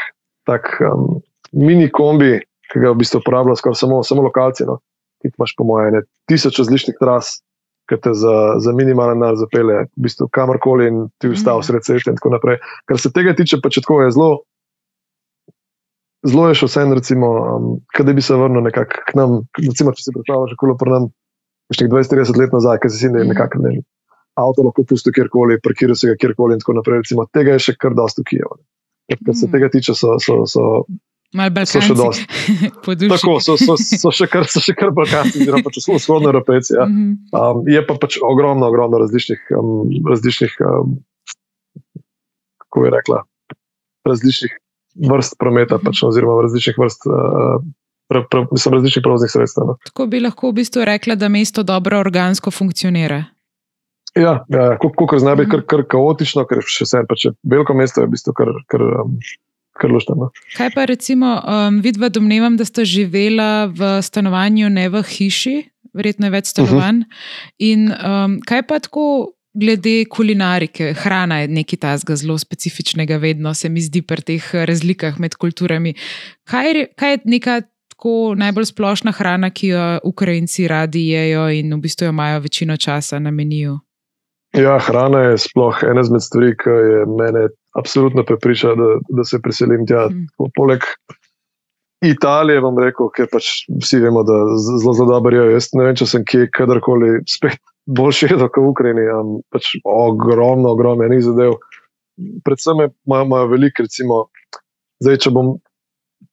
tak 0.49 0.67
um, 0.83 1.21
mini 1.55 1.87
kombi, 1.89 2.41
ki 2.71 2.79
ga 2.79 2.91
v 2.91 2.99
bistvu 3.01 3.19
uporabljajo 3.19 3.59
skoraj 3.59 3.75
samo, 3.75 4.01
samo 4.03 4.23
lokalci. 4.23 4.63
No. 4.65 4.79
Ti 5.21 5.29
imaš, 5.29 5.53
po 5.55 5.63
mojem, 5.63 5.93
ne, 5.93 6.01
tisoč 6.25 6.57
različnih 6.59 6.95
tras, 6.97 7.41
ki 7.89 7.97
te 7.99 8.13
za, 8.15 8.55
za 8.57 8.71
minimalen 8.73 9.19
denar 9.19 9.35
zapelje, 9.35 9.85
v 9.91 10.05
bistvu 10.07 10.29
kamorkoli 10.31 10.87
in 10.87 11.09
ti 11.19 11.27
Mhm. 11.27 11.61
sred 11.61 11.83
ceste 11.83 12.09
in 12.09 12.15
tako 12.15 12.29
naprej. 12.29 12.57
Kar 12.87 12.97
se 12.97 13.11
tega 13.11 13.35
tiče, 13.35 13.59
pa 13.61 13.69
če 13.69 13.81
tako 13.81 14.01
je 14.01 14.11
zelo. 14.11 14.31
Zelo 16.23 16.47
je 16.47 16.55
še 16.55 16.65
vse, 16.69 16.81
recimo, 16.93 17.27
um, 17.57 17.81
da 17.97 18.13
bi 18.13 18.21
se 18.21 18.35
vrnil 18.37 18.61
nekako 18.61 19.01
k 19.07 19.15
nam. 19.17 19.41
Recimo, 19.57 19.91
če 19.91 20.03
si 20.03 20.11
predstavljaš, 20.13 20.53
kako 20.53 20.67
je 20.67 20.77
bilo 20.77 20.91
nam 20.93 21.03
20-30 21.73 22.37
let 22.37 22.53
nazaj, 22.53 22.77
ki 22.79 22.89
si 22.89 23.09
Mhm. 23.09 23.27
nekako 23.27 23.57
ne, 23.59 23.81
avto 24.37 24.61
lahko 24.63 24.83
pusti 24.83 25.11
kjerkoli, 25.11 25.59
parkira 25.61 25.95
se 25.95 26.07
ga 26.07 26.15
kjerkoli 26.15 26.53
in 26.53 26.59
tako 26.59 26.73
naprej. 26.73 27.01
Recimo, 27.01 27.25
tega 27.33 27.57
je 27.57 27.59
še 27.59 27.73
kar 27.77 27.93
dosta 27.93 28.21
v 28.21 28.25
Kijevu. 28.25 28.55
ne. 29.09 29.17
Kar 29.25 29.35
se 29.35 29.45
Mhm. 29.45 29.51
tega 29.51 29.69
tiče, 29.69 29.93
so, 29.97 30.15
so, 30.19 30.45
so 30.45 30.85
Mal 31.33 31.51
So 31.63 31.79
še. 31.79 31.95
Tako, 32.83 33.39
so, 33.39 33.55
so, 33.55 33.77
so 33.79 34.11
še 34.11 34.27
kar, 34.27 34.47
so 34.51 34.59
še 34.63 34.75
kar 34.75 34.91
balkanci, 34.95 35.39
oziroma 35.45 35.63
pač 35.63 35.79
vzhodno 35.79 36.31
evropejci. 36.33 36.75
Ja. 36.75 36.87
Mhm. 36.89 37.11
Um, 37.31 37.61
je 37.71 37.83
pa 37.87 37.95
pač 37.95 38.19
ogromno, 38.19 38.67
ogromno 38.67 38.99
različnih, 38.99 39.45
um, 39.55 39.87
različnih 40.07 40.57
um, 40.67 40.97
kako 42.65 42.83
bi 42.83 42.91
rekla, 42.97 43.21
različnih 44.07 44.57
vrst 45.07 45.37
prometa, 45.39 45.79
pač, 45.79 46.03
oziroma 46.03 46.43
različnih 46.43 46.79
vrst, 46.81 47.07
uh, 47.07 47.63
pre, 48.11 48.25
pre, 48.27 48.43
mislim, 48.51 48.75
različnih 48.75 49.05
prevoznih 49.05 49.31
sredstev. 49.31 49.71
No. 49.71 49.77
Tako 49.87 50.09
bi 50.11 50.19
lahko 50.19 50.51
v 50.51 50.59
bistvu 50.59 50.83
rekla, 50.87 51.15
da 51.15 51.31
mesto 51.31 51.63
dobro 51.63 51.99
organsko 52.03 52.51
funkcionira. 52.51 53.23
Ja, 54.19 54.41
ja 54.51 54.65
kot 54.75 55.15
zna 55.23 55.37
biti 55.39 55.53
kar, 55.53 55.63
kar 55.63 55.85
kaotično, 55.87 56.43
ker 56.49 56.59
še 56.67 56.83
vse 56.83 57.05
pač 57.07 57.29
je 57.29 57.31
veliko 57.47 57.71
mesto, 57.79 58.03
je 58.03 58.09
v 58.09 58.17
bistvu 58.17 58.35
kar, 58.35 58.51
kar, 58.67 58.83
um, 59.05 59.15
kar 59.79 59.91
luštno. 59.91 60.15
No. 60.19 60.29
Kaj 60.57 60.71
pa 60.75 60.85
recimo, 60.85 61.35
um, 61.41 61.81
vidva 61.81 62.09
domnevam, 62.09 62.57
da 62.57 62.65
sta 62.65 62.85
živela 62.85 63.65
v 63.65 63.97
stanovanju, 64.01 64.69
ne 64.69 64.89
v 64.89 65.03
hiši, 65.03 65.55
verjetno 65.93 66.27
je 66.27 66.31
več 66.31 66.51
stanovanj. 66.53 67.03
Uh 67.03 67.05
-huh. 67.05 67.53
In 67.57 67.91
um, 67.91 68.39
kaj 68.45 68.67
pa 68.67 68.79
tako 68.79 69.33
glede 69.53 70.05
kulinarike, 70.09 70.93
hrana 70.93 71.41
je 71.41 71.47
nekaj 71.47 71.79
tazga 71.79 72.15
zelo 72.15 72.37
specifičnega, 72.37 73.17
vedno 73.17 73.53
se 73.53 73.69
mi 73.69 73.81
zdi 73.81 74.01
pri 74.01 74.21
teh 74.21 74.55
razlikah 74.55 75.19
med 75.19 75.35
kulturami. 75.35 75.93
Kaj, 76.43 76.85
kaj 76.95 77.11
je 77.11 77.19
neka 77.23 77.61
tako 77.89 78.33
najbolj 78.35 78.65
splošna 78.65 79.11
hrana, 79.11 79.49
ki 79.49 79.67
jo 79.67 79.99
Ukrajinci 80.03 80.67
radi 80.67 81.07
jejo 81.07 81.49
in 81.49 81.73
v 81.73 81.77
bistvu 81.77 82.05
jo 82.05 82.09
imajo 82.09 82.39
večino 82.39 82.77
časa 82.77 83.19
na 83.19 83.31
meniju? 83.31 83.79
Ja, 84.53 84.79
hrana 84.79 85.19
je 85.19 85.37
sploh 85.37 85.83
ena 85.83 86.01
izmed 86.01 86.21
stvari, 86.21 86.55
ki 86.57 86.69
je 86.69 87.05
mene 87.07 87.47
absolutno 87.77 88.23
prepriča, 88.27 88.75
da, 88.75 88.89
da 89.09 89.23
se 89.23 89.41
preselim 89.41 89.85
tja. 89.87 90.07
Mhm. 90.11 90.51
Poleg 90.55 90.85
Italije, 92.01 92.59
vam 92.65 92.79
rekel, 92.81 93.11
ker 93.13 93.27
pač 93.29 93.45
vsi 93.81 93.99
vemo, 94.01 94.23
da 94.25 94.33
zelo 94.57 94.93
zelo 94.97 95.09
dobro 95.11 95.37
je. 95.37 95.51
Jaz 95.53 95.67
ne 95.77 95.85
vem, 95.85 95.95
če 95.95 96.07
sem 96.09 96.23
kje 96.25 96.47
kadarkoli 96.49 97.19
spet 97.29 97.59
boljši 97.97 98.31
jedel 98.31 98.49
kot 98.49 98.63
v 98.63 98.71
Ukrajini. 98.73 99.05
Um, 99.13 99.35
pač 99.53 99.75
ogromno, 99.85 100.73
ogromno 100.73 101.05
enih 101.05 101.21
zadev. 101.27 101.59
Predvsem 102.45 102.87
imajo 102.87 103.27
imajo 103.27 103.51
veliko, 103.53 103.85
recimo, 103.85 104.25
zdaj, 105.03 105.21
če 105.25 105.33
bom. 105.37 105.53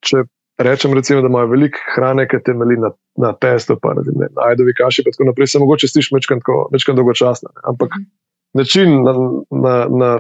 Če 0.05 0.25
rečem, 0.59 0.95
recimo, 0.97 1.21
da 1.25 1.29
imajo 1.31 1.51
veliko 1.53 1.79
hrane, 1.95 2.25
ki 2.29 2.41
temelji 2.45 2.81
na, 2.83 2.91
na 3.21 3.33
testu, 3.37 3.77
pa 3.81 3.93
ne, 3.97 4.03
vem, 4.09 4.41
ajdovi 4.49 4.75
kaši, 4.79 5.05
in 5.05 5.13
tako 5.13 5.29
naprej, 5.31 5.53
se 5.53 5.61
mogoče 5.63 5.89
sliši 5.89 6.15
večkrat 6.17 6.97
dolgočasno. 6.97 7.51
ne. 7.55 7.61
Ampak 7.71 7.93
Mhm. 7.97 8.09
način, 8.55 9.03
na, 9.05 9.13
na, 9.51 9.75
na, 9.89 10.11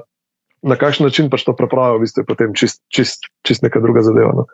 na 0.62 0.76
kakšen 0.76 1.06
način 1.06 1.30
pač 1.30 1.44
to 1.44 1.52
prepravijo, 1.56 1.98
v 1.98 2.06
bistvu 2.06 2.22
je 2.22 2.28
potem 2.28 2.54
čist, 2.54 2.82
čist, 2.88 3.26
čist 3.46 3.62
neka 3.62 3.80
druga 3.80 4.02
zadeva. 4.02 4.32
No. 4.34 4.46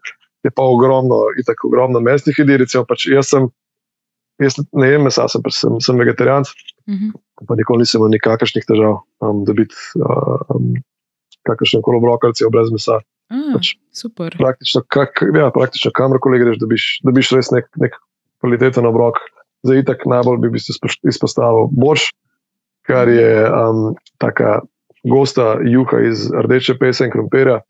Je 0.45 0.51
pa 0.53 0.63
ogromno, 0.63 1.31
itak 1.41 1.65
ogromno 1.65 2.01
mestnih 2.01 2.37
jedi, 2.39 2.57
recimo 2.61 2.85
pač 2.85 3.07
jaz 3.09 3.31
sem. 3.33 3.49
Jaz 4.43 4.57
ne 4.75 4.89
jem 4.91 5.05
mesa, 5.07 5.29
sem, 5.31 5.39
pač 5.43 5.61
sem, 5.63 5.77
sem 5.81 5.95
vegetarijanc, 5.97 6.51
Mhm. 6.91 7.13
pa 7.47 7.55
nikoli 7.55 7.85
nisem 7.87 8.01
imel 8.03 8.11
nikakršnih 8.19 8.65
težav 8.67 8.99
um, 9.23 9.45
dobiti 9.47 9.73
uh, 9.97 10.43
um, 10.51 10.75
kakršen 11.47 11.81
koli 11.83 11.97
obrok, 12.03 12.25
recimo 12.27 12.51
brez 12.51 12.69
mesa. 12.75 12.99
A, 13.31 13.39
Pač- 13.55 13.79
super. 13.95 14.35
Praktično, 14.37 14.83
kak, 14.91 15.23
ja, 15.33 15.49
praktično 15.55 15.95
kamorkoli 15.95 16.43
greš, 16.43 16.59
dobiš, 16.61 17.01
dobiš 17.07 17.31
res 17.33 17.49
nek, 17.55 17.71
nek 17.81 17.95
kvaliteten 18.43 18.85
obrok. 18.87 19.23
Za 19.65 19.79
itak 19.81 20.03
najbolj 20.05 20.43
bi 20.43 20.51
bistvu 20.59 20.75
izpoš- 20.77 21.01
izpostavil 21.09 21.71
borš, 21.73 22.11
kar 22.85 23.09
je 23.09 23.49
um, 23.49 23.95
taka 24.21 24.61
gosta 25.05 25.59
juha 25.63 26.01
iz 26.09 26.29
rdeče 26.33 26.79
pese 26.81 27.09
in 27.09 27.13
krompirja. 27.13 27.61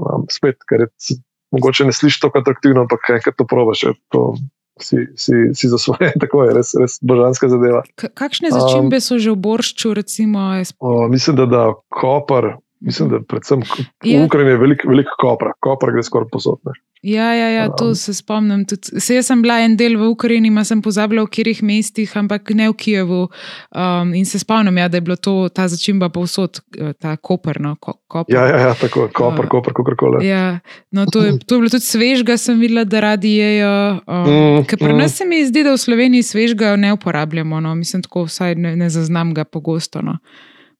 Um, 0.00 0.24
spet, 0.32 0.62
ker 0.68 0.86
je 0.86 1.18
mogoče 1.52 1.84
ne 1.84 1.92
slišiš 1.92 2.20
tako 2.20 2.40
atraktivno, 2.40 2.86
ampak 2.86 3.10
enkrat 3.16 3.36
to 3.36 3.46
probaš, 3.46 3.82
je 3.82 3.92
to 4.14 4.34
si, 4.80 4.96
si, 5.16 5.32
si 5.54 5.68
za 5.68 5.78
svoje, 5.78 6.12
tako 6.22 6.44
je 6.44 6.54
res, 6.56 6.72
res 6.80 6.98
božanska 7.02 7.48
zadeva. 7.52 7.82
K 7.96 8.08
kakšne 8.14 8.48
Um, 8.52 8.56
začimbe 8.56 9.00
so 9.00 9.20
že 9.20 9.34
v 9.34 9.38
boršču, 9.38 9.94
recimo? 9.94 10.56
O, 10.78 11.08
mislim, 11.08 11.36
da 11.36 11.46
da 11.46 11.64
kopar, 11.92 12.56
mislim, 12.80 13.08
da 13.08 13.20
predvsem 13.28 13.62
Ja. 14.04 14.20
v 14.22 14.26
Ukrajini 14.26 14.50
je 14.50 14.56
veliko 14.58 14.88
velik 14.88 15.06
kopra, 15.20 15.52
kopra 15.60 15.92
gre 15.92 16.02
skoraj 16.02 16.28
posod. 16.32 16.58
ne. 16.64 16.72
Ja, 17.02 17.32
ja, 17.34 17.48
ja, 17.48 17.68
to 17.72 17.84
Um. 17.88 17.94
se 17.94 18.14
spomnim. 18.14 18.64
Tudi, 18.68 19.00
se 19.00 19.14
jaz 19.14 19.26
sem 19.26 19.42
bila 19.42 19.54
en 19.64 19.76
del 19.76 19.96
v 19.96 20.08
Ukrajini, 20.10 20.50
ma 20.50 20.64
sem 20.64 20.82
pozabila, 20.82 21.22
v 21.22 21.30
katerih 21.32 21.62
mestih, 21.62 22.16
ampak 22.16 22.50
ne 22.50 22.68
v 22.68 22.74
Kijevu. 22.76 23.28
Um, 23.72 24.14
in 24.14 24.26
se 24.26 24.38
spomnim, 24.38 24.76
ja, 24.78 24.88
da 24.88 24.96
je 24.96 25.00
bilo 25.00 25.16
to, 25.16 25.48
ta 25.48 25.64
začimba 25.68 26.08
povsod, 26.08 26.60
eh, 26.78 26.92
ta 26.92 27.16
koperno. 27.16 27.76
Ko, 27.80 27.94
koper. 28.06 28.34
Ja, 28.36 28.44
ja, 28.46 28.58
ja 28.58 28.74
tako, 28.74 29.08
kopr, 29.14 29.44
Uh, 29.44 29.48
kopr, 29.48 29.72
kakorkoli. 29.72 30.26
Ja, 30.28 30.58
no, 30.92 31.06
to, 31.06 31.22
je, 31.24 31.38
to 31.38 31.54
je 31.54 31.58
bilo 31.60 31.70
tudi 31.70 31.84
svežga, 31.88 32.36
sem 32.36 32.60
videla, 32.60 32.84
da 32.84 33.00
radi 33.00 33.32
jejo. 33.36 34.00
Um, 34.06 34.28
Mm, 34.60 34.64
ker 34.68 34.78
pri 34.78 34.92
mm. 34.92 34.98
nas 34.98 35.16
se 35.16 35.24
mi 35.24 35.40
zdi, 35.46 35.64
da 35.64 35.72
v 35.72 35.78
Sloveniji 35.80 36.22
svežga 36.22 36.76
ne 36.76 36.92
uporabljamo. 36.92 37.60
No. 37.60 37.74
Mislim, 37.74 38.02
tako 38.02 38.24
vsaj 38.28 38.54
ne, 38.54 38.76
ne 38.76 38.90
zaznam 38.90 39.32
ga 39.34 39.44
pogosto. 39.44 40.02
No. 40.02 40.18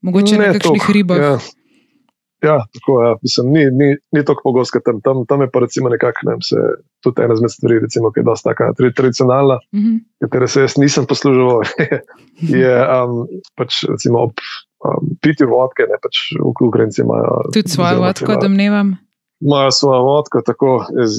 Mogoče 0.02 0.36
na 0.36 0.44
kakšnih 0.52 0.62
toliko, 0.62 0.92
ribah. 0.92 1.18
Ja. 1.18 1.38
Ja, 2.42 2.64
tako 2.70 3.02
je. 3.02 3.14
Mislim, 3.20 3.46
ni, 3.48 3.62
ni, 3.70 3.88
ni 4.12 4.24
tako 4.24 4.40
pogosto, 4.44 4.80
tam, 4.80 5.00
tam, 5.00 5.26
tam 5.26 5.40
je 5.40 5.48
pa 5.48 5.60
recimo 5.60 5.88
nekako, 5.88 6.18
ne 6.22 6.30
vem, 6.30 6.42
se, 6.42 6.56
tudi 7.00 7.22
ena 7.22 7.34
izmed 7.34 7.50
stvari, 7.50 7.78
recimo, 7.78 8.08
ki 8.08 8.20
je 8.20 8.24
dosta 8.24 8.50
taka 8.50 8.72
tri- 8.72 8.92
tradicionalna, 8.92 9.58
Mhm. 9.72 9.96
katere 10.20 10.48
se 10.48 10.60
jaz 10.60 10.76
nisem 10.76 11.04
posluževal, 11.04 11.60
je 12.56 12.72
um, 12.96 13.26
pač 13.54 13.84
recimo 13.84 14.18
ob 14.20 14.32
um, 14.80 15.12
pitju 15.20 15.48
vodke, 15.48 15.84
ne 15.84 15.98
pač 15.98 16.16
v 16.34 16.48
Ukrajinci 16.62 17.02
imajo. 17.02 17.42
Tudi 17.50 17.68
svojo 17.68 18.00
vodko, 18.00 18.24
imajo- 18.26 18.42
domnevam. 18.42 18.96
Imajo 19.40 19.70
svojo 19.70 20.02
vodko, 20.02 20.42
tako 20.42 20.70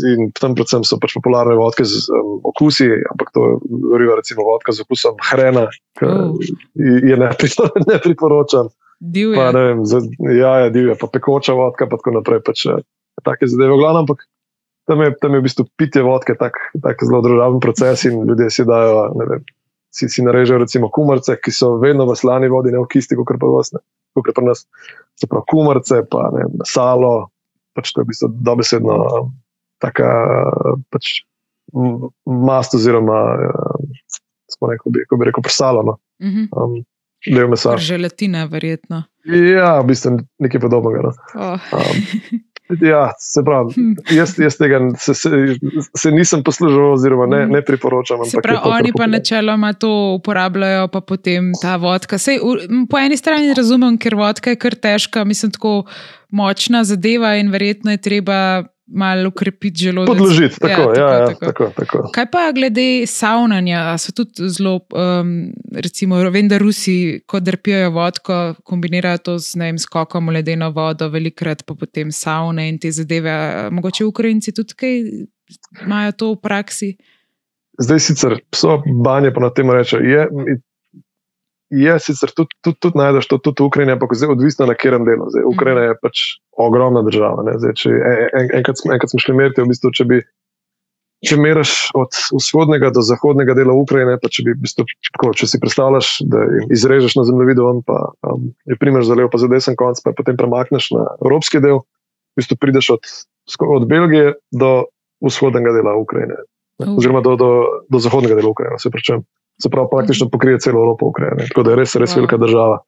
in 0.07 0.29
tam 0.31 0.53
predvsem 0.53 0.83
so 0.83 0.97
pač 0.97 1.13
popularne 1.15 1.55
vodke 1.55 1.81
z 1.83 2.05
um, 2.11 2.37
okusi, 2.43 2.85
ampak 3.07 3.31
to 3.31 3.57
goriva 3.83 4.13
recimo 4.15 4.41
vodka 4.43 4.71
z 4.71 4.81
okusom 4.81 5.17
hrena, 5.23 5.67
ki 5.97 6.05
Oh. 6.05 6.37
je 6.77 7.15
ne, 7.15 7.29
ne 7.87 7.97
priporočam. 7.99 8.69
Divje. 9.01 9.33
Pa, 9.33 9.49
vem, 9.49 9.81
za, 9.89 9.97
ja, 10.29 10.51
ja, 10.61 10.69
divja, 10.69 10.93
pa 10.99 11.09
pekoča 11.09 11.55
vodka, 11.57 11.89
pa 11.89 11.97
tako 11.97 12.19
naprej. 12.19 12.43
Pač, 12.45 12.65
eh, 12.69 12.83
take 13.25 13.49
zadeve, 13.49 13.73
v 13.73 13.81
glavnem, 13.81 14.05
ampak 14.05 14.27
tam 14.85 15.01
je, 15.01 15.09
tam 15.21 15.33
je 15.33 15.39
v 15.41 15.45
bistvu 15.45 15.65
pitje 15.77 16.05
vodke 16.05 16.35
tak, 16.37 16.57
tak 16.85 17.01
zelo 17.01 17.21
družaben 17.25 17.57
proces 17.63 18.05
in 18.05 18.21
ljudje 18.29 18.49
si 18.53 18.65
dajo, 18.65 19.09
ne 19.17 19.25
vem, 19.29 19.41
si, 19.89 20.09
si 20.09 20.21
narežejo 20.25 20.61
recimo 20.61 20.89
kumarce, 20.93 21.33
ki 21.37 21.53
so 21.53 21.75
vedno 21.81 22.05
v 22.05 22.17
slani 22.17 22.49
vodi, 22.51 22.73
ne 22.73 22.81
v 22.81 22.89
kisti, 22.93 23.17
kot 23.17 23.41
pa 23.41 23.49
vas, 23.49 23.73
ne, 23.73 23.81
kot 24.17 24.29
pri 24.35 24.45
nas. 24.45 24.65
Se 25.17 25.25
pravi, 25.25 25.49
kumarce, 25.49 26.03
pa 26.05 26.29
ne 26.35 26.45
salo, 26.69 27.31
pač 27.77 27.93
to 27.93 28.01
je 28.01 28.05
v 28.05 28.11
bistvu 28.13 28.31
dobesedno 28.45 28.95
um, 29.01 29.33
taka 29.81 30.13
pač, 30.93 31.23
mast 32.29 32.77
oziroma, 32.77 33.19
uh, 33.49 34.07
smo 34.51 34.69
rekel, 34.69 34.93
bi, 34.93 35.05
bi 35.09 35.29
rekel, 35.29 35.41
prsalo. 35.41 35.85
No. 35.87 35.97
Mhm. 36.21 36.49
Um, 36.53 36.81
Del 37.25 37.49
mesa. 37.49 37.77
Želatina, 37.77 38.45
verjetno. 38.49 39.03
Ja, 39.29 39.75
v 39.81 39.91
bistvu 39.91 40.17
nekaj 40.41 40.61
podobnega. 40.63 41.11
No. 41.11 41.11
Oh. 41.37 41.73
Um, 41.77 42.39
ja, 42.81 43.11
se 43.19 43.43
pravi, 43.45 43.75
jaz, 44.09 44.33
jaz 44.39 44.57
tega 44.57 44.79
se, 44.97 45.13
se, 45.13 45.29
se 45.97 46.11
nisem 46.11 46.43
poslužil, 46.43 46.93
oziroma 46.93 47.27
ne, 47.29 47.43
ne 47.47 47.61
priporočam. 47.61 48.23
Se 48.25 48.41
pravi, 48.41 48.57
to 48.63 48.69
oni 48.69 48.93
pa 48.97 49.07
načeloma 49.07 49.73
to 49.73 49.91
uporabljajo, 50.17 50.87
pa 50.87 51.01
potem 51.01 51.51
ta 51.61 51.75
vodka. 51.81 52.17
Sej, 52.17 52.39
po 52.89 52.97
eni 52.97 53.17
strani 53.17 53.53
razumem, 53.57 53.99
ker 54.01 54.15
vodka 54.17 54.55
je 54.55 54.61
kar 54.61 54.75
težka, 54.75 55.25
mislim, 55.27 55.51
tako 55.51 55.83
močna 56.31 56.83
zadeva 56.87 57.35
in 57.37 57.51
verjetno 57.51 57.91
je 57.91 58.01
treba 58.01 58.39
malo 58.93 59.27
ukrepiti 59.29 59.83
želodec. 59.83 60.17
Podložiti, 60.17 60.59
tako, 60.59 60.93
ja, 60.97 61.07
ja, 61.13 61.25
tako. 61.25 61.45
tako, 61.45 61.71
tako. 61.75 62.09
Kaj 62.13 62.25
pa 62.31 62.51
glede 62.55 63.05
savnanja? 63.07 63.97
So 63.97 64.11
tudi 64.11 64.49
zelo, 64.49 64.79
um, 64.93 65.51
recimo, 65.75 66.15
vem, 66.29 66.47
da 66.47 66.57
Rusi, 66.57 67.21
ko 67.25 67.39
drpijo 67.39 67.89
vodko, 67.89 68.53
kombinirajo 68.63 69.17
to 69.17 69.37
z 69.39 69.55
ne 69.55 69.71
vem, 69.71 69.79
skokom 69.79 70.27
v 70.27 70.39
ledeno 70.39 70.71
vodo, 70.71 71.09
velikrat 71.09 71.63
pa 71.65 71.75
potem 71.75 72.11
savne 72.11 72.69
in 72.69 72.79
te 72.79 72.91
zadeve. 72.91 73.69
Mogoče 73.71 74.05
Ukrajinci 74.05 74.53
tudi 74.53 74.77
kaj 74.77 74.99
imajo 75.85 76.11
to 76.11 76.33
v 76.33 76.41
praksi? 76.41 76.95
Zdaj 77.81 77.99
sicer 77.99 78.37
so 78.55 78.81
banje, 79.03 79.31
pa 79.33 79.41
na 79.41 79.49
tem 79.49 79.71
reče. 79.71 79.97
Je, 80.03 80.27
je 81.71 81.99
sicer 81.99 82.31
tudi, 82.35 82.51
tudi, 82.61 82.77
tudi 82.83 82.99
najdeš 82.99 83.27
to 83.31 83.37
tudi 83.39 83.63
v 83.63 83.67
Ukrajini, 83.71 83.95
ampak 83.95 84.11
zdaj 84.11 84.35
odvisno 84.35 84.67
na 84.67 84.75
katerem 84.75 85.07
delu. 85.07 85.29
Zdaj, 85.31 85.47
Ukrajina 85.47 85.87
je 85.87 85.95
pač 86.03 86.17
ogromna 86.51 87.01
država. 87.07 87.47
ne. 87.47 87.55
Zdaj, 87.63 87.73
če, 87.79 87.89
en, 87.95 88.21
en, 88.35 88.51
enkrat, 88.59 88.83
enkrat 88.91 89.13
smo 89.13 89.23
šli 89.23 89.35
meriti, 89.39 89.63
v 89.63 89.71
bistvu, 89.71 89.95
če 89.95 90.07
bi. 90.11 90.21
Če 91.21 91.35
meriš 91.37 91.93
od 91.93 92.17
vzhodnega 92.33 92.89
do 92.89 93.03
zahodnega 93.05 93.53
dela 93.53 93.75
Ukrajine, 93.77 94.15
pa 94.17 94.25
če, 94.25 94.41
bi, 94.41 94.55
v 94.57 94.63
bistvu, 94.63 94.87
tako, 95.13 95.29
če 95.37 95.51
si 95.51 95.59
predstavljaš, 95.61 96.07
da 96.25 96.41
izrežeš 96.73 97.13
na 97.19 97.27
zemljevidu, 97.27 97.67
pa 97.85 97.99
um, 98.25 98.47
je 98.65 98.73
primer 98.81 99.05
za 99.05 99.13
levo, 99.13 99.29
pa 99.29 99.37
za 99.37 99.45
desen 99.45 99.77
konc, 99.77 100.01
pa 100.01 100.15
potem 100.17 100.33
premakneš 100.33 100.89
na 100.97 101.03
evropski 101.21 101.61
del, 101.61 101.83
v 102.33 102.41
bistvu 102.41 102.57
prideš 102.57 102.89
od, 102.97 103.11
od 103.69 103.85
Belgije 103.85 104.33
do 104.49 104.71
vzhodnega 105.21 105.77
dela 105.77 105.93
Ukrajine 106.01 106.41
Oh. 106.83 106.97
oziroma 106.97 107.21
do, 107.21 107.35
do, 107.35 107.49
do 107.87 107.99
zahodnega 107.99 108.35
dela 108.35 108.49
Ukrajine. 108.49 108.79
Se, 108.79 108.89
pravi, 108.89 109.23
se 109.57 109.69
pravi, 109.69 109.87
praktično 109.91 110.29
pokrije 110.29 110.59
celo 110.59 110.79
Evropo 110.79 111.05
Ukrajine. 111.07 111.47
Tako 111.47 111.63
da 111.63 111.71
je 111.71 111.77
res, 111.77 111.95
res 111.95 112.09
Wow. 112.09 112.15
velika 112.17 112.37
država. 112.37 112.79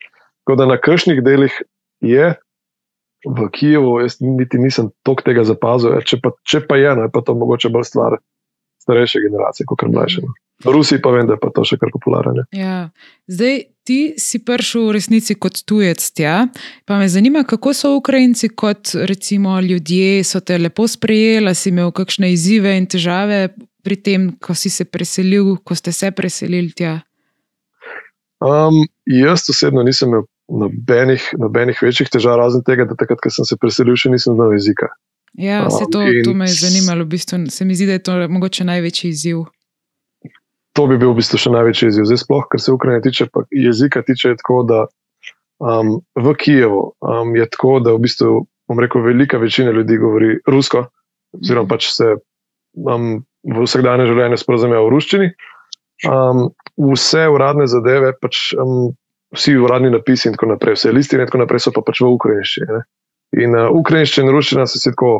Tako 0.41 0.55
da 0.55 0.65
na 0.65 0.77
kršnih 0.77 1.23
delih 1.23 1.53
je 2.01 2.33
v 3.25 3.49
Kijevu, 3.49 4.01
jaz 4.01 4.17
niti 4.19 4.57
nisem 4.57 4.89
toliko 5.01 5.23
tega 5.23 5.43
zapazil. 5.43 5.93
ja, 5.93 6.01
Če 6.01 6.19
pa, 6.19 6.31
če 6.43 6.59
pa 6.67 6.75
je, 6.75 6.95
no, 6.95 7.01
je 7.01 7.11
pa 7.11 7.21
to 7.21 7.35
mogoče 7.35 7.69
bolj 7.69 7.83
stvar 7.83 8.17
starejše 8.77 9.19
generacije, 9.21 9.63
kot 9.65 9.81
mlajše. 9.87 10.21
no. 10.21 10.33
V 10.63 10.71
Rusiji 10.71 11.01
pa 11.01 11.09
vem, 11.09 11.27
da 11.27 11.33
je 11.33 11.39
pa 11.39 11.49
to 11.49 11.63
še 11.63 11.77
kar 11.77 11.89
popularno. 11.91 12.33
ne. 12.33 12.43
Ja. 12.51 12.89
Zdaj, 13.27 13.55
ti 13.83 14.13
si 14.17 14.39
prišel 14.39 14.85
v 14.85 14.91
resnici 14.91 15.35
kot 15.35 15.63
tujec 15.63 16.03
tja. 16.11 16.47
Pa 16.85 16.97
me 16.97 17.07
zanima, 17.07 17.43
kako 17.43 17.73
so 17.73 17.95
Ukrajinci 17.95 18.49
kot 18.49 18.91
recimo 18.93 19.59
ljudje, 19.59 20.23
so 20.23 20.39
te 20.39 20.57
lepo 20.57 20.87
sprejeli, 20.87 21.55
si 21.55 21.69
imel 21.69 21.91
kakšne 21.91 22.31
izzive 22.31 22.75
in 22.77 22.85
težave 22.85 23.49
pri 23.83 23.97
tem, 23.99 24.29
ko 24.39 24.55
si 24.55 24.71
se 24.71 24.85
preselil, 24.85 25.57
ko 25.63 25.75
ste 25.75 25.91
se 25.91 26.11
preselili 26.11 26.71
tja. 26.71 27.01
Um, 28.43 28.83
jaz 29.07 29.47
osebno 29.49 29.83
nisem 29.83 30.09
imel 30.09 30.25
nobenih, 30.47 31.29
nobenih 31.39 31.79
večjih 31.81 32.09
težav, 32.11 32.37
razen 32.39 32.63
tega, 32.67 32.85
da 32.87 32.97
takrat, 32.99 33.21
ko 33.23 33.31
sem 33.31 33.47
se 33.47 33.57
preselil, 33.59 33.95
še 33.99 34.11
nisem 34.11 34.35
znal 34.35 34.55
jezika. 34.57 34.91
Ja, 35.33 35.69
se 35.69 35.85
to, 35.91 36.03
Um, 36.03 36.23
to 36.23 36.33
me 36.33 36.45
je 36.45 36.59
zanimalo. 36.59 37.05
V 37.05 37.15
bistvu 37.15 37.39
se 37.49 37.65
mi 37.65 37.75
zdi, 37.75 37.87
da 37.89 37.97
je 37.97 38.03
to 38.03 38.17
mogoče 38.29 38.63
največji 38.63 39.09
izziv. 39.09 39.45
to 40.73 40.87
bi 40.87 40.97
bil 40.97 41.13
v 41.13 41.21
bistvu 41.21 41.37
še 41.37 41.53
največji 41.53 41.89
izziv. 41.89 42.07
Zdaj, 42.09 42.21
sploh, 42.25 42.45
kar 42.49 42.61
se 42.61 42.73
Ukrajine 42.73 43.01
tiče, 43.05 43.29
pa 43.33 43.45
jezika 43.53 44.01
tiče, 44.01 44.33
je 44.33 44.39
tako, 44.41 44.63
da 44.69 44.79
um, 45.61 45.99
v 46.17 46.33
Kijevu 46.37 46.81
um, 46.97 47.35
je 47.37 47.45
tako, 47.49 47.77
da 47.85 47.93
v 47.93 48.01
bistvu, 48.05 48.45
bom 48.69 48.81
rekel, 48.81 49.05
velika 49.05 49.37
večina 49.37 49.71
ljudi 49.71 49.99
govori 50.01 50.39
rusko, 50.49 50.87
oziroma 51.37 51.69
pač 51.69 51.91
se 51.93 52.15
um, 52.73 53.21
v 53.43 53.65
vsakdanje 53.65 54.07
življenje 54.09 54.39
sporozumejo 54.41 54.85
v 54.87 54.93
ruščini. 54.95 55.27
Um, 56.09 56.49
vse 56.79 57.27
uradne 57.31 57.67
zadeve, 57.71 58.13
pač, 58.19 58.51
um, 58.59 58.91
vsi 59.35 59.55
uradni 59.59 59.91
napisi 59.93 60.27
in 60.29 60.35
tako 60.37 60.51
naprej, 60.53 60.77
vse 60.79 60.91
listine 60.95 61.23
in 61.23 61.29
tako 61.31 61.43
naprej 61.43 61.63
so 61.65 61.73
pa 61.75 61.83
pač 61.85 62.01
v 62.03 62.11
ukrajinščini. 62.15 62.67
ne. 62.71 62.83
In 63.43 63.55
uh, 63.57 63.69
ukrajinščina 63.73 64.27
in 64.27 64.35
ruščina 64.35 64.65
so 64.69 64.79
si 64.79 64.91
tako 64.91 65.13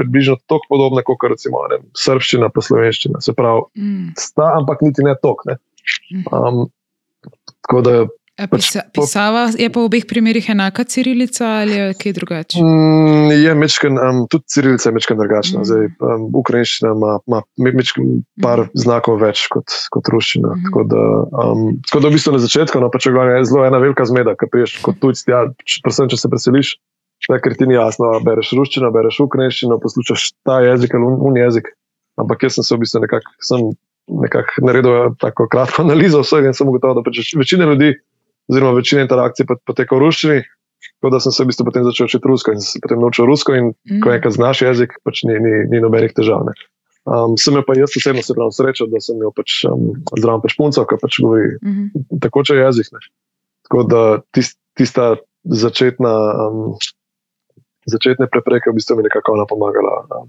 približno 0.00 0.38
tako 0.48 0.64
podobne 0.72 1.02
kot 1.06 1.22
recimo 1.28 1.66
ne, 1.70 1.82
srščina 1.98 2.48
pa 2.52 2.64
slovenščina. 2.64 3.20
Se 3.20 3.34
pravi, 3.36 3.66
Mm. 3.76 4.12
sta, 4.18 4.54
ampak 4.58 4.82
niti 4.82 5.04
ne 5.04 5.14
tok. 5.22 5.44
Ne. 5.46 5.58
Um, 6.32 6.66
tako 7.62 7.80
da 7.84 7.94
A 8.40 8.48
pisa, 8.48 8.80
pisava 8.96 9.52
je 9.52 9.68
pa 9.68 9.76
v 9.76 9.84
obeh 9.92 10.04
primerih 10.08 10.46
enaka 10.48 10.86
cirilica 10.88 11.60
ali 11.60 11.74
je 11.76 11.88
kaj 12.00 12.12
drugače? 12.16 12.62
mm, 12.64 13.28
je 13.28 13.52
mečken, 13.54 13.98
um, 14.00 14.22
tudi 14.24 14.48
cirilica 14.48 14.88
je 14.88 14.94
mečken 14.96 15.18
drugačna. 15.20 15.60
Mm. 15.60 15.64
Zdaj, 15.68 15.84
um, 16.00 16.22
ukrajinščina 16.40 16.94
ima, 16.96 17.18
ima 17.28 17.42
me- 17.60 17.74
mečken 17.76 18.22
par 18.40 18.64
mm. 18.64 18.72
znakov 18.84 19.20
več 19.20 19.44
kot, 19.52 19.68
kot 19.92 20.08
ruščina. 20.08 20.48
Mm. 20.48 20.64
Tako, 20.64 20.86
da, 20.88 21.02
um, 21.44 21.66
tako 21.84 22.00
da 22.00 22.08
v 22.08 22.16
bistvu 22.16 22.32
na 22.32 22.40
začetku, 22.40 22.80
no, 22.80 22.88
pa 22.88 23.02
če 23.04 23.12
gledaj, 23.12 23.36
je 23.42 23.50
zelo 23.52 23.66
ena 23.68 23.82
velika 23.84 24.08
zmeda, 24.08 24.32
ki 24.40 24.48
priješ 24.48 24.78
kot 24.86 24.96
tujci, 25.04 25.28
ja, 25.28 25.44
predvsem 25.84 26.08
če 26.08 26.20
se 26.24 26.32
preseliš. 26.32 26.74
Da, 27.28 27.36
ker 27.38 27.54
ti 27.54 27.68
ni 27.68 27.76
jasno, 27.76 28.16
bereš 28.24 28.56
ruščino, 28.58 28.88
bereš 28.90 29.20
ukrajinščino, 29.28 29.76
poslušaš 29.78 30.32
ta 30.42 30.56
jezik 30.64 30.96
ali 30.96 31.06
un, 31.06 31.20
un 31.28 31.36
jezik. 31.38 31.68
Ampak 32.18 32.48
jaz 32.48 32.56
sem 32.56 32.66
se 32.66 32.74
v 32.74 32.82
bistvu 32.82 33.04
nekako 33.04 33.76
nekak 34.08 34.56
naredil 34.62 35.14
tako 35.20 35.46
kratko 35.48 35.82
analizo 35.86 36.24
vsega 36.24 36.50
in 36.50 36.56
sem 36.56 36.68
ugotovil, 36.68 36.98
da 36.98 37.04
pač 37.06 37.34
večina 37.38 37.68
ljudi, 37.70 37.92
oziroma 38.52 38.76
večina 38.76 39.02
interakcij 39.02 39.48
pot- 39.48 39.62
poteka 39.66 39.96
v 39.96 40.04
ruščini. 40.04 40.42
Tako 41.00 41.10
da 41.10 41.20
sem 41.20 41.32
se 41.32 41.42
v 41.42 41.48
bistvu 41.48 41.64
potem 41.64 41.84
začel 41.86 42.06
učiti 42.06 42.28
rusko 42.28 42.52
in 42.52 42.60
sem 42.60 42.76
se 42.76 42.82
potem 42.82 43.00
naučil 43.00 43.26
rusko. 43.26 43.54
In 43.54 43.72
ko 44.02 44.08
Mm. 44.10 44.14
enkrat 44.18 44.34
znaš 44.34 44.62
jezik, 44.62 44.92
pač 45.04 45.24
ni, 45.24 45.34
ni, 45.38 45.52
ni 45.70 45.80
nobenih 45.80 46.12
težav. 46.12 46.44
Ne. 46.44 46.52
Um, 47.02 47.34
sem 47.34 47.54
jo 47.54 47.62
pa 47.66 47.74
jaz 47.74 47.90
osebno 47.98 48.22
se 48.22 48.34
pravi 48.34 48.54
srečo, 48.54 48.86
da 48.86 49.00
sem 49.02 49.18
jo 49.18 49.32
pač 49.34 49.64
um, 49.66 49.88
zraven 50.14 50.42
pač 50.42 50.54
punco, 50.54 50.84
ki 50.86 50.96
pač 51.02 51.18
govori 51.18 51.56
Mhm. 51.62 52.18
tako 52.22 52.44
če 52.46 52.54
jezik. 52.60 52.92
Ne. 52.92 53.00
Tako 53.66 53.82
da 53.90 54.02
tis, 54.30 54.54
tista 54.78 55.16
začetna, 55.42 56.12
um, 56.46 56.76
začetne 57.86 58.26
prepreke 58.30 58.70
v 58.70 58.78
bistvu 58.78 58.96
mi 58.96 59.02
nekako 59.02 59.34
ona 59.34 59.46
pomagala 59.46 60.06
um, 60.14 60.28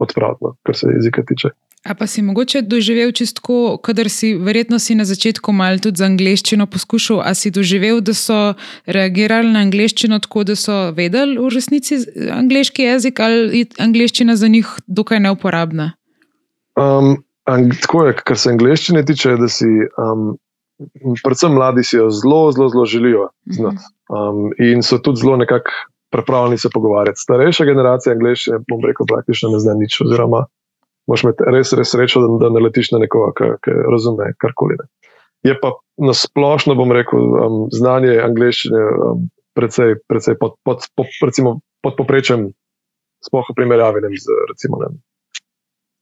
odpraviti, 0.00 0.44
no, 0.44 0.56
kar 0.66 0.76
se 0.76 0.88
jezika 0.94 1.22
tiče. 1.28 1.52
A 1.84 1.94
pa 1.94 2.06
si 2.06 2.20
mogoče 2.22 2.60
doživel 2.62 3.12
čistko, 3.12 3.78
kadar 3.82 4.10
si 4.12 4.34
verjetno 4.36 4.78
si 4.78 4.94
na 4.94 5.04
začetku 5.08 5.52
malo 5.52 5.80
tudi 5.80 5.96
za 5.96 6.10
angliščino 6.10 6.66
poskušal, 6.68 7.22
a 7.24 7.32
si 7.34 7.50
doživel, 7.50 8.02
da 8.04 8.12
so 8.14 8.52
reagirali 8.84 9.48
na 9.48 9.62
angliščino 9.64 10.18
tako, 10.20 10.44
da 10.44 10.56
so 10.60 10.76
vedeli 10.96 11.38
v 11.40 11.48
resnici 11.54 12.02
angleški 12.36 12.84
jezik 12.84 13.20
ali 13.24 13.62
je 13.62 13.70
angliščina 13.80 14.36
za 14.36 14.48
njih 14.52 14.68
dokaj 14.86 15.22
neuporabna? 15.24 15.92
Um, 16.76 17.16
tako 17.80 18.04
je, 18.10 18.18
kar 18.28 18.36
se 18.36 18.52
angleščine 18.52 19.04
tiče, 19.08 19.38
da 19.40 19.48
si, 19.48 19.70
um, 19.96 20.34
predvsem 21.24 21.56
mladi 21.56 21.84
si 21.84 21.96
jo 21.96 22.10
zelo, 22.12 22.42
zelo, 22.52 22.68
zelo 22.68 22.84
želijo 22.84 23.30
znati. 23.56 23.88
Um, 24.12 24.52
in 24.60 24.84
so 24.84 25.00
tudi 25.00 25.24
zelo 25.24 25.40
nekako 25.40 25.72
pripravljeni 26.10 26.58
se 26.58 26.70
pogovarjati. 26.74 27.22
Starejša 27.22 27.64
generacija 27.64 28.14
angleščine, 28.14 28.60
bom 28.68 28.82
rekel, 28.86 29.06
praktično 29.08 29.52
ne 29.54 29.60
zna 29.62 29.74
nič. 29.78 30.00
Oziroma, 30.04 30.44
moš 31.10 31.24
imeti 31.26 31.46
res, 31.54 31.72
res 31.78 31.92
srečo, 31.94 32.22
da, 32.24 32.30
da 32.44 32.52
naletiš 32.54 32.92
na 32.94 33.02
nekoga, 33.04 33.50
ki, 33.64 33.76
razume 33.92 34.32
karkoli. 34.42 34.78
Ne. 34.80 34.88
Je 35.50 35.54
pa 35.60 35.72
na 36.00 36.14
splošno, 36.16 36.74
bom 36.76 36.92
rekel, 36.92 37.20
um, 37.20 37.60
znanje 37.72 38.18
angleščine 38.22 38.80
um, 38.80 39.28
precej, 39.56 39.96
precej 40.10 40.36
pod, 40.40 40.58
pod, 40.66 40.84
pod, 40.96 41.14
recimo, 41.24 41.60
pod 41.84 41.96
poprečjem, 41.96 42.50
sploh 43.24 43.48
v 43.50 43.56
primerjavi 43.56 44.04
ne, 44.04 44.12
z 44.16 44.36
recimo, 44.50 44.80
ne, 44.82 44.92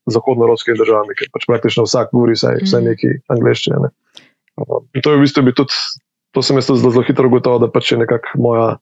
zahodnoevropskimi 0.09 0.79
državami, 0.79 1.15
ker 1.19 1.31
pač 1.35 1.47
praktično 1.51 1.85
vsak 1.87 2.13
govori 2.15 2.37
vsaj, 2.37 2.63
vsaj 2.65 2.83
Mhm. 2.83 2.91
nekaj 2.91 3.17
angleščine. 3.37 3.81
Ne. 3.85 3.91
Um, 4.59 4.89
to 5.03 5.13
je 5.13 5.17
v 5.17 5.23
bistvu 5.23 5.45
bi 5.47 5.55
tudi, 5.55 5.75
to 6.35 6.43
sem 6.43 6.57
jaz 6.59 6.67
zelo, 6.71 6.91
zelo 6.91 7.05
hitro 7.07 7.29
ugotovil, 7.29 7.63
da 7.63 7.71
pač 7.71 7.93
je 7.93 7.99
nekako 7.99 8.41
moja, 8.43 8.79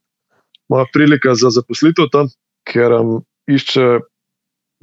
moja 0.69 0.85
prilika 0.93 1.35
za 1.35 1.51
zaposlitev 1.53 2.11
tam, 2.13 2.31
ker 2.67 2.93
um, 2.99 3.17
išče. 3.47 3.99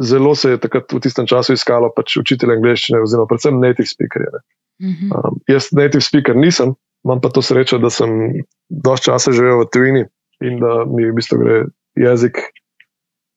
Zelo 0.03 0.33
se 0.35 0.51
je 0.51 0.59
takrat 0.59 0.91
v 0.91 0.99
tistem 0.99 1.27
času 1.31 1.55
iskalo 1.55 1.87
pač 1.95 2.17
učitelje 2.19 2.57
angleščine, 2.57 2.99
oziroma 3.05 3.29
predvsem 3.31 3.61
native 3.63 3.87
speakerje. 3.87 4.33
ne. 4.33 4.41
Mhm. 4.83 5.13
Um, 5.15 5.39
jaz 5.47 5.71
native 5.71 6.03
speaker 6.03 6.35
nisem, 6.35 6.75
imam 7.07 7.21
pa 7.23 7.31
to 7.31 7.43
srečo, 7.43 7.79
da 7.79 7.91
sem 7.95 8.43
dosti 8.69 9.13
časa 9.13 9.31
živel 9.31 9.63
v 9.63 9.71
tujini 9.71 10.03
in 10.43 10.59
da 10.59 10.83
mi 10.91 11.07
v 11.07 11.15
bistvu 11.15 11.39
gre 11.39 11.61
jezik 11.95 12.43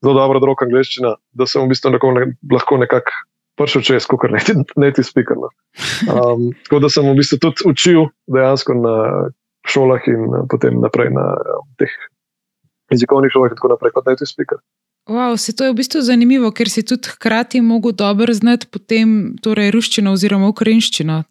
zelo 0.04 0.16
dobro, 0.18 0.40
drog 0.40 0.62
angliščina, 0.66 1.16
da 1.38 1.48
sem 1.50 1.64
v 1.64 1.72
bistvu 1.74 1.94
neko, 1.96 2.12
ne, 2.18 2.26
lahko 2.54 2.78
nekako 2.82 3.14
prišel 3.58 3.86
čez, 3.86 4.06
kot 4.10 4.28
native, 4.30 4.66
native 4.78 5.06
speaker. 5.06 5.38
No. 5.38 5.50
Um, 6.14 6.52
tako 6.66 6.82
da 6.86 6.92
sem 6.94 7.08
v 7.08 7.18
bistvu 7.18 7.42
tudi 7.42 7.66
učil 7.70 8.10
dejansko 8.34 8.78
na 8.78 8.96
šolah 9.68 10.06
in 10.10 10.30
uh, 10.30 10.46
potem 10.50 10.78
naprej 10.84 11.12
na 11.16 11.34
um, 11.58 11.66
teh 11.82 11.92
jezikovnih 12.90 13.32
šolah 13.32 13.52
in 13.52 13.56
tako 13.56 13.68
naprej 13.70 13.92
kot 13.92 14.06
native 14.06 14.28
speaker. 14.28 14.58
Wow, 15.08 15.38
se 15.38 15.54
to 15.54 15.64
je 15.64 15.72
v 15.72 15.78
bistvu 15.78 16.02
zanimivo, 16.02 16.52
ker 16.52 16.68
si 16.68 16.84
tudi 16.84 17.08
hkrati 17.08 17.62
mogel 17.62 17.92
dobro 17.94 18.34
znati 18.34 18.68
potem 18.68 19.14
torej 19.40 19.72
ruščino 19.72 20.12
oziroma 20.12 20.48
ukrajinščino, 20.48 21.22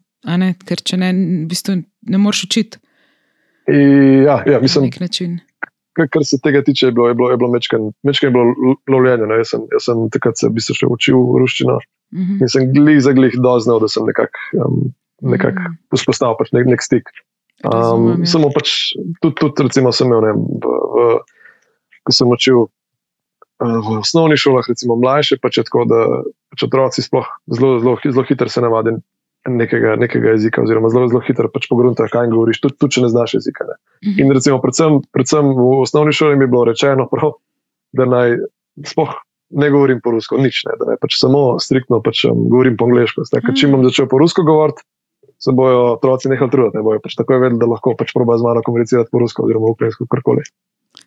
ker 0.63 0.81
če 0.81 0.97
ne, 0.97 1.11
v 1.13 1.47
bistvu 1.47 1.75
ne 2.03 2.17
moreš 2.17 2.43
učiti 2.43 2.81
In, 3.67 4.23
ja, 4.23 4.39
ja, 4.41 4.53
na 4.53 4.59
mislim, 4.59 4.85
nek 4.85 4.99
način. 4.99 5.39
kar, 5.93 6.23
se 6.23 6.37
tega 6.39 6.61
tiče, 6.63 6.85
je 6.85 6.91
bilo, 6.91 7.07
je 7.07 7.13
bilo, 7.13 7.29
je 7.31 7.37
bilo 7.37 7.49
mečken, 7.51 7.91
mečken 8.01 8.27
je 8.27 8.31
bilo 8.31 8.45
lo- 8.45 8.77
lovljenje. 8.87 9.25
No. 9.25 9.35
Jaz, 9.35 9.49
sem, 9.49 9.61
jaz 9.71 9.83
sem 9.83 10.09
takrat 10.09 10.37
se 10.37 10.47
v 10.47 10.53
bistvu 10.53 10.73
še 10.73 10.87
učil 10.87 11.17
ruščino 11.35 11.79
Mhm. 12.13 12.37
in 12.39 12.47
sem 12.47 12.71
glih 12.71 13.01
za 13.01 13.11
glih 13.11 13.33
doznal, 13.35 13.79
da 13.79 13.87
sem 13.87 14.05
nekako 14.05 14.39
um, 14.57 14.93
nekak 15.21 15.53
Mhm. 15.53 15.73
vzpostavil 15.91 16.37
pač 16.39 16.51
nek, 16.51 16.65
nek 16.67 16.81
stik. 16.81 17.09
Razumem, 17.61 18.13
Um, 18.13 18.21
ja. 18.21 18.25
samo 18.25 18.49
pač, 18.49 18.93
tudi, 19.21 19.35
tudi 19.35 19.63
recimo, 19.63 19.91
sem 19.91 20.07
imel, 20.07 20.21
ne, 20.21 20.31
v, 20.31 20.63
v, 20.63 21.19
ko 22.07 22.15
sem 22.15 22.31
učil 22.31 22.63
uh, 22.63 22.69
v 23.59 23.99
osnovnih 23.99 24.39
šolah, 24.39 24.71
recimo 24.71 24.95
mlajše, 24.99 25.39
pač 25.43 25.59
je 25.59 25.67
tako, 25.67 25.85
da 25.89 26.01
pač 26.53 26.65
otroci 26.67 27.03
sploh 27.05 27.27
zelo, 27.51 27.77
zelo, 27.83 27.99
zelo 27.99 28.25
hitro 28.29 28.49
se 28.51 28.63
navadijo 28.63 29.03
nekega, 29.47 29.95
nekega 29.99 30.33
jezika, 30.35 30.63
oziroma 30.63 30.89
zelo, 30.91 31.07
zelo 31.11 31.21
hitro 31.23 31.49
pač 31.51 31.67
pogruntajo, 31.71 32.11
kaj 32.11 32.27
jim 32.27 32.33
govoriš, 32.35 32.59
tudi, 32.63 32.75
tudi 32.81 32.97
če 32.97 33.05
ne 33.05 33.11
znaš 33.13 33.37
jezika. 33.39 33.67
Ne. 33.69 33.77
Mhm. 34.03 34.17
In 34.23 34.35
recimo, 34.35 34.59
predvsem, 34.63 34.99
predvsem 35.15 35.53
v 35.55 35.69
osnovni 35.83 36.15
šoli 36.15 36.39
mi 36.39 36.47
je 36.47 36.51
bilo 36.51 36.65
rečeno, 36.67 37.07
prav, 37.11 37.37
da 37.95 38.09
naj 38.09 38.37
sploh 38.85 39.15
ne 39.49 39.69
govorim 39.71 40.03
po 40.03 40.11
rusko, 40.11 40.39
nič 40.43 40.65
ne, 40.67 40.75
da 40.79 40.91
naj 40.91 40.99
pač 41.01 41.15
samo 41.21 41.55
striktno 41.63 42.01
pač, 42.03 42.25
um, 42.27 42.47
govorim 42.51 42.75
po 42.79 42.89
angliško. 42.89 43.23
Zdaj, 43.29 43.45
ker 43.45 43.55
Čim 43.55 43.75
bom 43.75 43.85
začel 43.87 44.09
po 44.11 44.19
rusko 44.19 44.43
govoriti, 44.47 44.83
se 45.39 45.53
bojo 45.55 45.93
otroci 45.95 46.31
nehali 46.31 46.51
truditi, 46.51 46.77
ne 46.79 46.83
bojo 46.83 47.01
pač 47.03 47.15
takoj 47.15 47.39
vedeli, 47.45 47.61
da 47.61 47.69
lahko 47.69 47.95
pač 47.97 48.11
proba 48.15 48.35
z 48.37 48.43
mano 48.47 48.63
komunicirati 48.65 49.11
po 49.13 49.21
rusko 49.23 49.45
oziroma 49.47 49.71
ukrajinsko, 49.71 50.09
karkoli. 50.11 50.43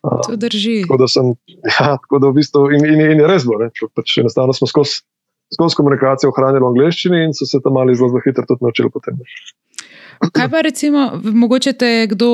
To 0.01 0.35
drži. 0.35 0.81
tako 0.81 0.97
da 0.97 1.07
sem, 1.07 1.33
ja, 1.79 1.97
tako 2.01 2.19
da 2.19 2.31
v 2.31 2.39
bistvu 2.39 2.71
in, 2.71 2.85
in, 2.85 3.01
in 3.11 3.23
je 3.23 3.27
res 3.27 3.45
bilo, 3.47 3.69
pač 3.95 4.17
enostavno 4.23 4.53
smo 4.53 4.67
skozi. 4.67 5.01
Skozi 5.51 5.75
komunikacijo 5.75 6.29
ohranili 6.31 6.63
v 6.63 6.67
angleščini 6.69 7.25
in 7.25 7.33
so 7.35 7.43
se 7.43 7.59
tam 7.59 7.73
mali 7.75 7.91
zelo, 7.91 8.07
zelo 8.13 8.21
hitro 8.23 8.45
tudi 8.47 8.63
naučili 8.63 8.87
potem. 8.87 9.17
Kaj 10.31 10.47
pa 10.47 10.61
recimo, 10.63 11.09
mogoče 11.23 11.73
te 11.73 11.87
je 11.87 12.05
kdo, 12.13 12.29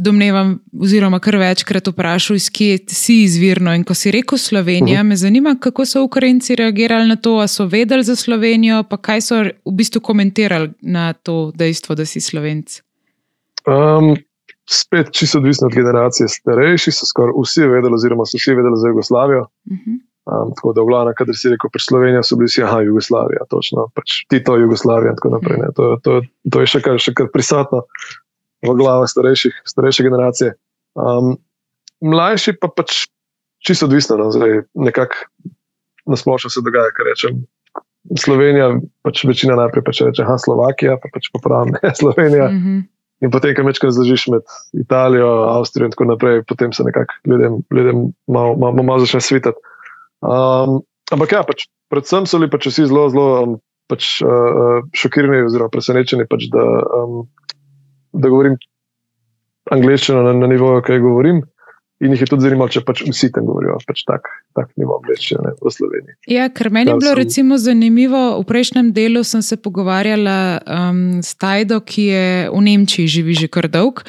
domnevam, 0.00 0.58
oziroma 0.82 1.18
kar 1.18 1.36
večkrat 1.36 1.88
vprašal, 1.88 2.36
iz 2.36 2.50
kje 2.50 2.78
si 2.88 3.22
izvirno. 3.24 3.74
In 3.74 3.84
ko 3.84 3.94
si 3.94 4.10
rekel 4.10 4.38
Slovenija, 4.38 5.00
uh 5.00 5.04
-huh. 5.04 5.08
me 5.08 5.16
zanima, 5.16 5.56
kako 5.60 5.86
so 5.86 6.04
Ukrajinci 6.04 6.56
reagirali 6.56 7.08
na 7.08 7.16
to, 7.16 7.38
a 7.38 7.46
so 7.46 7.66
vedeli 7.66 8.04
za 8.04 8.16
Slovenijo, 8.16 8.82
pa 8.82 8.96
kaj 8.96 9.20
so 9.20 9.42
v 9.42 9.72
bistvu 9.72 10.00
komentirali 10.00 10.70
na 10.80 11.12
to 11.12 11.52
dejstvo, 11.54 11.94
da 11.94 12.06
si 12.06 12.20
slovenc. 12.20 12.80
Um, 13.66 14.16
spet 14.70 15.10
čisto 15.12 15.38
odvisno 15.38 15.66
od 15.66 15.74
generacije. 15.74 16.28
Starejši 16.28 16.92
so 16.94 17.06
skoraj 17.06 17.34
vsi 17.36 17.66
vedeli, 17.66 17.94
oziroma 17.94 18.26
so 18.26 18.38
vsi 18.38 18.54
vedeli 18.54 18.78
za 18.78 18.88
Jugoslavijo. 18.88 19.40
Uh 19.40 19.76
-huh. 19.76 19.98
Um, 20.30 20.52
tako 20.54 20.72
da, 20.72 20.82
v 20.82 20.86
glavnem, 20.86 21.14
kader 21.16 21.36
si 21.36 21.50
rekel, 21.50 21.70
pri 21.72 21.82
Sloveniji 21.82 22.22
so 22.22 22.36
bili 22.36 22.46
vsi, 22.46 22.62
aha, 22.62 22.80
Jugoslavija, 22.86 23.46
točno, 23.50 23.88
pač 23.96 24.20
Tito, 24.28 24.56
Jugoslavija 24.56 25.10
in 25.10 25.16
tako 25.16 25.30
naprej. 25.34 25.58
Ne. 25.58 25.70
To, 25.76 25.96
to, 26.04 26.20
to 26.52 26.60
je 26.60 26.66
še 26.66 26.80
kar, 26.84 26.98
še 27.00 27.14
kar 27.16 27.30
prisotno 27.32 27.82
v 28.62 28.74
glavah 28.76 29.08
starejših, 29.10 29.62
starejše 29.64 30.04
generacije. 30.06 30.52
Um, 30.94 31.34
mlajši 32.04 32.54
pa 32.60 32.68
pač 32.68 33.08
čisto 33.64 33.88
odvisno, 33.88 34.20
no, 34.20 34.28
zdaj 34.30 34.62
nekako 34.74 35.16
nasplošno 36.06 36.50
se 36.50 36.62
dogaja, 36.64 36.92
kar 36.94 37.10
rečem. 37.10 37.42
Slovenija, 38.20 38.70
pač 39.02 39.24
večina 39.24 39.56
najprej 39.56 39.84
pač 39.88 40.04
reče, 40.04 40.22
aha, 40.22 40.38
Slovakija, 40.38 41.00
pa 41.00 41.10
pač 41.12 41.32
popravim, 41.32 41.74
ne, 41.80 41.94
Slovenija. 42.00 42.52
Uh 42.52 42.52
-huh. 42.52 42.80
In 43.20 43.32
potem, 43.32 43.52
ko 43.56 43.66
večkrat 43.66 43.92
zložiš 43.92 44.28
med 44.32 44.46
Italijo, 44.80 45.28
Avstrijo 45.52 45.90
in 45.90 45.92
tako 45.92 46.06
naprej, 46.08 46.42
potem 46.48 46.72
se 46.72 46.86
nekako 46.86 47.18
ljudem, 47.28 47.58
ljudem 47.76 48.06
malo, 48.26 48.56
malo, 48.56 48.82
malo 48.82 49.04
začne 49.04 49.20
svitati. 49.20 49.60
Um, 50.24 50.80
ampak 51.12 51.34
ja, 51.36 51.42
pač, 51.44 51.66
predvsem 51.92 52.24
so 52.28 52.40
bili 52.40 52.50
pač 52.52 52.70
vsi 52.70 52.86
zelo, 52.88 53.08
zelo 53.12 53.28
um, 53.42 53.54
pač, 53.92 54.08
uh, 54.24 54.80
šokirani 54.96 55.44
oziroma 55.44 55.72
presenečeni, 55.72 56.28
pač, 56.30 56.48
da, 56.52 56.64
um, 56.96 57.26
da 58.16 58.32
govorim 58.32 58.56
angliščino 59.70 60.24
na, 60.24 60.34
na 60.40 60.48
nivoju, 60.50 60.84
kaj 60.86 61.02
govorim. 61.04 61.44
In 62.00 62.14
jih 62.14 62.22
je 62.24 62.30
tudi 62.30 62.46
zanimalo, 62.46 62.72
če 62.72 62.80
pač 62.80 63.02
vsi 63.04 63.28
tam 63.34 63.44
govorijo, 63.44 63.76
pač 63.84 64.06
tak, 64.08 64.28
tak 64.56 64.70
nivo 64.80 64.96
angliščine 64.96 65.52
v 65.60 65.72
Sloveniji. 65.74 66.16
Ja, 66.32 66.48
ker 66.48 66.70
meni 66.72 66.88
je 66.88 66.94
Kar 66.94 67.02
bilo 67.02 67.12
sem- 67.12 67.20
recimo 67.20 67.58
zanimivo, 67.60 68.22
v 68.40 68.46
prejšnjem 68.48 68.92
delu 68.96 69.20
sem 69.24 69.44
se 69.44 69.60
pogovarjala 69.60 70.36
um, 70.64 71.20
s 71.20 71.36
Tajdo, 71.36 71.82
ki 71.84 72.04
je 72.08 72.26
v 72.48 72.62
Nemčiji 72.70 73.04
živi 73.20 73.36
že 73.36 73.52
kar 73.52 73.68
dolg. 73.68 74.00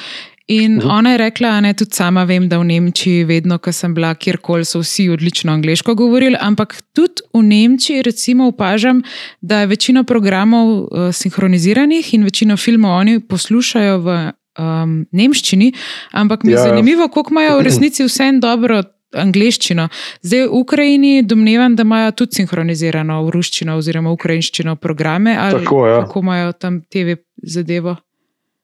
In 0.48 0.78
uh 0.78 0.84
-huh. 0.84 0.98
ona 0.98 1.12
je 1.12 1.18
rekla, 1.18 1.60
da 1.60 1.72
tudi 1.72 1.94
sama 1.94 2.24
vem, 2.24 2.48
da 2.48 2.58
v 2.58 2.64
Nemčiji, 2.64 3.24
vedno, 3.24 3.58
ko 3.58 3.72
sem 3.72 3.94
bila 3.94 4.14
kjerkoli, 4.14 4.64
so 4.64 4.80
vsi 4.80 5.08
odlično 5.08 5.52
angliško 5.52 5.94
govorili, 5.94 6.36
ampak 6.40 6.82
tudi 6.92 7.22
v 7.34 7.42
Nemčiji, 7.42 8.02
recimo, 8.02 8.48
opažam, 8.48 9.02
da 9.40 9.60
je 9.60 9.66
večina 9.66 10.04
programov 10.04 10.68
uh, 10.68 10.88
sinhroniziranih 11.12 12.14
in 12.14 12.24
večino 12.24 12.56
filmov 12.56 12.90
oni 13.00 13.20
poslušajo 13.20 13.98
v 13.98 14.32
um, 14.58 15.02
nemščini, 15.12 15.72
ampak 16.12 16.44
mi 16.44 16.52
je 16.52 16.58
ja. 16.58 16.66
zanimivo, 16.70 17.08
koliko 17.08 17.34
imajo 17.34 17.58
v 17.60 17.64
resnici 17.68 18.08
vse 18.08 18.32
en 18.32 18.42
dobro. 18.42 18.82
Angliščino. 19.12 19.90
Zdaj 20.24 20.46
v 20.48 20.56
Ukrajini 20.56 21.22
domnevam, 21.28 21.74
da 21.76 21.84
imajo 21.84 22.14
tudi 22.22 22.38
sinhronizirano 22.38 23.18
v 23.26 23.34
ruščino 23.34 23.74
oziroma 23.76 24.08
ukrajinščino 24.14 24.78
programe. 24.80 25.34
Tako, 25.36 25.82
ja. 25.84 25.98
Kako 26.06 26.22
imajo 26.24 26.54
tam 26.56 26.78
TV 26.88 27.18
zadevo? 27.36 27.98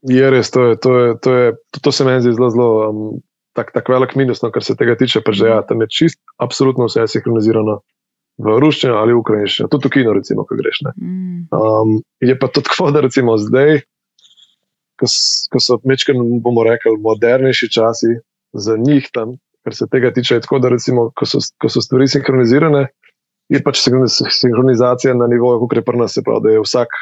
Je 0.08 0.30
res, 0.30 0.48
to, 0.54 0.70
je, 0.70 0.78
to, 0.80 0.94
je, 0.98 1.14
to, 1.20 1.34
je, 1.36 1.52
to 1.82 1.92
se 1.92 2.06
meni 2.08 2.24
zdi 2.24 2.32
zelo, 2.38 2.48
zelo 2.54 2.70
um, 2.88 3.20
tak, 3.58 3.74
tak 3.74 3.90
velik 3.90 4.14
minus, 4.16 4.40
no, 4.40 4.48
kar 4.54 4.64
se 4.64 4.76
tega 4.78 4.94
tiče. 4.96 5.20
Pač, 5.26 5.42
ja, 5.42 5.60
tam 5.66 5.82
je 5.84 5.90
čist, 5.90 6.20
absolutno 6.40 6.86
vse 6.88 7.04
sinhronizirano 7.10 7.80
v 8.38 8.58
ruščini 8.62 8.94
ali 8.94 9.16
v 9.16 9.20
ukrajinščini, 9.20 9.70
tudi 9.72 9.90
v 9.90 9.94
kino, 9.96 10.14
recimo, 10.14 10.46
ko 10.46 10.58
greš. 10.58 10.84
Mm. 10.94 11.48
Um, 11.50 11.96
je 12.22 12.38
pa 12.38 12.50
to 12.52 12.62
tako, 12.66 12.92
da 12.94 13.02
recimo 13.04 13.34
zdaj, 13.42 13.82
ko 14.98 15.60
so 15.62 15.78
mečke, 15.84 16.14
bomo 16.42 16.64
rekli, 16.66 16.96
modernejši 17.02 17.70
časi 17.70 18.18
za 18.52 18.76
njih 18.76 19.08
tam, 19.14 19.36
kar 19.64 19.74
se 19.74 19.86
tega 19.90 20.10
tiče, 20.14 20.38
je 20.38 20.46
tako, 20.46 20.58
da 20.58 20.72
recimo, 20.72 21.10
ko, 21.16 21.26
so, 21.26 21.42
ko 21.60 21.70
so 21.70 21.82
stvari 21.84 22.08
sinhronizirane, 22.08 22.88
je 23.48 23.60
pač 23.64 23.80
sinhronizacija 23.84 25.14
na 25.14 25.28
nivoju, 25.30 25.60
kot 25.64 25.78
je 25.78 25.84
pri 25.84 26.00
nas, 26.00 26.16
se 26.16 26.24
pravi, 26.24 26.44
da 26.44 26.56
je 26.56 26.64
vsak 26.64 26.98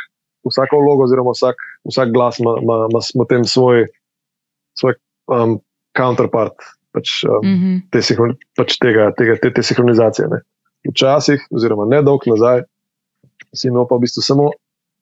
vsako 0.50 0.80
vlogo, 0.80 1.04
oziroma 1.04 1.30
vsak, 1.34 1.56
vsak 1.90 2.12
glas 2.12 2.38
ima, 2.38 2.54
ima, 2.62 2.74
ima, 2.90 3.00
ima 3.14 3.24
tem 3.28 3.44
svoj, 3.44 3.86
svoj 4.78 4.94
um, 5.26 5.58
counterpart 5.98 6.54
pač, 6.92 7.24
um, 7.24 7.40
mm 7.44 7.56
-hmm. 7.60 7.80
te, 7.90 8.00
pač 8.56 8.78
tega, 8.78 9.10
tega, 9.18 9.36
te, 9.42 9.52
te 9.52 9.62
sinhronizacije. 9.62 10.28
Ne. 10.28 10.40
Včasih, 10.88 11.42
oziroma 11.50 11.84
ne 11.84 12.02
dolgo 12.02 12.30
nazaj, 12.30 12.62
si 13.54 13.68
imel 13.68 13.86
pa 13.88 13.96
v 13.96 14.06
bistvu 14.06 14.22
samo 14.22 14.50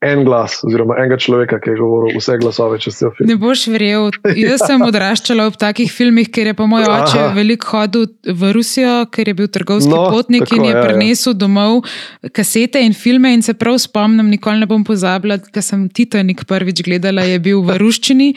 en 0.05 0.25
glas, 0.25 0.59
oziroma 0.67 0.97
enega 1.01 1.19
človeka, 1.21 1.59
ki 1.63 1.73
je 1.73 1.79
govoril 1.81 2.19
vse 2.19 2.37
glasove 2.41 2.79
čez 2.83 2.99
cel 3.01 3.13
film. 3.17 3.31
Ne 3.31 3.37
boš 3.41 3.67
verjel. 3.73 4.11
Jaz 4.37 4.65
sem 4.67 4.85
odraščala 4.91 5.49
v 5.53 5.61
takih 5.61 5.93
filmih, 5.93 6.29
ker 6.35 6.51
je 6.51 6.57
pa 6.59 6.67
moj 6.71 6.87
oče 6.87 7.21
Aha. 7.23 7.33
veliko 7.37 7.73
hodil 7.73 8.07
v 8.25 8.53
Rusijo, 8.57 8.97
ker 9.15 9.31
je 9.31 9.37
bil 9.39 9.51
trgovski 9.53 9.93
no, 9.93 10.05
potnik 10.13 10.47
tako, 10.47 10.59
in 10.59 10.69
je 10.69 10.75
ja, 10.75 10.79
ja. 10.79 10.85
prinesel 10.89 11.33
ja. 11.33 11.39
domov 11.45 11.81
kasete 12.37 12.83
in 12.85 12.97
filme. 12.97 13.33
In 13.35 13.43
se 13.43 13.57
prav 13.59 13.79
spomnim, 13.83 14.29
nikoli 14.33 14.63
ne 14.63 14.71
bom 14.71 14.85
pozabila, 14.87 15.39
ker 15.39 15.65
sem 15.65 15.89
Titanik 15.89 16.45
prvič 16.49 16.85
gledala, 16.87 17.25
je 17.27 17.41
bil 17.43 17.65
v 17.65 17.79
ruščini 17.81 18.31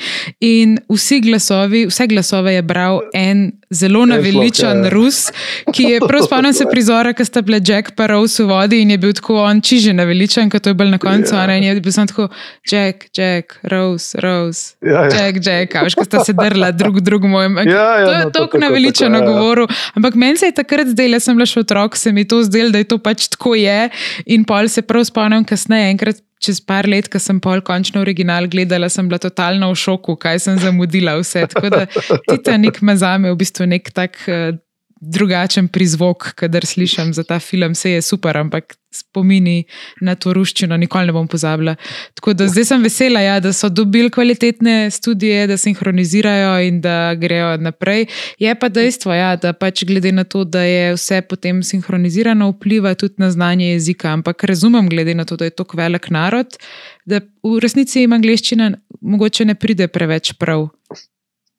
in 0.44 0.78
vsi 0.92 1.22
glasovi, 1.26 1.86
vse 1.92 2.08
glasove 2.10 2.56
je 2.56 2.66
bral 2.66 3.04
en 3.18 3.50
zelo 3.70 4.06
naveličen 4.06 4.78
ja, 4.78 4.84
ja. 4.84 4.90
Rus, 4.90 5.28
ki 5.74 5.84
je 5.84 6.00
prav 6.00 6.24
spomnil 6.24 6.54
se 6.54 6.66
prizora, 6.72 7.14
ki 7.14 7.26
sta 7.26 7.42
bile 7.42 7.60
Jack 7.68 7.92
pa 7.96 8.08
Rose 8.08 8.44
v 8.44 8.48
vodi 8.48 8.82
in 8.82 8.92
je 8.92 8.98
bil 8.98 9.14
tako 9.14 9.42
on 9.44 9.62
čiže 9.62 9.94
naveličen, 9.94 10.50
kot 10.50 10.68
je 10.68 10.74
bil 10.74 10.92
na 10.94 10.98
koncu. 10.98 11.36
Ja 11.36 11.56
in 11.56 11.64
je 11.64 11.80
bil 11.82 11.92
samo 11.92 12.08
tako, 12.08 12.28
Jack, 12.72 13.10
Jack, 13.18 13.58
Rose, 13.64 14.18
Rose, 14.22 14.76
ja, 14.82 15.08
ja. 15.08 15.10
Jack, 15.16 15.44
Jack, 15.46 15.76
a 15.76 15.84
veš, 15.84 15.98
ko 16.00 16.06
sta 16.08 16.24
se 16.24 16.34
drla 16.34 16.72
drug 16.72 17.02
drugemu. 17.02 17.42
Ja, 17.42 17.50
ja, 17.64 18.06
to 18.06 18.12
je 18.12 18.24
no, 18.26 18.32
tako 18.32 18.58
naveličeno 18.58 19.18
ja, 19.18 19.24
ja. 19.24 19.32
govoril. 19.32 19.68
Ampak 19.96 20.16
meni 20.16 20.38
se 20.38 20.46
je 20.46 20.56
takrat 20.62 20.88
zdelo, 20.88 21.20
jaz 21.20 21.28
sem 21.28 21.36
bila 21.36 21.50
še 21.50 21.60
otrok, 21.66 21.98
se 21.98 22.12
mi 22.12 22.28
to 22.28 22.44
zdelo, 22.44 22.72
da 22.72 22.84
je 22.84 22.88
to 22.88 22.98
pač 22.98 23.28
tako 23.28 23.56
je. 23.60 23.90
In 24.26 24.48
pol 24.48 24.72
se 24.72 24.82
prav 24.82 25.04
spomnim 25.08 25.46
kasneje, 25.48 25.92
enkrat. 25.92 26.24
Čez 26.44 26.62
par 26.62 26.86
let, 26.86 27.10
ko 27.10 27.20
sem 27.22 27.40
pol 27.42 27.64
končno 27.66 28.04
original 28.04 28.46
gledala, 28.52 28.90
sem 28.94 29.08
bila 29.10 29.18
totalno 29.22 29.72
v 29.72 29.80
šoku, 29.80 30.18
kaj 30.22 30.44
sem 30.46 30.60
zamudila. 30.62 31.18
Vse. 31.18 31.48
Tako 31.50 31.72
da 31.74 31.86
Titanik 32.30 32.82
me 32.82 32.98
zame 32.98 33.32
v 33.34 33.40
bistvu 33.40 33.66
nek 33.70 33.90
tak 33.96 34.20
uh, 34.30 34.54
drugačen 35.02 35.68
prizvok, 35.68 36.32
kadar 36.36 36.66
slišim 36.66 37.14
za 37.14 37.24
ta 37.24 37.40
film, 37.40 37.72
vse 37.72 37.92
je 37.92 38.02
super, 38.02 38.38
ampak 38.38 38.76
spomini 38.94 39.66
na 40.02 40.16
to 40.16 40.34
ruščino, 40.34 40.78
nikoli 40.78 41.10
ne 41.10 41.14
bom 41.16 41.28
pozabila. 41.28 41.76
Tako 42.18 42.34
da 42.34 42.48
zdaj 42.50 42.66
sem 42.72 42.84
vesela, 42.84 43.22
ja, 43.22 43.40
da 43.44 43.52
so 43.54 43.70
dobili 43.70 44.10
kvalitetne 44.14 44.90
študije, 44.94 45.48
da 45.52 45.58
sinhronizirajo 45.58 46.54
in 46.68 46.80
da 46.82 47.14
grejo 47.16 47.58
naprej. 47.62 48.08
Je 48.40 48.56
pa 48.60 48.70
dejstvo, 48.70 49.14
ja, 49.14 49.36
da 49.36 49.54
pač 49.54 49.84
glede 49.88 50.12
na 50.12 50.24
to, 50.24 50.44
da 50.44 50.64
je 50.66 50.96
vse 50.96 51.22
potem 51.30 51.62
sinhronizirano, 51.64 52.50
vpliva 52.56 52.96
tudi 52.96 53.22
na 53.22 53.32
znanje 53.32 53.72
jezika. 53.74 54.14
Ampak 54.14 54.44
razumem, 54.44 54.90
glede 54.90 55.16
na 55.16 55.26
to, 55.26 55.38
da 55.38 55.46
je 55.46 55.56
to 55.58 55.66
velik 55.74 56.10
narod, 56.10 56.58
da 57.06 57.22
v 57.44 57.60
resnici 57.64 58.02
jim 58.02 58.16
angliščina 58.18 58.72
mogoče 59.02 59.46
ne 59.46 59.56
pride 59.56 59.88
preveč 59.88 60.34
prav. 60.40 60.70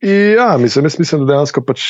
Ja, 0.00 0.56
mislim, 0.58 0.84
mislim, 0.84 1.26
da 1.26 1.32
dejansko 1.32 1.62
pač, 1.66 1.82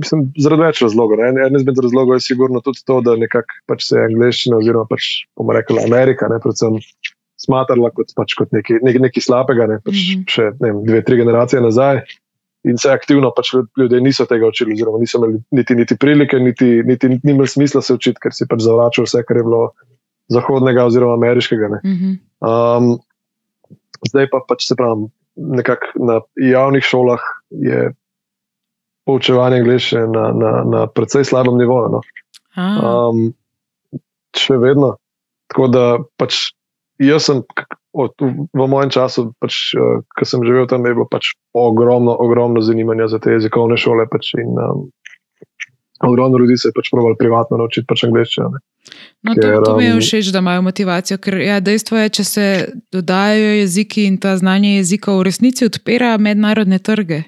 mislim, 0.00 0.24
zaradi 0.40 0.64
več 0.64 0.78
razlogov. 0.80 1.20
En, 1.20 1.36
en 1.36 1.58
izmed 1.58 1.80
razlogov 1.84 2.16
je 2.16 2.24
sigurno 2.24 2.62
tudi 2.64 2.80
to, 2.88 3.00
da 3.04 3.12
nekako 3.20 3.58
pač 3.68 3.84
se 3.90 3.98
je 3.98 4.06
angliščina, 4.08 4.56
oziroma 4.62 4.88
pač, 4.88 5.08
bomo 5.36 5.52
rekli 5.52 5.82
Amerika, 5.84 6.30
ne, 6.32 6.40
predvsem 6.40 6.78
smatrala 7.42 7.92
kot, 7.92 8.14
pač, 8.16 8.32
kot 8.38 8.56
nekaj, 8.56 8.80
nekaj, 8.86 9.04
nekaj 9.04 9.26
slabega, 9.28 9.68
ne, 9.68 9.78
pač 9.84 9.98
mm 9.98 10.08
-hmm. 10.08 10.24
še 10.32 10.48
ne 10.48 10.72
vem, 10.72 10.82
dve, 10.88 11.04
tri 11.04 11.20
generacije 11.20 11.60
nazaj. 11.60 12.02
In 12.70 12.78
se 12.78 12.88
aktivno 12.94 13.32
pač 13.36 13.52
ljudje 13.76 14.00
niso 14.00 14.24
tega 14.30 14.46
učili, 14.48 14.72
oziroma 14.78 14.98
niso 15.02 15.18
imeli 15.18 15.42
niti, 15.50 15.74
niti 15.74 15.96
prilike, 15.98 16.38
niti, 16.38 16.82
niti 16.86 17.08
ni 17.08 17.32
imel 17.34 17.46
smisla 17.50 17.82
se 17.82 17.94
učiti, 17.94 18.20
ker 18.22 18.32
si 18.32 18.46
pač 18.48 18.62
zavračal 18.62 19.04
vse, 19.04 19.24
kar 19.28 19.36
je 19.36 19.42
bilo 19.42 19.72
zahodnega 20.30 20.86
oziroma 20.86 21.18
ameriškega. 21.18 21.68
Mm 21.68 21.96
-hmm. 21.98 22.14
um, 22.48 22.98
zdaj 24.08 24.30
pa 24.30 24.40
pač 24.48 24.68
se 24.68 24.78
pravi 24.78 25.10
nekako 25.36 25.86
na 26.06 26.20
javnih 26.36 26.84
šolah 26.84 27.20
je 27.50 27.92
poučevanje 29.06 29.60
angliščine 29.62 30.06
na, 30.12 30.24
na, 30.36 30.50
na 30.64 30.86
precej 30.86 31.24
slabem 31.26 31.58
nivoju. 31.58 31.96
No. 31.96 32.02
Um, 32.56 33.22
še 34.38 34.58
vedno. 34.62 34.96
Tako 35.52 35.68
da 35.72 35.86
pač 36.20 36.52
jaz 37.02 37.30
sem. 37.30 37.46
Od, 37.92 38.14
v 38.24 38.66
mojem 38.72 38.88
času, 38.88 39.26
pač, 39.36 39.74
uh, 39.76 40.00
ko 40.16 40.24
sem 40.24 40.40
živel 40.48 40.64
tam, 40.64 40.86
je 40.88 40.94
bilo 40.96 41.04
pač 41.12 41.34
ogromno, 41.52 42.14
ogromno 42.24 42.62
zanimanja 42.64 43.10
za 43.12 43.18
te 43.20 43.34
jezikovne 43.34 43.76
šole. 43.76 44.06
Pač 44.08 44.30
in, 44.40 44.56
um, 44.56 44.86
ogromno 46.08 46.38
ljudi 46.38 46.56
se 46.58 46.68
je 46.68 46.76
pač 46.76 46.90
pravilo 46.92 47.16
privatno 47.18 47.58
naučiti 47.60 47.86
pač 47.88 48.04
angliščino. 48.08 48.50
No, 49.22 49.34
to, 49.34 49.50
to 49.64 49.76
mi 49.76 49.84
je 49.84 49.94
um, 49.94 50.00
všeč, 50.02 50.32
da 50.34 50.42
imajo 50.42 50.62
motivacijo, 50.66 51.18
ker 51.22 51.38
ja, 51.40 51.60
dejstvo 51.62 52.00
je, 52.00 52.12
če 52.18 52.24
se 52.26 52.46
dodajajo 52.92 53.52
jeziki 53.60 54.06
in 54.10 54.18
ta 54.22 54.34
znanje 54.36 54.76
jezika 54.76 55.14
v 55.14 55.28
resnici 55.28 55.68
odpira 55.68 56.16
mednarodne 56.18 56.80
trge. 56.82 57.22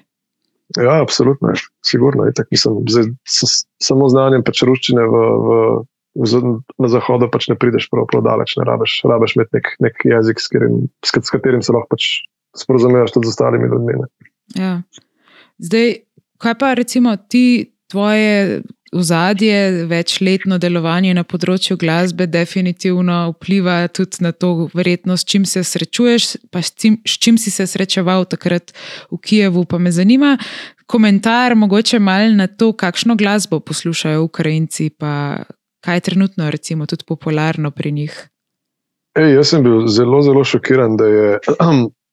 Ja, 0.75 0.99
absolutno, 1.01 1.53
sigurno. 1.85 2.25
Tak, 2.35 2.47
mislim, 2.51 2.81
zdaj, 2.89 3.11
s, 3.29 3.65
samo 3.83 4.09
znanjem 4.09 4.43
pač 4.43 4.63
ruščine 4.67 5.03
v, 5.07 5.25
v, 5.45 5.59
v, 6.25 6.55
na 6.81 6.89
zahodu 6.91 7.29
pač 7.31 7.47
ne 7.51 7.57
prideš 7.59 7.87
prav, 7.93 8.07
prav 8.11 8.25
daleč, 8.25 8.57
ne 8.59 8.65
rabiš, 8.67 8.97
rabiš 9.07 9.37
imeti 9.37 9.59
nek, 9.59 9.69
nek 9.85 10.07
jezik, 10.09 10.41
s 10.41 10.51
katerim, 10.51 10.87
s 11.05 11.31
katerim 11.31 11.63
se 11.63 11.75
lahko 11.75 11.93
pač 11.95 12.09
sporozumeš 12.57 13.13
tudi 13.13 13.29
z 13.29 13.35
ostalimi 13.35 13.69
ljudmi. 13.71 14.09
Ja. 14.57 14.73
Zdaj, 15.61 15.95
kaj 16.41 16.57
pa 16.59 16.73
recimo 16.73 17.15
ti? 17.15 17.74
Tvoje 17.95 18.61
ozadje, 18.91 19.85
večletno 19.87 20.57
delovanje 20.59 21.13
na 21.15 21.23
področju 21.23 21.77
glasbe, 21.79 22.27
definitivno 22.27 23.31
vpliva 23.33 23.77
tudi 23.87 24.23
na 24.23 24.31
to, 24.35 24.67
verjetno, 24.75 25.15
s 25.15 25.23
čim 25.27 25.45
se 25.47 25.63
srečuješ, 25.63 26.27
pa 26.51 26.59
s 26.63 26.75
čim, 26.75 26.99
s 27.07 27.15
čim 27.19 27.39
si 27.39 27.51
se 27.51 27.67
srečeval 27.67 28.27
takrat 28.27 28.75
v 29.11 29.19
Kijevu. 29.19 29.65
Pa 29.67 29.79
me 29.79 29.91
zanima 29.95 30.35
komentar, 30.91 31.55
mogoče 31.55 31.99
malo 32.03 32.35
na 32.35 32.47
to, 32.47 32.73
kakšno 32.75 33.15
glasbo 33.15 33.59
poslušajo 33.59 34.23
Ukrajinci, 34.27 34.89
pa 34.91 35.43
kaj 35.85 36.01
je 36.01 36.07
trenutno, 36.11 36.49
recimo, 36.51 36.85
tudi 36.85 37.07
popularno 37.07 37.71
pri 37.71 37.91
njih. 37.91 38.15
Ej, 39.15 39.37
jaz 39.39 39.53
sem 39.53 39.63
bil 39.63 39.87
zelo, 39.87 40.19
zelo 40.25 40.43
šokiran, 40.43 40.97
da 40.99 41.07
je 41.07 41.39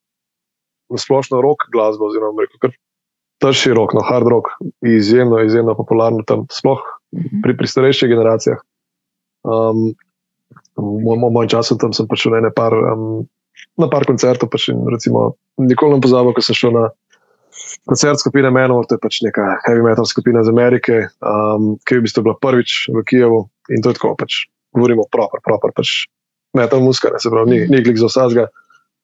splošno 1.03 1.41
rock 1.43 1.67
glasba, 1.75 2.07
oziroma 2.07 2.47
rekel, 2.47 2.75
trši 3.43 3.75
rok, 3.75 3.93
no, 3.97 4.03
hard 4.07 4.29
rock, 4.31 4.55
izjemno, 4.87 5.41
izjemno 5.43 5.75
popularno 5.75 6.23
tam, 6.27 6.47
sploh 6.51 6.81
mhm. 7.11 7.43
pri, 7.43 7.57
pri 7.59 7.67
starejših 7.67 8.11
generacijah. 8.11 8.63
Um, 9.43 9.91
v 10.79 11.17
mojem 11.19 11.51
času 11.51 11.77
tam 11.77 11.93
sem 11.93 12.07
prišel 12.09 12.39
na 12.41 12.51
par, 12.55 12.73
um, 12.73 13.25
na 13.77 13.89
par 13.91 14.07
koncertov, 14.07 14.49
pač 14.53 14.71
in, 14.71 14.81
recimo, 14.89 15.33
nikoli 15.59 15.97
ne 15.97 16.03
pozabo, 16.03 16.31
ko 16.33 16.41
sem 16.41 16.57
šel 16.57 16.73
na 16.73 16.85
koncert 17.85 18.19
skupine 18.19 18.49
Menor, 18.51 18.87
to 18.87 18.97
je 18.97 19.03
pač 19.03 19.19
neka 19.25 19.59
heavy 19.67 19.83
metal 19.85 20.07
skupina 20.09 20.41
iz 20.41 20.49
Amerike, 20.49 21.09
um, 21.21 21.75
ki 21.85 21.97
je 21.97 21.99
v 21.99 22.05
bistvu 22.07 22.25
bila 22.25 22.35
prvič 22.41 22.89
v 22.89 23.03
Kijevu 23.05 23.43
in 23.73 23.83
to 23.83 23.93
je 23.93 23.99
tako, 23.99 24.15
pač 24.19 24.45
govorimo 24.73 25.05
proper, 25.11 25.43
proper, 25.45 25.75
pač 25.75 26.07
metal 26.57 26.81
muska, 26.81 27.13
ne 27.13 27.21
se 27.21 27.29
pravi, 27.29 27.49
ni, 27.51 27.59
ni 27.69 27.83
glik 27.85 27.99
za 28.01 28.09
vsega. 28.09 28.47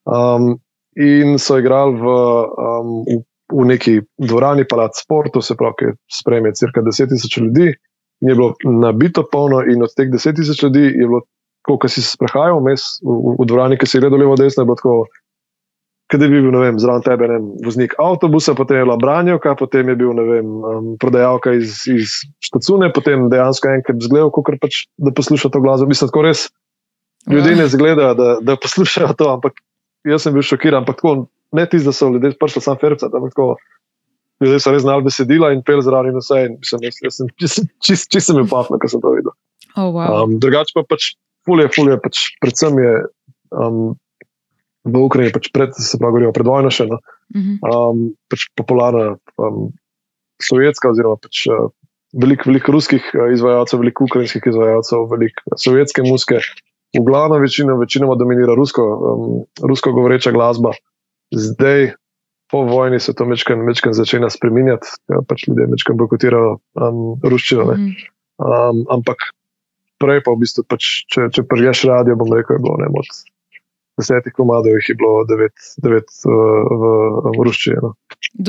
Um, 0.09 0.57
in 0.97 1.37
so 1.37 1.59
igrali 1.61 1.97
v, 2.01 2.15
um, 2.57 2.89
v 3.05 3.21
v 3.49 3.65
neki 3.65 3.93
dvorani 4.21 4.65
Palat 4.69 4.97
Sportu, 4.97 5.41
se 5.41 5.55
pravi, 5.57 5.75
ki 5.79 5.93
sprejme 6.19 6.53
cirka 6.57 6.83
10 6.85 7.09
tisoč 7.13 7.37
ljudi, 7.37 7.71
je 8.19 8.35
bilo 8.35 8.53
nabito 8.63 9.23
polno 9.31 9.61
in 9.65 9.83
od 9.83 9.93
teh 9.95 10.11
10 10.11 10.35
tisoč 10.37 10.63
ljudi 10.63 10.85
je 10.85 11.07
bilo, 11.07 11.23
ko 11.65 11.87
si 11.87 12.01
se 12.01 12.13
sprehajal 12.15 12.59
vmes 12.61 12.99
v, 13.05 13.35
v 13.39 13.47
dvorani, 13.49 13.77
ki 13.77 13.87
si 13.87 13.97
je 13.97 14.03
gledal 14.05 14.21
levo, 14.21 14.37
desno, 14.39 14.63
je 14.63 14.69
bilo 14.69 14.79
tako 14.79 14.99
Kaj 16.09 16.23
je 16.25 16.29
bil, 16.31 16.47
ne 16.49 16.57
vem, 16.57 16.77
zraven 16.81 17.03
tebe, 17.05 17.27
ne 17.29 17.35
vem, 17.37 17.49
voznik 17.61 17.91
avtobusa, 18.01 18.55
potem 18.57 18.79
je 18.79 18.85
bila 18.87 18.95
branjevka, 18.97 19.51
potem 19.55 19.91
je 19.91 19.95
bil, 19.99 20.09
ne 20.17 20.23
vem, 20.25 20.47
um, 20.65 20.87
prodajalka 20.97 21.53
iz, 21.53 21.83
iz 21.85 22.15
štacune, 22.41 22.89
potem 22.95 23.27
dejansko 23.29 23.69
enkrat 23.75 24.01
zgledal, 24.01 24.31
kot 24.33 24.49
pač, 24.57 24.87
da 24.97 25.13
posluša 25.13 25.51
to 25.53 25.61
glasbo. 25.61 25.85
Mislim, 25.85 26.09
tako 26.09 26.23
res 26.25 26.47
ljudje 27.29 27.53
ne 27.59 27.67
zgledajo, 27.69 28.15
da, 28.17 28.29
da 28.41 28.57
poslušajo 28.57 29.13
to, 29.19 29.29
ampak 29.35 29.61
jaz 30.09 30.25
sem 30.25 30.33
bil 30.33 30.41
šokiran, 30.49 30.81
ampak 30.81 30.97
tako 30.97 31.29
ne 31.55 31.65
tisti, 31.69 31.87
da 31.89 31.95
so 31.95 32.09
ljudje 32.13 32.35
prišli 32.39 32.61
sam 32.65 32.79
ferca, 32.81 33.09
ampak 33.09 33.33
tako 33.35 33.55
ljudje 34.43 34.59
so 34.63 34.73
res 34.73 34.83
znali 34.85 35.05
besedila 35.07 35.53
in 35.55 35.63
pel 35.65 35.81
zraven 35.85 36.17
vse. 36.19 36.43
In 36.47 36.59
mislim, 36.59 36.85
jaz, 36.87 36.99
jaz 37.05 37.21
sem 37.21 37.31
čist, 37.41 37.71
čist, 37.85 38.11
čist 38.11 38.31
sem 38.31 38.39
bil 38.39 38.49
pafna, 38.51 38.79
ko 38.81 38.91
sem 38.91 39.01
to 39.03 39.15
videl. 39.17 39.35
Oh, 39.75 39.89
wow. 39.93 40.23
Um, 40.23 40.37
drugače 40.41 40.75
pa 40.77 40.85
pač 40.89 41.13
fulje, 41.47 41.69
fulje, 41.75 41.97
pač 42.03 42.29
predvsem 42.43 42.79
je. 42.83 42.93
Um, 43.49 43.97
v 44.87 44.95
Ukrajini, 44.95 45.33
pač 45.35 45.49
pred, 45.53 45.75
se 45.75 45.97
pravi, 45.99 46.15
govorimo 46.15 46.35
pred 46.35 46.47
vojno 46.47 46.71
še 46.71 46.87
eno, 46.87 46.99
um, 47.67 48.05
pač 48.31 48.47
popularna 48.57 49.17
um, 49.41 49.69
sovjetska, 50.43 50.93
oziroma 50.93 51.19
pač, 51.21 51.43
uh, 51.51 51.69
veliko 52.19 52.49
velik 52.49 52.69
ruskih 52.71 53.03
uh, 53.17 53.27
izvajalcev, 53.35 53.81
veliko 53.83 54.07
ukrajinskih 54.07 54.49
izvajalcev, 54.49 55.05
veliko 55.11 55.59
sovjetske 55.59 56.05
muske. 56.07 56.41
V 56.97 57.03
glavnem 57.05 57.43
večino, 57.43 57.75
večinoma 57.77 58.15
dominira 58.17 58.55
rusko, 58.57 58.81
um, 58.81 59.33
rusko 59.61 59.93
govoreča 59.93 60.33
glasba. 60.33 60.73
Zdaj, 61.35 61.93
po 62.51 62.63
vojni, 62.65 62.99
se 62.99 63.13
to 63.13 63.25
večkrat 63.25 63.93
začne 63.93 64.29
spremenjati, 64.29 64.87
ja, 65.13 65.21
pač 65.27 65.47
ljudje 65.47 65.67
večkrat 65.71 65.97
bojkotirajo 65.97 66.53
um, 66.57 67.19
ruščino. 67.23 67.65
Mm 67.65 67.75
-hmm. 67.75 68.07
um, 68.41 68.85
ampak 68.89 69.17
prej 69.99 70.23
pa 70.25 70.31
v 70.31 70.41
bistvu, 70.45 70.63
pač, 70.67 71.05
če, 71.13 71.29
če 71.31 71.43
priješ 71.43 71.83
radio, 71.91 72.15
bom 72.15 72.33
rekel, 72.33 72.55
je 72.57 72.63
bilo 72.63 72.77
ne 72.81 72.89
moč 72.89 73.11
desetih 73.99 74.33
komadov 74.35 74.77
jih 74.77 74.89
je 74.89 74.95
bilo 74.99 75.23
devet, 75.29 75.67
devet 75.83 76.09
uh, 76.27 76.31
v, 76.81 76.93
v 77.35 77.45
Ruščini. 77.47 77.81
No. 77.83 77.93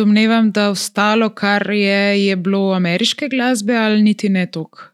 Domnevam, 0.00 0.52
da 0.54 0.70
ostalo, 0.74 1.30
kar 1.34 1.66
je, 1.74 2.00
je 2.26 2.36
bilo 2.38 2.70
ameriške 2.76 3.30
glasbe 3.32 3.76
ali 3.76 4.02
niti 4.06 4.30
ne 4.32 4.46
tok. 4.50 4.86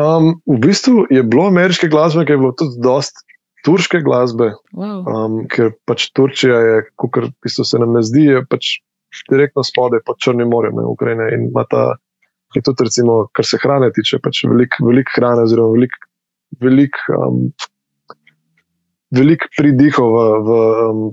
Um, 0.00 0.34
v 0.50 0.58
bistvu 0.62 1.06
je 1.14 1.22
bilo 1.22 1.46
ameriške 1.50 1.88
glasbe, 1.90 2.24
ker 2.26 2.36
je 2.36 2.42
bilo 2.42 2.54
tudi 2.58 2.80
dost 2.82 3.23
turške 3.64 4.00
glasbe. 4.04 4.52
Wow. 4.76 5.04
Um, 5.08 5.36
ker 5.50 5.72
pač 5.88 6.08
Turčija 6.16 6.58
je, 6.60 6.80
kot 7.00 7.18
se 7.50 7.80
nam 7.80 7.96
ne 7.96 8.02
zdi, 8.04 8.28
pač 8.50 8.78
direktno 9.30 9.64
spodaj 9.64 10.02
pod 10.06 10.18
Črnim 10.22 10.50
morjem, 10.50 10.78
ne 10.80 10.88
Ukrajine. 10.90 11.30
In 11.36 11.48
ima 11.50 11.64
ta, 11.70 11.94
je 12.54 12.62
tudi, 12.64 12.88
recimo, 12.88 13.24
kar 13.36 13.46
se 13.48 13.60
hrane 13.62 13.90
tiče, 13.94 14.20
pač 14.24 14.44
veliko 14.48 14.88
velik 14.90 15.12
hrane, 15.16 15.46
oziroma 15.46 15.76
veliko 15.76 16.10
velik, 16.60 16.98
um, 17.14 17.46
veliko 19.14 19.50
pridihov 19.56 20.12
v, 20.14 20.26
v 20.46 20.58
um, 20.88 21.04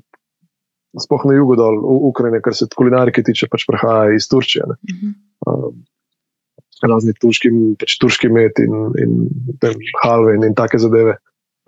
spoh 1.01 1.23
na 1.29 1.37
jugu 1.37 1.55
dol 1.57 1.79
v 1.79 1.95
Ukrajini, 2.11 2.41
kar 2.43 2.57
se 2.57 2.67
kulinarike 2.75 3.23
tiče, 3.25 3.49
pač 3.51 3.65
prihaja 3.69 4.17
iz 4.17 4.27
Turčije. 4.29 4.67
Uh 4.67 4.75
-huh. 4.75 5.15
um, 5.47 5.81
razni 6.89 7.13
turški, 7.21 7.51
pač 7.79 7.97
turški 8.01 8.29
med 8.29 8.57
in, 8.57 8.73
in, 8.97 9.11
in 9.61 9.83
halve 10.03 10.35
in, 10.35 10.43
in 10.43 10.55
take 10.57 10.79
zadeve. 10.81 11.17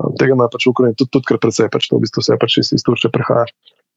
Um, 0.03 0.15
tega 0.19 0.35
ima 0.35 0.49
pač 0.51 0.67
v 0.67 0.73
Ukrajini 0.73 0.97
tudi, 0.99 1.11
tudi 1.15 1.29
kar 1.31 1.39
precej, 1.39 1.69
pač 1.71 1.87
to 1.87 1.97
v 1.97 2.05
bistvu 2.05 2.23
vse 2.23 2.37
pač 2.41 2.57
iz, 2.59 2.83
Turčije 2.83 3.11
prihaja. 3.13 3.47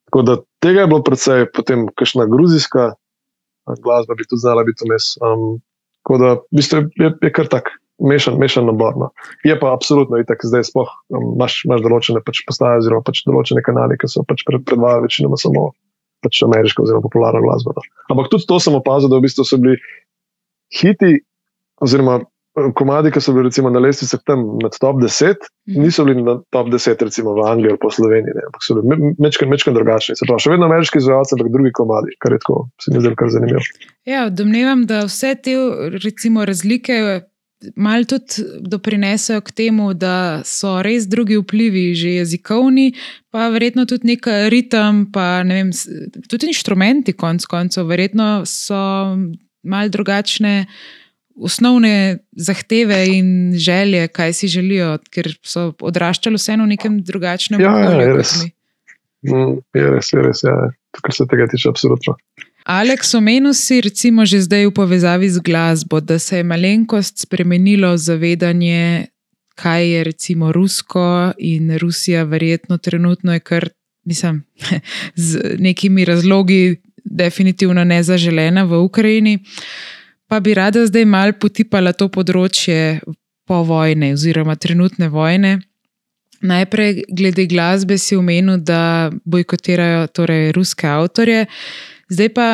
Tako 0.07 0.23
da 0.23 0.39
tega 0.63 0.85
je 0.85 0.91
bilo 0.93 1.03
precej, 1.03 1.49
potem 1.51 1.89
kakšna 1.99 2.29
gruzijska 2.31 2.95
glasba 3.83 4.15
bi 4.15 4.27
tudi 4.31 4.41
znala 4.41 4.63
biti 4.65 4.87
vmes. 4.87 5.17
Um, 5.19 5.59
tako 6.03 6.19
da 6.23 6.29
v 6.39 6.61
bistvu 6.61 6.87
je, 6.95 7.11
je 7.23 7.33
kar 7.35 7.51
tak 7.51 7.75
mešan, 7.99 8.39
mešan 8.39 8.69
nabor. 8.71 8.95
No. 8.97 9.11
Je 9.45 9.57
pa 9.61 9.73
absolutno 9.75 10.21
tako, 10.29 10.47
zdaj 10.47 10.69
spoh, 10.71 10.93
um, 11.11 11.35
imaš, 11.35 11.65
imaš 11.67 11.83
določene 11.83 12.23
pač 12.23 12.45
postaje, 12.47 12.85
oziroma 12.85 13.03
pač 13.07 13.25
določene 13.27 13.65
kanale, 13.67 13.99
ki 13.99 14.11
so 14.11 14.23
pač 14.29 14.47
pred, 14.47 14.63
predvajali 14.69 15.09
večinoma 15.09 15.41
samo 15.41 15.71
pač 16.25 16.41
ameriško, 16.47 16.87
oziroma 16.87 17.05
popularno 17.05 17.43
glasbo. 17.45 17.75
No. 17.77 17.85
Ampak 18.15 18.31
tudi 18.33 18.47
to 18.49 18.61
sem 18.63 18.79
opazil, 18.79 19.11
da 19.11 19.19
v 19.19 19.27
bistvu 19.27 19.47
so 19.47 19.59
bili 19.61 19.81
hiti, 20.79 21.21
oziroma 21.83 22.21
komadi, 22.75 23.11
ki 23.13 23.21
so 23.21 23.33
bili 23.33 23.51
recimo 23.51 23.71
na 23.71 23.81
lestvicah 23.81 24.21
tam 24.25 24.45
med 24.63 24.77
top 24.81 24.97
10, 25.03 25.35
mm. 25.69 25.83
niso 25.83 26.05
bili 26.05 26.23
na 26.23 26.39
top 26.51 26.69
10, 26.73 27.03
recimo 27.05 27.35
v 27.35 27.45
Angliji 27.47 27.71
ali 27.71 27.81
po 27.83 27.91
Sloveniji, 27.91 28.35
ne. 28.35 28.43
ampak 28.49 28.65
so 28.65 28.75
bili 28.79 29.13
mečkaj, 29.19 29.49
mečkaj 29.49 29.77
drugačni. 29.77 30.17
Se 30.17 30.29
pravi, 30.29 30.45
še 30.45 30.55
vedno 30.55 30.69
ameriški 30.71 31.03
izvajalci, 31.03 31.37
ampak 31.37 31.53
drugi 31.53 31.73
komadi, 31.77 32.17
kar 32.23 32.37
je 32.37 32.43
tako, 32.45 32.59
se 32.83 32.95
mi 32.95 33.05
zdi 33.05 33.15
kar 33.19 33.33
zanimivo. 33.33 33.65
Ja, 34.09 34.29
domnevam, 34.33 34.87
da 34.89 35.05
vse 35.11 35.35
te 35.43 35.57
recimo, 36.01 36.45
razlike 36.49 37.01
malo 37.77 38.05
tudi 38.05 38.45
doprinesejo 38.61 39.41
k 39.41 39.53
temu, 39.53 39.93
da 39.95 40.43
so 40.45 40.79
res 40.85 41.09
drugi 41.09 41.39
vplivi, 41.41 41.95
že 41.97 42.19
jezikovni, 42.21 42.93
pa 43.33 43.49
verjetno 43.53 43.87
tudi 43.89 44.13
nek 44.13 44.29
ritem, 44.53 45.07
pa 45.13 45.43
ne 45.45 45.63
vem, 45.63 45.73
tudi 46.29 46.53
inštrumenti, 46.53 47.17
konc 47.17 47.45
koncev, 47.49 47.89
verjetno 47.89 48.45
so 48.49 48.77
malo 49.67 49.93
drugačne. 49.93 50.67
Osnovne 51.37 52.19
zahteve 52.33 52.97
in 53.13 53.53
želje, 53.61 54.09
kaj 54.09 54.33
si 54.33 54.49
želijo, 54.49 54.97
ker 55.13 55.29
so 55.45 55.73
odraščali 55.81 56.41
vseeno 56.41 56.65
v 56.65 56.73
nekem 56.73 57.03
drugačnem 57.05 57.61
ja, 57.61 57.73
okolju. 57.73 58.01
Ja, 58.01 58.07
je 58.07 58.15
res. 58.17 58.33
Mm, 59.27 59.59
je 59.77 59.91
res, 59.91 60.13
je 60.13 60.23
res, 60.23 60.43
ja. 60.47 60.55
kar 60.97 61.15
se 61.15 61.27
tega 61.29 61.49
tiče, 61.53 61.69
absolutno. 61.69 62.17
Aleks, 62.67 63.15
omenil 63.15 63.55
si 63.55 63.81
recimo 63.81 64.27
že 64.27 64.43
zdaj 64.43 64.67
v 64.67 64.75
povezavi 64.75 65.29
z 65.31 65.39
glasbo, 65.39 66.01
da 66.01 66.19
se 66.19 66.41
je 66.41 66.45
malenkost 66.45 67.23
spremenilo 67.23 67.93
zavedanje, 67.97 69.07
kaj 69.55 69.91
je 69.91 70.05
recimo 70.05 70.53
rusko 70.53 71.33
in 71.39 71.79
Rusija, 71.79 72.25
verjetno 72.25 72.79
trenutno 72.79 73.33
je 73.33 73.41
kar, 73.41 73.69
mislim, 74.05 74.43
z 75.29 75.57
nekimi 75.59 76.05
razlogi, 76.05 76.81
definitivno 77.05 77.85
nezaželena 77.85 78.65
v 78.65 78.83
Ukrajini. 78.83 79.39
Pa 80.27 80.41
bi 80.41 80.55
rada 80.55 80.83
zdaj 80.87 81.05
mal 81.07 81.33
potipala 81.39 81.93
to 81.93 82.09
področje 82.11 83.01
po 83.47 83.63
vojni 83.63 84.13
oziroma 84.17 84.57
trenutne 84.59 85.09
vojne. 85.09 85.59
Najprej 86.47 87.05
glede 87.09 87.47
glasbe 87.47 87.99
si 87.99 88.17
omenil, 88.19 88.59
da 88.59 89.11
bojkotirajo 89.25 90.07
torej 90.13 90.51
ruske 90.53 90.89
avtorje. 90.91 91.47
Zdaj 92.13 92.33
pa, 92.35 92.49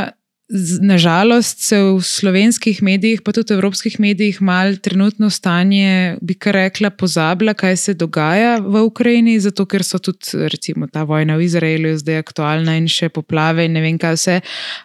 nažalost, 0.81 1.61
se 1.61 1.78
v 1.78 2.00
slovenskih 2.02 2.83
medijih, 2.83 3.22
pa 3.22 3.33
tudi 3.33 3.55
v 3.55 3.57
evropskih 3.57 4.00
medijih, 4.00 4.42
malo 4.42 4.76
trenutno 4.76 5.31
stanje, 5.31 6.16
bi 6.20 6.35
kar 6.35 6.55
rekla, 6.55 6.90
pozablja, 6.90 7.55
kaj 7.55 7.76
se 7.76 7.94
dogaja 7.94 8.59
v 8.61 8.83
Ukrajini, 8.85 9.38
zato 9.40 9.66
ker 9.66 9.85
so 9.85 9.98
tudi, 9.98 10.48
recimo, 10.52 10.87
ta 10.87 11.05
vojna 11.05 11.37
v 11.37 11.46
Izraelu 11.46 11.96
zdaj 11.96 12.18
aktualna 12.18 12.76
in 12.76 12.88
še 12.88 13.09
poplave 13.09 13.64
in 13.64 13.72
ne 13.72 13.85
vem, 13.85 13.98
kaj 13.98 14.18
vse. 14.18 14.37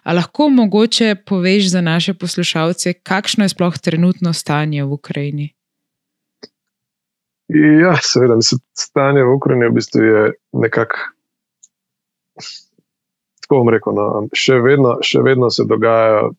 A 0.04 0.16
lahko 0.16 0.48
mogoče 0.48 1.14
poveš 1.26 1.70
za 1.74 1.84
naše 1.84 2.14
poslušalce, 2.14 2.94
kakšno 3.02 3.44
je 3.44 3.52
sploh 3.52 3.78
trenutno 3.78 4.32
stanje 4.32 4.84
v 4.84 4.92
Ukrajini? 4.92 5.52
Ja, 7.48 7.96
seveda, 8.04 8.40
stanje 8.76 9.24
v 9.24 9.36
Ukrajini 9.36 9.68
v 9.68 9.76
bistvu 9.76 10.02
je 10.04 10.24
nekako 10.52 10.96
tako 13.48 13.62
bom 13.62 13.72
rekel, 13.72 13.96
no, 13.96 14.26
še, 14.36 14.58
vedno, 14.60 14.98
še 15.00 15.22
vedno 15.24 15.48
se 15.48 15.64
dogajajo 15.64 16.34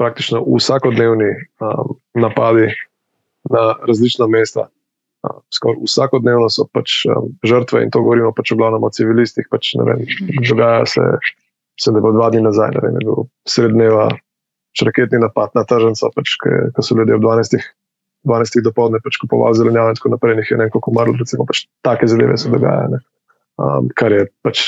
praktično 0.00 0.40
vsakodnevni 0.44 1.28
um, 1.60 1.96
napadi 2.16 2.70
na 3.52 3.74
različna 3.84 4.26
mesta. 4.32 4.68
Um, 5.26 5.42
skoraj 5.52 5.84
vsakodnevno 5.84 6.48
so 6.52 6.64
pač 6.72 7.02
um, 7.12 7.28
žrtve 7.44 7.84
in 7.84 7.92
to 7.92 8.00
govorimo 8.00 8.32
pač 8.36 8.54
o 8.54 8.58
glavnem 8.60 8.88
o 8.88 8.92
civilistih. 8.92 9.48
Pač, 9.52 9.74
vem, 9.76 10.06
dogaja 10.48 10.86
se, 10.96 11.04
se 11.80 11.92
ne 11.92 12.00
bo 12.00 12.14
dva 12.16 12.30
dni 12.32 12.46
nazaj, 12.48 12.72
ne 12.72 12.84
vem, 12.86 12.98
bil 13.04 13.28
srednjeva 13.48 14.08
raketni 14.84 15.20
napad 15.20 15.52
na 15.56 15.64
tržnico, 15.68 16.08
pač, 16.16 16.38
ko 16.40 16.84
so 16.84 16.96
ljudje 16.96 17.20
ob 17.20 17.24
12. 17.24 17.60
12. 18.26 18.64
dopoledne 18.64 18.98
pač 19.04 19.20
kupovali 19.22 19.56
zelenjavo 19.56 19.92
in 19.92 20.00
tako 20.00 20.16
naprej, 20.16 20.40
jih 20.40 20.56
je 20.56 20.56
nekaj 20.64 20.88
umrlo, 20.90 21.14
recimo, 21.20 21.44
pač 21.46 21.62
take 21.86 22.08
zadeve 22.10 22.34
se 22.40 22.50
dogajajo, 22.50 22.98
um, 23.62 23.92
kar 23.94 24.12
je 24.12 24.26
pač 24.42 24.64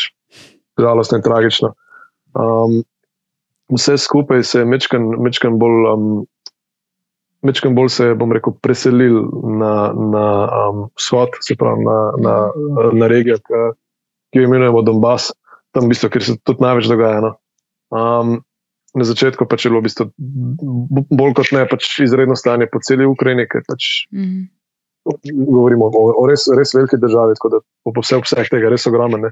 žalostno 0.79 1.19
in 1.19 1.27
tragično. 1.27 1.73
Um, 2.39 2.83
vse 3.75 3.99
skupaj 3.99 4.43
se 4.47 4.63
je 4.63 4.67
mečkan 4.67 5.59
bolj, 5.59 5.89
um, 5.93 6.27
mečkan 7.43 7.75
bolj 7.75 7.91
se, 7.97 8.13
bom 8.19 8.33
rekel, 8.33 8.55
preselil 8.63 9.25
na, 9.59 9.93
na 9.93 10.27
um, 10.69 10.87
vzhod, 10.99 11.39
se 11.45 11.57
pravi 11.59 11.85
na, 11.85 11.99
na, 12.23 12.37
na 12.93 13.11
regijo, 13.11 13.41
ki 13.43 14.41
jo 14.41 14.49
imenujemo 14.49 14.83
Donbass, 14.87 15.33
tam 15.75 15.89
v 15.89 15.95
bistvu, 15.95 16.13
kjer 16.15 16.25
se 16.25 16.37
tudi 16.47 16.65
največ 16.65 16.91
dogaja. 16.91 17.25
No. 17.25 17.35
Um, 17.95 18.39
na 18.97 19.05
začetku 19.05 19.45
pač 19.49 19.67
je 19.67 19.73
bilo 19.73 19.83
v 19.83 19.89
bistvu 19.89 20.09
bolj 21.13 21.35
kot 21.37 21.53
ne 21.53 21.65
pač 21.69 21.91
izredno 22.05 22.37
stanje 22.39 22.69
po 22.73 22.81
celi 22.85 23.09
Ukrajini, 23.09 23.49
ker 23.51 23.67
pač. 23.69 24.09
Mm. 24.15 24.49
Govorimo 25.09 25.89
o, 25.89 26.03
o 26.21 26.25
res, 26.29 26.45
res 26.53 26.75
veliki 26.77 26.99
državi, 27.01 27.37
tako 27.39 27.53
da 27.55 27.61
po 27.89 28.03
vseh 28.03 28.21
obseh 28.21 28.51
tega 28.53 28.73
res 28.73 28.85
ogromne. 28.91 29.31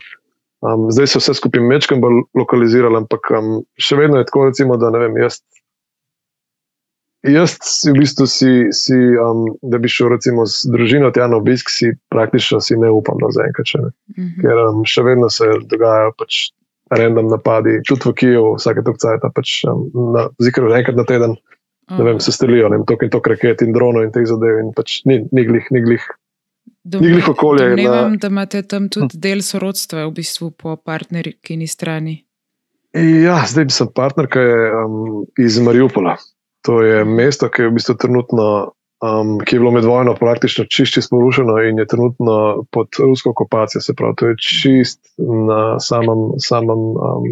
Um, 0.64 0.88
zdaj 0.90 1.06
se 1.06 1.20
vse 1.20 1.34
skupaj 1.34 1.60
mečem 1.60 2.00
bolj 2.00 2.22
lokaliziralo, 2.34 3.02
ampak 3.02 3.28
um, 3.36 3.60
še 3.76 3.98
vedno 4.00 4.20
je 4.20 4.26
tako, 4.28 4.46
recimo, 4.48 4.78
da 4.80 4.90
ne 4.90 5.02
vem. 5.04 5.18
Jaz, 5.20 5.40
jaz 7.28 7.56
si 7.60 7.92
v 7.92 8.00
bistvu, 8.00 8.26
si, 8.30 8.52
si, 8.72 8.96
um, 9.20 9.44
da 9.62 9.78
bi 9.82 9.90
šel 9.92 10.14
recimo 10.14 10.46
z 10.48 10.72
družino 10.72 11.12
tja 11.12 11.28
na 11.28 11.40
obisk, 11.42 11.68
si 11.72 11.92
praktično 12.12 12.62
si 12.64 12.78
ne 12.80 12.88
upam, 12.92 13.20
da 13.20 13.32
zaenkrat 13.36 13.72
še 13.72 13.82
ne. 13.84 13.90
Mm 14.16 14.22
-hmm. 14.22 14.38
Ker 14.42 14.62
um, 14.64 14.84
še 14.88 15.04
vedno 15.04 15.30
se 15.30 15.50
dogajajo 15.68 16.16
pač 16.18 16.40
random 16.90 17.28
napadi, 17.28 17.82
tudi 17.84 18.08
v 18.08 18.14
Kijevu, 18.14 18.56
vsake 18.56 18.82
tok 18.86 18.98
cajt, 19.02 19.28
pač 19.34 19.60
um, 19.68 19.90
na 20.14 20.28
zikru 20.38 20.72
enkrat 20.72 20.96
na 20.96 21.04
teden, 21.04 21.36
ne 21.90 22.04
vem, 22.04 22.20
se 22.20 22.32
strelijo, 22.32 22.68
ne 22.68 22.78
vem, 22.78 22.86
tok 22.86 23.02
in 23.02 23.10
tok 23.10 23.26
raket 23.26 23.62
in 23.62 23.72
dronov 23.74 24.06
in 24.06 24.12
teh 24.14 24.24
zadev 24.26 24.58
in 24.62 24.72
pač 24.72 25.02
ni, 25.04 25.26
ni 25.32 25.44
glih, 25.44 25.66
ni 25.70 25.82
glih. 25.82 26.06
Glih 26.84 27.28
okolje. 27.28 27.76
Ne 27.76 27.82
na- 27.82 28.02
vem, 28.02 28.18
da 28.18 28.30
imate 28.30 28.62
tam 28.62 28.88
tudi 28.88 29.18
del 29.18 29.42
sorodstva 29.42 30.06
v 30.06 30.12
bistvu 30.20 30.50
po 30.50 30.76
partnerkini 30.76 31.66
strani. 31.66 32.22
Ja, 32.96 33.42
zdaj 33.44 33.68
sem 33.74 33.88
partner, 33.92 34.28
ki 34.30 34.38
je 34.38 34.60
um, 34.72 35.24
iz 35.42 35.58
Mariupola. 35.60 36.16
To 36.64 36.80
je 36.82 37.04
mesto, 37.04 37.50
ki 37.52 37.62
je 37.62 37.68
v 37.68 37.74
bistvu 37.76 37.96
trenutno, 38.00 38.46
um, 39.04 39.36
ki 39.44 39.56
je 39.56 39.60
bilo 39.60 39.72
med 39.74 39.84
vojno 39.84 40.14
praktično 40.16 40.64
čišči 40.64 41.02
sporušeno 41.02 41.58
in 41.68 41.82
je 41.82 41.86
trenutno 41.86 42.64
pod 42.70 42.88
rusko 42.98 43.34
okupacijo. 43.34 43.82
Se 43.84 43.94
pravi, 43.94 44.16
to 44.16 44.30
je 44.30 44.38
čist 44.40 45.02
na 45.18 45.76
samem, 45.80 46.38
samem 46.40 46.86
um, 46.96 47.28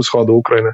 vzhodu 0.00 0.38
Ukrajine. 0.40 0.72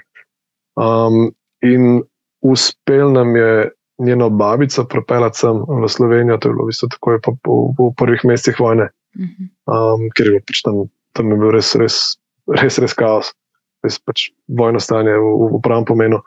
Um, 0.79 1.33
in 1.65 2.05
uspel 2.45 3.13
nam 3.13 3.37
je 3.37 3.71
njeno 3.99 4.31
babico 4.31 4.85
pripeljati 4.85 5.39
sem 5.39 5.65
v 5.67 5.89
Slovenijo, 5.91 6.39
to 6.39 6.49
je 6.49 6.55
bilo 6.55 6.67
v 6.67 6.73
bistvu 6.73 6.89
takoj 6.95 7.21
po, 7.25 7.35
po, 7.43 7.57
po 7.77 7.91
prvih 7.99 8.25
mesecih 8.25 8.61
vojne 8.61 8.89
Mhm. 9.17 9.45
um, 9.67 10.09
ker 10.15 10.27
je 10.27 10.33
bilo 10.37 10.45
pač 10.47 10.63
tam, 10.63 10.77
tam 11.17 11.33
je 11.33 11.39
bil 11.41 11.53
res, 11.55 11.73
res, 11.81 11.97
res, 12.61 12.79
res 12.79 12.95
kaos, 12.95 13.33
res 13.87 13.99
pač 13.99 14.31
vojno 14.47 14.81
stanje 14.83 15.17
v, 15.17 15.33
v, 15.57 15.61
pravem 15.65 15.87
pomenu. 15.89 16.21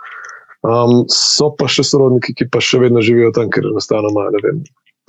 Um, 0.62 1.06
so 1.10 1.50
pa 1.58 1.66
še 1.72 1.86
sorodniki, 1.88 2.36
ki 2.38 2.50
pa 2.54 2.62
še 2.62 2.82
vedno 2.84 3.02
živijo 3.02 3.32
tam, 3.34 3.50
ker 3.50 3.66
enostavno 3.66 4.12
imajo 4.14 4.36
ne 4.36 4.42
vem, 4.46 4.60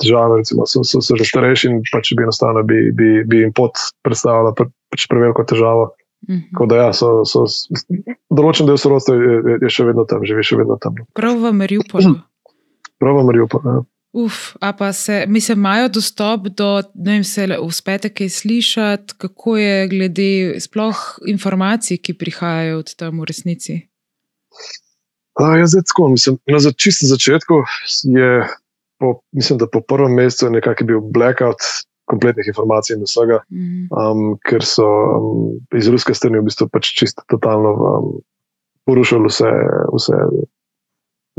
težave, 0.00 0.40
recimo, 0.40 0.64
so, 0.64 0.80
so, 0.86 1.02
so 1.04 1.18
že 1.18 1.28
starejši 1.28 1.68
in 1.68 1.82
pač 1.92 2.14
bi 2.16 2.24
enostavno 2.24 2.62
bi, 2.64 2.88
bi, 2.96 3.10
bi 3.28 3.42
jim 3.44 3.52
pot 3.52 3.76
predstavljala 4.06 4.54
pre, 4.56 4.70
pač 4.92 5.08
preveliko 5.10 5.44
težavo. 5.44 5.90
Mhm. 6.30 6.54
Tako 6.54 6.66
da 6.70 6.76
ja, 6.78 6.88
so, 6.94 7.10
so, 7.26 7.44
določen 8.30 8.70
del 8.70 8.78
sorodstva 8.78 9.18
je, 9.18 9.58
je 9.66 9.72
še 9.74 9.90
vedno 9.90 10.06
tam, 10.08 10.22
živi 10.22 10.46
še 10.46 10.60
vedno 10.62 10.78
tam. 10.80 11.02
Prav 11.18 11.40
v 11.42 11.50
Mariupolu. 11.58 12.14
Prav, 13.03 13.18
Mariupol. 13.26 13.61
Ja. 13.66 13.80
Uf, 14.12 14.53
a 14.61 14.70
pa 14.76 14.92
se, 14.92 15.24
mislim, 15.28 15.59
imajo 15.59 15.88
dostop 15.88 16.46
do, 16.53 16.82
ne 16.94 17.16
vem, 17.16 17.24
se 17.24 17.46
uspete 17.62 18.11
kaj 18.12 18.28
slišati, 18.28 19.14
kako 19.18 19.57
je 19.57 19.88
glede 19.88 20.61
sploh 20.61 21.00
informacij, 21.26 21.96
ki 21.98 22.14
prihajajo 22.20 22.78
od 22.82 22.92
tam 23.00 23.22
v 23.24 23.28
resnici. 23.30 23.78
A, 25.40 25.57
ja, 25.57 25.66
zdaj 25.66 25.86
tako, 25.88 26.11
mislim, 26.12 26.36
na 26.46 26.61
za, 26.61 26.72
čistem 26.76 27.09
začetku 27.09 27.62
je, 28.05 28.44
po, 29.00 29.14
mislim, 29.32 29.59
da 29.59 29.66
po 29.66 29.80
prvem 29.80 30.12
mesecu 30.14 30.46
je 30.46 30.59
nekako 30.61 30.84
bil 30.84 31.00
blackout 31.00 31.64
kompletnih 32.05 32.46
informacij 32.53 32.96
in 32.96 33.07
vsega, 33.09 33.40
Mhm. 33.48 33.86
um, 33.96 34.36
ker 34.44 34.61
so 34.61 34.84
um, 34.84 35.57
iz 35.78 35.88
ruske 35.88 36.14
strani 36.14 36.38
v 36.38 36.50
bistvu 36.50 36.68
pač 36.68 36.92
čisto 36.98 37.24
totalno 37.32 37.72
um, 37.72 38.11
porušili 38.84 39.30
vse, 39.30 39.48
vse, 39.96 40.20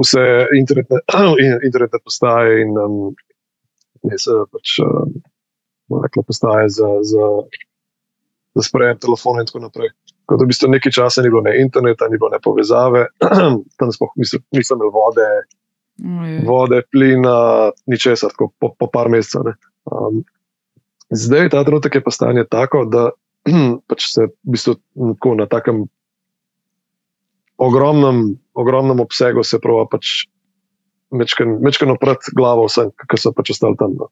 vse 0.01 0.47
internetne, 0.57 0.99
internetne 1.67 1.99
postaje 2.03 2.61
in 2.61 2.77
um, 2.77 3.15
ne, 4.03 4.17
se, 4.17 4.37
pač, 4.51 4.79
um, 4.83 5.13
rekli, 6.03 6.23
postaje 6.27 6.69
za, 6.69 6.89
za, 7.05 7.27
za 8.55 8.65
sprejem 8.69 8.97
telefona 8.97 9.43
in 9.43 9.49
tako 9.49 9.65
naprej. 9.67 9.93
Tako 10.23 10.39
da 10.39 10.45
v 10.45 10.51
bistvu 10.53 10.69
nekaj 10.71 10.95
časa 10.95 11.21
ni 11.21 11.29
bilo 11.29 11.43
ne 11.43 11.57
interneta, 11.61 12.07
ni 12.09 12.17
bilo 12.17 12.31
ne 12.31 12.39
povezave, 12.43 13.07
tam 13.77 13.89
mislim, 14.15 14.43
nisem 14.55 14.79
imel 14.79 14.93
vode, 14.93 15.29
Ojej. 16.03 16.37
vode, 16.47 16.81
plina, 16.91 17.71
ničesar, 17.85 18.31
tako 18.31 18.53
po, 18.59 18.71
po 18.79 18.87
par 18.87 19.11
mesecev. 19.13 19.53
Um, 19.85 20.23
zdaj 21.11 21.51
ta 21.53 21.63
trenutek 21.63 21.99
je 21.99 22.03
pa 22.03 22.11
stanje 22.11 22.47
tako, 22.49 22.85
da 22.85 23.11
pač 23.89 24.07
se 24.15 24.29
v 24.31 24.55
bistvu 24.55 24.79
tako, 24.95 25.35
na 25.35 25.45
takem 25.45 25.85
ogromnem, 27.57 28.35
ogromnem 28.53 28.99
obsegu 28.99 29.43
se 29.43 29.59
pravi 29.61 29.85
pač 29.91 30.13
mečkano 31.13 31.95
pred 32.01 32.17
glavo 32.33 32.65
vsem, 32.65 32.89
ki 33.09 33.19
so 33.21 33.33
pač 33.35 33.53
ostali 33.53 33.77
tam. 33.79 33.97
No. 33.99 34.09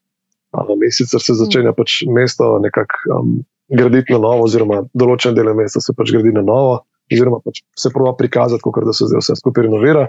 Um, 0.52 0.84
in 0.84 0.92
sicer 0.94 1.24
se 1.24 1.34
začenja 1.40 1.74
pač 1.74 2.02
mesto 2.06 2.60
nekako 2.62 3.16
um, 3.16 3.34
graditi 3.72 4.14
na 4.14 4.20
novo, 4.20 4.46
oziroma 4.46 4.84
določene 4.94 5.38
dele 5.38 5.56
mesta 5.58 5.82
se 5.82 5.96
pač 5.98 6.12
gradi 6.14 6.34
na 6.36 6.44
novo, 6.46 6.82
oziroma 7.12 7.40
pač 7.44 7.64
se 7.80 7.92
prova 7.94 8.14
prikazati, 8.20 8.62
kot 8.66 8.84
da 8.86 8.94
se 8.94 9.08
zdaj 9.08 9.24
vse 9.24 9.38
skupaj 9.40 9.68
renovira. 9.68 10.08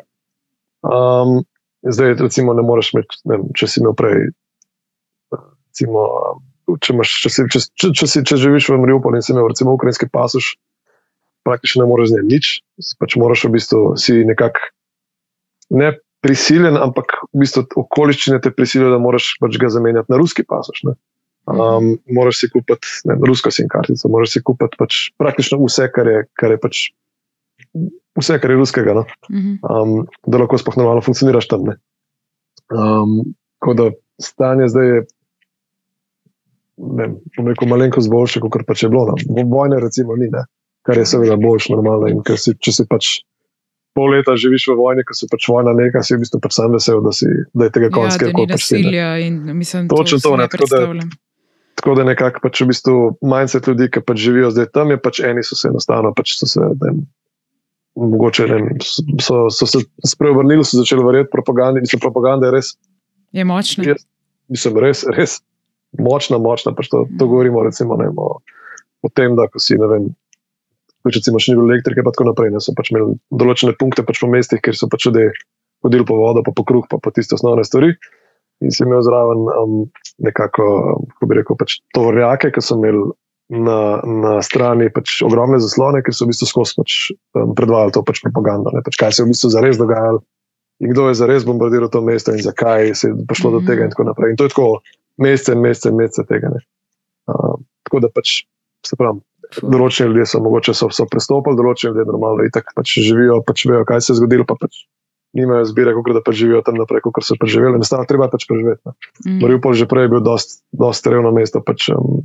Um, 0.83 1.43
zdaj, 1.87 2.16
recimo, 2.20 2.57
ne 2.59 2.64
moreš 2.66 2.93
imeti, 2.95 3.20
ne 3.30 3.39
vem, 3.39 3.51
če 3.57 3.70
si 3.70 3.80
imel 3.83 3.95
prej. 3.99 4.33
Recimo, 5.72 6.03
če, 6.74 6.93
imaš, 6.93 7.14
če, 7.22 7.33
si, 7.33 7.47
če, 7.55 7.62
če, 7.78 7.93
če, 8.01 8.11
si, 8.11 8.24
če 8.28 8.41
živiš 8.43 8.68
v 8.72 8.83
Mariupolu 8.83 9.18
in 9.18 9.24
si 9.24 9.33
imel 9.33 9.49
recimo 9.51 9.76
ukrajinski 9.78 10.11
pasuš, 10.12 10.57
praktično 11.45 11.84
ne 11.84 11.90
moreš 11.90 12.12
z 12.12 12.18
njim 12.18 12.28
nič. 12.30 12.47
Pač 12.99 13.16
moraš 13.20 13.45
v 13.49 13.53
bistvu 13.57 13.80
si 14.01 14.20
nekako 14.28 14.61
ne 15.70 15.93
prisiljen, 16.22 16.76
ampak 16.78 17.16
v 17.32 17.43
bistvu 17.43 17.64
okoliščine 17.82 18.38
te 18.45 18.53
prisilijo, 18.55 18.93
da 18.95 18.99
moraš 19.03 19.32
pač 19.43 19.59
ga 19.59 19.70
zamenjati 19.74 20.12
na 20.12 20.20
ruski 20.20 20.45
pasuš. 20.47 20.84
Ne? 20.86 20.95
Um, 21.51 21.97
moraš 22.07 22.38
si 22.45 22.51
kupiti 22.53 22.86
ne, 23.11 23.16
rusko 23.26 23.51
sim 23.51 23.66
kartico, 23.66 24.07
moraš 24.09 24.36
si 24.36 24.43
kupiti 24.47 24.78
pač 24.78 24.99
praktično 25.18 25.59
vse, 25.64 25.88
kar 25.90 26.07
je, 26.07 26.20
kar 26.38 26.55
je 26.55 26.61
pač. 26.62 26.82
Vse, 28.18 28.36
kar 28.38 28.53
je 28.53 28.59
ruskega, 28.61 28.93
no? 28.95 29.03
Mhm. 29.32 29.57
um, 29.64 30.07
da 30.28 30.38
lahko 30.43 30.59
sploh 30.61 30.76
normalno 30.76 31.03
funkcioniraš 31.03 31.49
tam. 31.49 31.64
ne. 31.66 31.74
Um, 32.70 33.34
tako 33.59 33.74
da 33.78 33.84
stanje 34.22 34.68
zdaj 34.68 34.86
je, 34.86 35.01
ne 36.76 37.07
rekel, 37.49 37.68
malenkost 37.70 38.11
boljše, 38.12 38.40
kot 38.45 38.64
pa 38.68 38.74
če 38.76 38.86
je 38.86 38.90
bilo. 38.93 39.07
No. 39.09 39.16
Vo- 39.28 39.49
Vojne, 39.51 39.80
recimo, 39.80 40.16
ni, 40.16 40.28
ne? 40.30 40.45
Kar 40.87 40.99
je 40.99 41.07
seveda 41.07 41.37
boljš 41.41 41.68
normalno. 41.74 42.09
In 42.11 42.22
si, 42.37 42.55
če 42.59 42.72
si 42.72 42.87
pač 42.91 43.11
pol 43.97 44.14
leta 44.14 44.35
živiš 44.39 44.68
v 44.72 44.76
vojni, 44.78 45.05
ko 45.05 45.14
se 45.14 45.28
pač 45.30 45.49
vojna 45.49 45.74
neka, 45.76 46.01
si 46.03 46.16
v 46.16 46.22
bistvu 46.24 46.41
pač 46.43 46.57
sam 46.57 46.72
vesel, 46.72 47.03
da, 47.05 47.12
si, 47.12 47.28
da 47.53 47.68
je 47.68 47.74
tega 47.76 47.91
Ja, 47.91 47.95
konc, 47.97 48.49
nasilja 48.51 49.11
in 49.20 49.43
mislim, 49.59 49.89
Točno 49.93 50.18
to, 50.18 50.30
to, 50.33 50.37
ne, 50.41 50.49
tako 50.49 50.66
da- 50.66 50.76
predstavljam. 50.78 51.11
Tako 51.83 51.95
da 51.99 52.05
nekako 52.05 52.41
pač 52.45 52.61
v 52.62 52.66
bistvu 52.70 52.97
mindset 53.26 53.66
ljudi, 53.66 53.89
ki 53.91 54.01
pač 54.07 54.20
živijo 54.22 54.53
zdaj 54.55 54.68
tam, 54.76 54.93
je 54.95 55.01
pač 55.03 55.18
eni 55.26 55.43
so 55.43 55.57
se 55.59 55.68
enostavno, 55.68 56.12
pač 56.14 56.37
so 56.39 56.47
se, 56.47 56.61
ne 56.62 56.93
mogoče 57.99 58.47
ne 58.49 58.59
so, 59.20 59.49
so 59.51 59.66
se 59.66 59.83
spreobrnili, 60.07 60.64
so 60.64 60.78
začeli 60.78 61.05
verjeti 61.05 61.30
propagandi, 61.33 61.83
mislim, 61.85 62.01
propaganda 62.01 62.49
je 62.49 62.53
res, 62.55 62.70
Je 63.33 63.45
močno. 63.45 63.85
je, 63.85 63.97
mislim, 64.53 64.78
res, 64.78 65.05
res 65.16 65.41
močna, 65.99 66.39
močna. 66.39 66.72
Pač 66.76 66.89
to, 66.93 67.05
to 67.18 67.26
govorimo 67.26 67.64
recimo, 67.64 67.97
ne, 68.01 68.09
o, 68.16 68.39
o 69.03 69.09
tem, 69.12 69.37
da 69.37 69.49
ko 69.49 69.61
si, 69.61 69.76
ne 69.80 69.89
vem, 69.91 70.09
pač 71.05 71.18
recimo 71.20 71.40
še 71.42 71.53
ni 71.53 71.59
bilo 71.61 71.70
elektrike, 71.72 72.05
pa 72.05 72.12
tako 72.14 72.30
naprej, 72.30 72.53
ne, 72.55 72.61
so 72.62 72.74
pač 72.78 72.92
imeli 72.92 73.16
določene 73.30 73.74
punkte 73.78 74.05
pač 74.07 74.20
po 74.22 74.30
mestih, 74.30 74.61
kjer 74.62 74.76
so 74.78 74.88
pač 74.88 75.09
ljudje 75.09 75.30
hodili 75.82 76.07
po 76.07 76.16
vodo, 76.16 76.42
pa 76.46 76.55
po 76.55 76.64
kruh, 76.64 76.86
pa 76.90 76.98
po 77.03 77.11
tiste 77.11 77.34
osnovne 77.34 77.64
stvari. 77.66 77.94
In 78.62 78.70
si 78.70 78.84
imel 78.86 79.03
zraven 79.03 79.40
um, 79.50 79.72
nekako, 80.22 80.66
um, 80.94 81.07
kako 81.14 81.26
bi 81.26 81.38
rekel, 81.40 81.59
pač 81.59 81.80
tovornjake, 81.96 82.53
ki 82.55 82.62
so 82.62 82.76
imeli 82.78 83.03
na, 83.50 83.98
na 84.07 84.36
strani 84.46 84.86
pač 84.94 85.18
ogromne 85.26 85.59
zaslone, 85.59 86.03
ki 86.07 86.14
so 86.14 86.24
v 86.24 86.30
bistvu 86.30 86.46
skozi 86.46 86.76
pač, 86.78 86.98
um, 87.34 87.57
predvajali 87.59 87.96
to 87.96 88.05
pač 88.07 88.22
propagando. 88.22 88.70
Ne, 88.70 88.84
pač 88.86 89.00
kaj 89.00 89.16
se 89.16 89.22
je 89.22 89.26
v 89.26 89.34
bistvu 89.34 89.50
zares 89.57 89.80
dogajalo 89.82 90.22
in 90.82 90.90
kdo 90.90 91.09
je 91.09 91.14
zares 91.14 91.44
bombardiral 91.46 91.90
to 91.90 92.00
mesto 92.03 92.32
in 92.34 92.42
zakaj 92.42 92.94
se 92.94 93.09
je 93.11 93.14
prišlo 93.28 93.50
do 93.50 93.61
Mhm. 93.61 93.66
tega 93.66 93.84
in 93.84 93.90
tako 93.90 94.05
naprej. 94.05 94.30
In 94.30 94.36
to 94.36 94.44
je 94.44 94.50
tako 94.55 94.80
mesece 95.18 95.55
mesece 95.55 95.90
mesece 95.90 96.22
tega. 96.26 96.48
Ne. 96.50 96.61
Um, 97.30 97.62
tako 97.86 98.00
da 98.00 98.09
pač, 98.11 98.42
se 98.86 98.96
pravi, 98.98 99.18
Ful. 99.18 99.32
Določeni 99.61 100.12
ljudje 100.12 100.26
so 100.32 100.40
mogoče 100.42 100.74
so, 100.76 100.88
so 100.94 101.07
prestopili, 101.11 101.59
določeni 101.59 101.92
ljudje 101.92 102.09
normalno 102.09 102.48
itak 102.48 102.72
pač 102.76 102.96
živijo, 103.05 103.42
pač 103.46 103.66
vejo, 103.68 103.84
kaj 103.88 104.00
se 104.00 104.12
je 104.12 104.20
zgodilo, 104.20 104.48
pa 104.48 104.57
pač 104.61 104.84
nimajo 105.32 105.64
zbire, 105.64 105.94
kako 105.96 106.12
da 106.12 106.22
pač 106.24 106.34
živijo 106.42 106.62
tam 106.64 106.78
naprej, 106.80 107.00
kot 107.05 107.24
so 107.24 107.36
preživeli. 107.40 107.76
Enostavno 107.80 108.07
treba 108.09 108.28
pač 108.32 108.44
preživeti. 108.48 108.82
Ne. 108.84 109.38
Mariupol 109.40 109.76
že 109.76 109.88
prej 109.88 110.07
je 110.09 110.12
bil 110.12 110.24
dosti 110.24 110.61
dost 110.76 111.07
revno 111.09 111.32
mesto. 111.32 111.62
Pač, 111.64 111.88
um, 111.94 112.24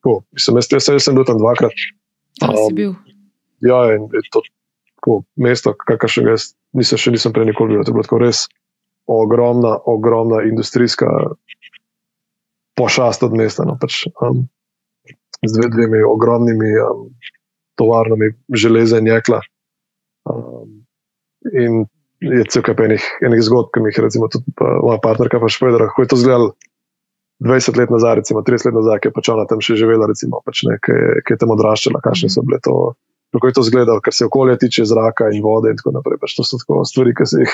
tako, 0.00 0.22
mislim, 0.32 0.60
jaz, 0.60 0.70
jaz, 0.72 0.88
jaz 0.96 1.08
sem 1.08 1.18
bil 1.18 1.26
tam 1.28 1.40
dvakrat. 1.40 1.74
Si 1.76 2.48
um, 2.48 2.76
bil. 2.76 2.94
Ja, 3.64 3.84
in 3.92 4.08
je 4.14 4.24
to 4.32 4.44
tako 4.98 5.22
mesto, 5.36 5.74
kakršnega 5.76 6.36
jaz 6.36 6.52
nisem 6.76 7.00
še 7.00 7.12
nisem 7.12 7.36
prej 7.36 7.52
nikoli 7.52 7.76
bil. 7.76 7.84
To 7.84 7.92
je 7.92 7.98
bilo 7.98 8.06
tako 8.08 8.22
res 8.24 8.46
ogromna, 9.08 9.76
ogromna 9.88 10.44
industrijska 10.48 11.08
pošast 12.80 13.24
od 13.24 13.36
mesta. 13.36 13.68
No, 13.68 13.76
pač, 13.80 14.06
um, 14.24 14.46
z 15.46 15.52
dve, 15.54 15.68
dvemi 15.74 16.02
ogromnimi 16.06 16.70
um, 16.82 17.06
tovarnami 17.78 18.32
železa 18.54 18.98
in 18.98 19.06
jekla. 19.12 19.40
Um, 20.30 20.82
in 21.52 21.84
je 22.24 22.44
cel 22.50 22.64
kup 22.66 22.80
enih, 22.82 23.04
enih 23.22 23.42
zgodb, 23.46 23.70
ki 23.74 23.82
mi 23.82 23.92
jih 23.92 24.00
recimo 24.08 24.28
tudi 24.32 24.50
pa, 24.58 24.66
moja 24.82 24.98
partnerka 25.02 25.40
pač 25.40 25.58
povedala, 25.60 25.90
kako 25.90 26.02
je 26.02 26.10
to 26.12 26.18
izgledalo 26.22 26.48
20 27.46 27.78
let 27.78 27.90
nazaj, 27.94 28.16
recimo 28.22 28.42
30 28.42 28.66
let 28.70 28.78
nazaj, 28.80 28.98
ki 29.02 29.08
je 29.10 29.14
pač 29.14 29.28
ona 29.30 29.44
tam 29.46 29.60
še 29.62 29.78
živela, 29.78 30.08
recimo, 30.10 30.40
pač 30.46 30.64
ne, 30.66 30.78
ki, 30.82 30.92
je- 30.92 31.20
ki 31.22 31.36
je 31.36 31.40
tam 31.44 31.54
odraščala, 31.54 32.02
kakšne 32.02 32.30
so 32.34 32.42
bile 32.42 32.58
to 32.64 32.78
kako 33.32 33.46
je 33.46 33.52
to 33.52 33.60
izgledalo, 33.60 34.00
kar 34.00 34.14
se 34.14 34.24
okolje 34.24 34.58
tiče 34.58 34.84
zraka 34.84 35.24
in 35.32 35.42
vode 35.44 35.70
in 35.70 35.76
tako 35.76 35.90
naprej. 35.90 36.18
Pač 36.20 36.36
to 36.36 36.44
so 36.44 36.58
tako 36.58 36.84
stvari, 36.84 37.14
ki 37.14 37.26
se 37.26 37.40
jih 37.44 37.52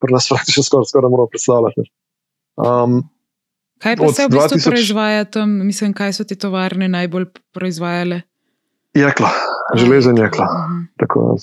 pri 0.00 0.12
nas 0.12 0.28
praktično 0.28 0.62
skoraj, 0.62 0.84
skoraj 0.90 1.10
moramo 1.10 1.28
predstavljati. 1.32 1.80
ne. 1.80 1.86
Um, 2.56 3.02
Kaj 3.82 3.96
pa 3.96 4.12
se 4.12 4.26
v 4.26 4.30
bistvu 4.30 4.58
2000 4.58 4.70
proizvaja 4.70 5.24
tam? 5.24 5.50
Mislim, 5.66 5.92
kaj 5.92 6.12
so 6.12 6.24
te 6.24 6.36
tovarne 6.38 6.88
najbolj 6.88 7.26
proizvajale? 7.52 8.22
jekla, 8.94 9.30
železo 9.74 10.10
in 10.10 10.18
jekla. 10.18 10.68
Tako, 10.96 11.36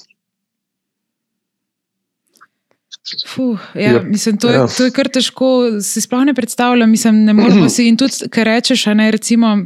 Fuh, 3.27 3.59
ja, 3.73 3.93
yep. 3.93 4.03
mislim, 4.03 4.37
to, 4.37 4.49
je, 4.49 4.55
ja. 4.55 4.67
to 4.77 4.83
je 4.83 4.91
kar 4.91 5.09
težko, 5.09 5.47
si 5.81 6.01
sploh 6.01 6.21
ne 6.25 6.33
predstavljam. 6.33 6.89
Mislim, 6.89 7.23
ne 7.25 7.33
moremo 7.33 7.69
si. 7.75 7.87
In 7.89 7.97
tudi, 7.97 8.29
kar 8.31 8.45
rečeš, 8.47 8.85
ne, 8.95 9.09
recimo, 9.11 9.57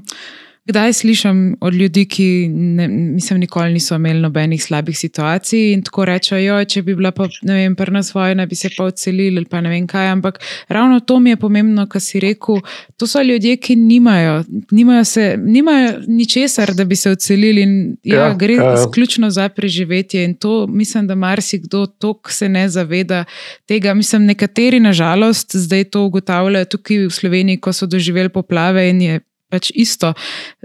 Kdaj 0.66 0.94
slišim 0.94 1.58
od 1.62 1.74
ljudi, 1.74 2.06
ki 2.06 2.48
ne, 2.50 2.88
mislim, 2.88 3.40
nikoli 3.40 3.74
niso 3.74 3.96
imeli 3.96 4.20
nobenih 4.20 4.64
slabih 4.64 4.98
situacij 4.98 5.74
in 5.74 5.84
tako 5.86 6.06
rečejo, 6.10 6.56
če 6.66 6.82
bi 6.82 6.96
bila 6.98 7.12
pa, 7.14 7.28
ne 7.46 7.54
vem, 7.54 7.76
prna 7.78 8.02
svoja, 8.04 8.34
ne 8.34 8.48
bi 8.50 8.58
se 8.58 8.72
pa 8.78 8.88
odselili 8.90 9.38
ali 9.38 9.46
pa 9.46 9.62
ne 9.62 9.70
vem 9.70 9.86
kaj. 9.88 10.08
Ampak 10.08 10.40
ravno 10.68 11.00
to 11.00 11.20
mi 11.20 11.30
je 11.30 11.38
pomembno, 11.38 11.86
kar 11.88 12.02
si 12.02 12.20
rekel. 12.20 12.64
To 12.98 13.08
so 13.08 13.22
ljudje, 13.22 13.60
ki 13.62 13.76
nimajo, 13.76 14.40
nimajo, 14.72 15.04
se, 15.06 15.28
nimajo 15.38 16.00
ničesar, 16.08 16.74
da 16.74 16.86
bi 16.86 16.96
se 16.96 17.14
odselili 17.14 17.62
in 17.62 17.78
ja, 18.04 18.26
ja, 18.26 18.34
gre 18.34 18.58
ja, 18.58 18.74
izključno 18.74 19.30
za 19.30 19.50
preživetje. 19.50 20.26
In 20.26 20.34
to 20.34 20.68
mislim, 20.68 21.08
da 21.08 21.16
marsikdo 21.16 21.86
tok 21.86 22.32
se 22.32 22.50
ne 22.50 22.66
zaveda 22.70 23.24
tega. 23.66 23.94
Mislim, 23.94 24.26
nekateri, 24.26 24.80
nažalost, 24.80 25.56
zdaj 25.56 25.84
to 25.84 26.06
ugotavljajo 26.10 26.66
tukaj 26.66 27.06
v 27.06 27.14
Sloveniji, 27.14 27.62
ko 27.62 27.74
so 27.74 27.86
doživeli 27.86 28.30
poplave 28.30 28.90
in 28.90 29.02
je 29.02 29.22
pač 29.56 29.72
isto. 29.76 30.12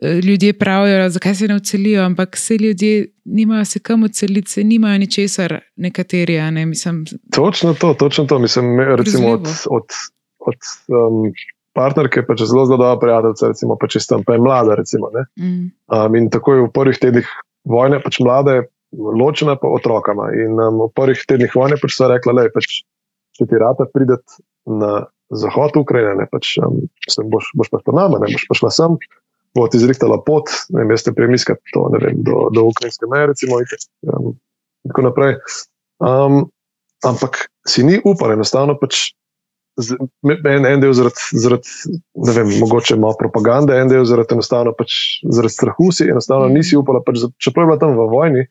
Eh, 0.02 0.18
ljudje 0.26 0.58
pravijo, 0.58 1.08
zakaj 1.14 1.34
se 1.34 1.48
ne 1.48 1.60
odselijo, 1.60 2.02
ampak 2.02 2.36
vse 2.36 2.58
ljudje 2.60 3.06
nimajo 3.24 3.64
se 3.64 3.78
kam 3.78 4.02
odseliti, 4.02 4.50
se 4.50 4.64
nimajo 4.64 4.98
ničesar, 4.98 5.58
nekateri. 5.76 6.40
Ne, 6.50 6.66
mislim, 6.66 7.04
točno 7.34 7.74
to, 7.74 7.94
točno 7.94 8.24
to. 8.26 8.38
Mislim, 8.38 8.80
recimo 8.80 9.28
od, 9.28 9.48
od, 9.70 9.86
od 10.38 10.58
um, 10.88 11.32
partnerke, 11.76 12.24
pa 12.26 12.34
če 12.36 12.48
zelo 12.50 12.66
zelo 12.66 12.80
dobra 12.80 12.98
prijateljica, 13.02 13.52
recimo, 13.52 13.76
pa 13.80 13.88
če 13.90 14.02
tam 14.08 14.26
pa 14.26 14.36
je 14.36 14.42
mlada. 14.42 14.76
Recimo, 14.80 15.12
mm. 15.38 15.70
um, 15.94 16.18
in 16.18 16.28
tako 16.32 16.56
je 16.56 16.66
v 16.66 16.72
prvih 16.74 17.00
tednih 17.02 17.30
vojne, 17.68 18.00
pač 18.02 18.20
mlade, 18.24 18.60
ločena 18.92 19.56
pa 19.60 19.70
otrokama. 19.70 20.30
In 20.34 20.58
um, 20.58 20.84
v 20.88 20.90
prvih 20.96 21.22
tednih 21.28 21.54
vojne 21.56 21.78
pač 21.80 21.96
so 21.96 22.10
rekla, 22.10 22.36
da 22.40 22.48
pač, 22.54 22.82
če 23.38 23.46
ti 23.46 23.62
rata 23.62 23.86
prideti 23.90 24.42
na 24.70 25.04
zahod 25.30 25.76
Ukrajine, 25.78 26.16
ne 26.18 26.26
pač, 26.30 26.56
um, 26.58 26.82
boš, 27.30 27.52
boš 27.54 27.70
pa 27.72 27.80
nama, 27.94 28.18
ne 28.22 28.30
boš 28.30 28.46
pa 28.50 28.58
šla 28.58 28.70
sem, 28.74 28.96
bo 29.54 29.66
ti 29.70 29.80
zrihtala 29.82 30.20
pot, 30.26 30.50
ne 30.74 30.84
vem, 30.84 30.98
ste 30.98 31.14
premiskati 31.14 31.74
to, 31.74 31.86
ne 31.94 32.02
vem, 32.02 32.18
do, 32.26 32.48
do 32.54 32.66
ukrajinske 32.70 33.08
meje, 33.10 33.30
recimo, 33.32 33.60
um, 34.10 34.32
in 34.84 34.92
tako 34.92 35.06
naprej. 35.08 35.38
Um, 36.00 36.44
ampak 37.06 37.46
si 37.68 37.86
ni 37.86 38.00
upal, 38.04 38.36
enostavno 38.36 38.78
pač. 38.80 39.10
En, 39.80 40.66
en 40.66 40.82
del 40.82 40.90
zaradi, 40.92 41.38
zarad, 41.40 41.68
ne 42.26 42.32
vem, 42.36 42.50
mogoče 42.60 42.98
malo 43.00 43.16
propagande, 43.16 43.78
en 43.80 43.88
del 43.88 44.04
zaradi, 44.04 44.36
pač, 44.76 44.96
zaradi 45.24 45.54
strahu, 45.54 45.88
si 45.94 46.10
enostavno 46.10 46.50
mhm. 46.50 46.58
nisi 46.58 46.76
upala. 46.76 47.00
Pač, 47.06 47.22
čeprav 47.40 47.64
je 47.64 47.70
bila 47.70 47.78
tam 47.80 47.94
v 47.96 48.08
vojni, 48.10 48.42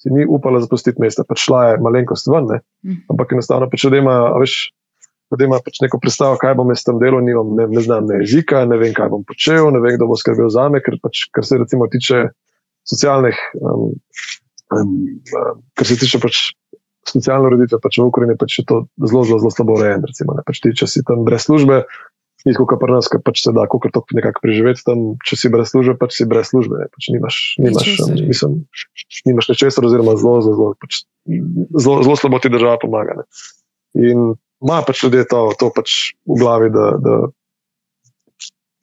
si 0.00 0.14
ni 0.14 0.24
upala 0.24 0.62
zapustiti 0.62 1.02
mesta, 1.02 1.26
pač 1.28 1.44
šla 1.44 1.64
je 1.66 1.80
malenkost 1.84 2.30
ven, 2.30 2.46
ne? 2.48 2.60
Mhm. 2.86 3.02
ampak 3.12 3.36
enostavno, 3.36 3.68
pač, 3.68 3.84
da 3.90 4.00
ima, 4.00 4.16
veš, 4.40 4.56
da 5.36 5.44
ima 5.44 5.58
pač 5.64 5.82
neko 5.84 6.00
predstavo, 6.00 6.38
kaj 6.40 6.54
bom 6.56 6.70
jaz 6.72 6.84
tam 6.86 7.00
delal, 7.02 7.20
nimam, 7.24 7.52
ne, 7.58 7.68
ne 7.68 7.82
znam 7.84 8.08
ne 8.08 8.22
jezika, 8.22 8.64
ne 8.68 8.78
vem, 8.80 8.94
kaj 8.96 9.10
bom 9.12 9.24
počel, 9.28 9.68
ne 9.74 9.82
vem, 9.84 9.98
kdo 9.98 10.08
bo 10.08 10.16
skrbel 10.16 10.48
za 10.52 10.68
me, 10.72 10.80
ker, 10.84 10.96
pač, 11.02 11.26
kar 11.34 11.44
se 11.44 11.60
recimo 11.60 11.88
tiče 11.92 12.28
socialnih, 12.88 13.36
um, 13.60 13.90
um, 14.72 14.94
kar 15.76 15.90
se 15.90 15.98
tiče 16.00 16.22
pač 16.22 16.48
socialne 17.08 17.50
ureditve, 17.50 17.80
pač 17.82 18.00
v 18.00 18.08
Ukrajini 18.08 18.36
pač 18.40 18.60
je 18.60 18.64
to 18.68 18.84
zelo, 19.00 19.24
zelo, 19.24 19.40
zelo 19.44 19.52
slabo 19.52 19.76
urejeno. 19.76 20.08
Recimo, 20.08 20.36
pač 20.44 20.62
ti, 20.64 20.72
če 20.76 20.88
si 20.88 21.04
tam 21.08 21.24
brez 21.28 21.44
službe, 21.48 21.84
ni 22.46 22.54
tako, 22.54 22.68
kot 22.72 22.80
pri 22.80 22.96
nas, 22.96 23.08
ki 23.10 23.20
pač 23.24 23.44
se 23.44 23.52
da, 23.56 23.68
kako 23.68 23.92
to 23.92 24.02
nekako 24.16 24.44
preživeti 24.44 24.84
tam, 24.86 25.06
če 25.26 25.40
si 25.40 25.52
brez 25.52 25.72
službe, 25.72 25.96
pač 26.00 26.18
si 26.20 26.28
brez 26.28 26.52
službe, 26.52 26.80
ne, 26.80 26.88
pač 26.92 27.08
nimaš, 27.12 27.38
nimaš, 27.60 27.88
um, 28.04 28.18
mislim, 28.28 28.58
nimaš 29.28 29.52
nečesa, 29.52 29.84
oziroma 29.84 30.16
zelo, 30.20 30.40
zelo, 30.44 30.56
zelo, 30.56 30.74
pač, 30.80 31.02
zelo, 31.28 32.02
zelo 32.04 32.16
slabo 32.20 32.40
ti 32.40 32.52
država 32.52 32.80
pomaga. 32.84 33.20
Ne. 33.20 33.26
In 33.98 34.28
ima 34.64 34.82
pač 34.86 35.02
ljudje 35.04 35.26
to, 35.30 35.42
to 35.58 35.70
pač 35.74 35.96
v 36.26 36.38
glavi, 36.40 36.70
da, 36.74 36.86
da, 37.02 37.16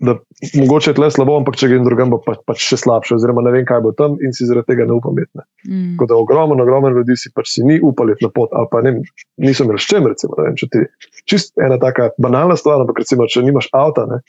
da 0.05 0.15
mogoče 0.59 0.91
je 0.91 0.97
tle 0.99 1.09
slabo, 1.11 1.37
ampak 1.39 1.57
če 1.59 1.69
grem 1.71 1.85
drugam, 1.87 2.11
bo 2.13 2.19
pač, 2.23 2.39
pač 2.47 2.63
še 2.63 2.79
slabše, 2.83 3.15
oziroma 3.17 3.43
ne 3.45 3.53
vem, 3.55 3.65
kaj 3.67 3.81
bo 3.83 3.91
tam 3.95 4.17
in 4.23 4.35
si 4.35 4.47
zaradi 4.47 4.73
tega 4.73 4.87
ne 4.87 4.97
upam 4.97 5.17
biti. 5.17 5.31
Mm. 5.67 5.95
Tako 5.95 6.09
da 6.11 6.19
ogromno, 6.19 6.59
ogromno 6.63 6.91
ljudi 6.95 7.17
si 7.19 7.31
pač 7.35 7.51
si 7.55 7.65
ni 7.67 7.79
upali 7.83 8.17
na 8.21 8.31
pot, 8.31 8.53
ali 8.55 8.71
pa 8.71 8.83
ne, 8.85 8.97
niso 9.41 9.67
imeli 9.67 9.81
s 9.81 9.89
čem, 9.91 10.07
recimo, 10.11 10.37
vem, 10.39 10.55
če 10.59 10.71
ti 10.71 10.85
čist 11.31 11.55
ena 11.59 11.79
taka 11.81 12.11
banalna 12.21 12.59
stvar, 12.59 12.83
ampak 12.83 13.03
recimo, 13.03 13.27
če 13.27 13.43
nimaš 13.47 13.71
avta, 13.75 14.07
ne, 14.11 14.21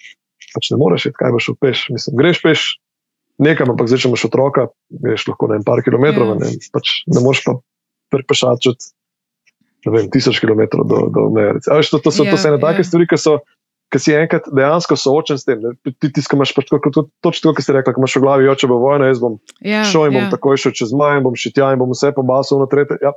pač 0.55 0.73
ne 0.73 0.81
moreš 0.81 1.11
iti, 1.11 1.19
kaj 1.21 1.35
boš 1.37 1.53
peš. 1.63 1.87
Mislim, 1.95 2.19
greš 2.19 2.43
peš. 2.45 2.67
Nekam, 3.43 3.69
ampak 3.69 3.91
zdaj, 3.91 4.01
če 4.01 4.09
imaš 4.09 4.23
otroka, 4.31 4.63
greš 5.05 5.27
lahko 5.29 5.51
na 5.51 5.59
en 5.59 5.65
par 5.67 5.83
kilometrov, 5.85 6.31
yeah. 6.33 6.39
ne, 6.41 6.69
pač 6.73 7.03
ne 7.13 7.21
moreš 7.21 7.43
pa 7.45 7.59
prepešati 8.15 8.73
vem, 9.85 10.09
tisoč 10.12 10.41
km 10.43 10.64
do, 10.83 11.07
do 11.12 11.29
meje. 11.35 11.61
To, 11.66 11.81
to, 11.83 11.99
to, 12.01 12.11
to 12.11 12.37
so 12.39 12.49
ene 12.51 12.62
take 12.62 12.87
stvari, 12.87 13.09
ki 13.11 13.20
so. 13.20 13.39
Ker 13.87 14.03
si 14.03 14.11
enkrat 14.18 14.49
dejansko 14.51 14.97
soočen 14.99 15.39
s 15.39 15.47
tem, 15.47 15.61
ti 15.87 16.09
ti 16.11 16.22
imaš 16.35 16.51
pač 16.57 16.66
to, 16.66 17.05
točno 17.22 17.43
to, 17.45 17.53
kar 17.55 17.62
si 17.62 17.70
rekel, 17.70 17.95
imaš 17.95 18.16
v 18.18 18.22
glavi, 18.24 18.49
oče 18.51 18.66
bo 18.66 18.81
vojna, 18.83 19.07
jaz 19.12 19.20
bom 19.22 19.37
ja, 19.62 19.85
šel 19.87 20.09
in 20.09 20.16
bom 20.16 20.24
ja. 20.24 20.31
takoj 20.33 20.59
šel 20.59 20.74
čez 20.74 20.91
maj, 20.91 21.20
bom 21.22 21.39
šel 21.39 21.55
tja 21.55 21.68
in 21.70 21.79
bom 21.79 21.93
vse 21.95 22.11
pobasal 22.16 22.64
na 22.64 22.66
tretje. 22.66 22.99
Ja, 22.99 23.14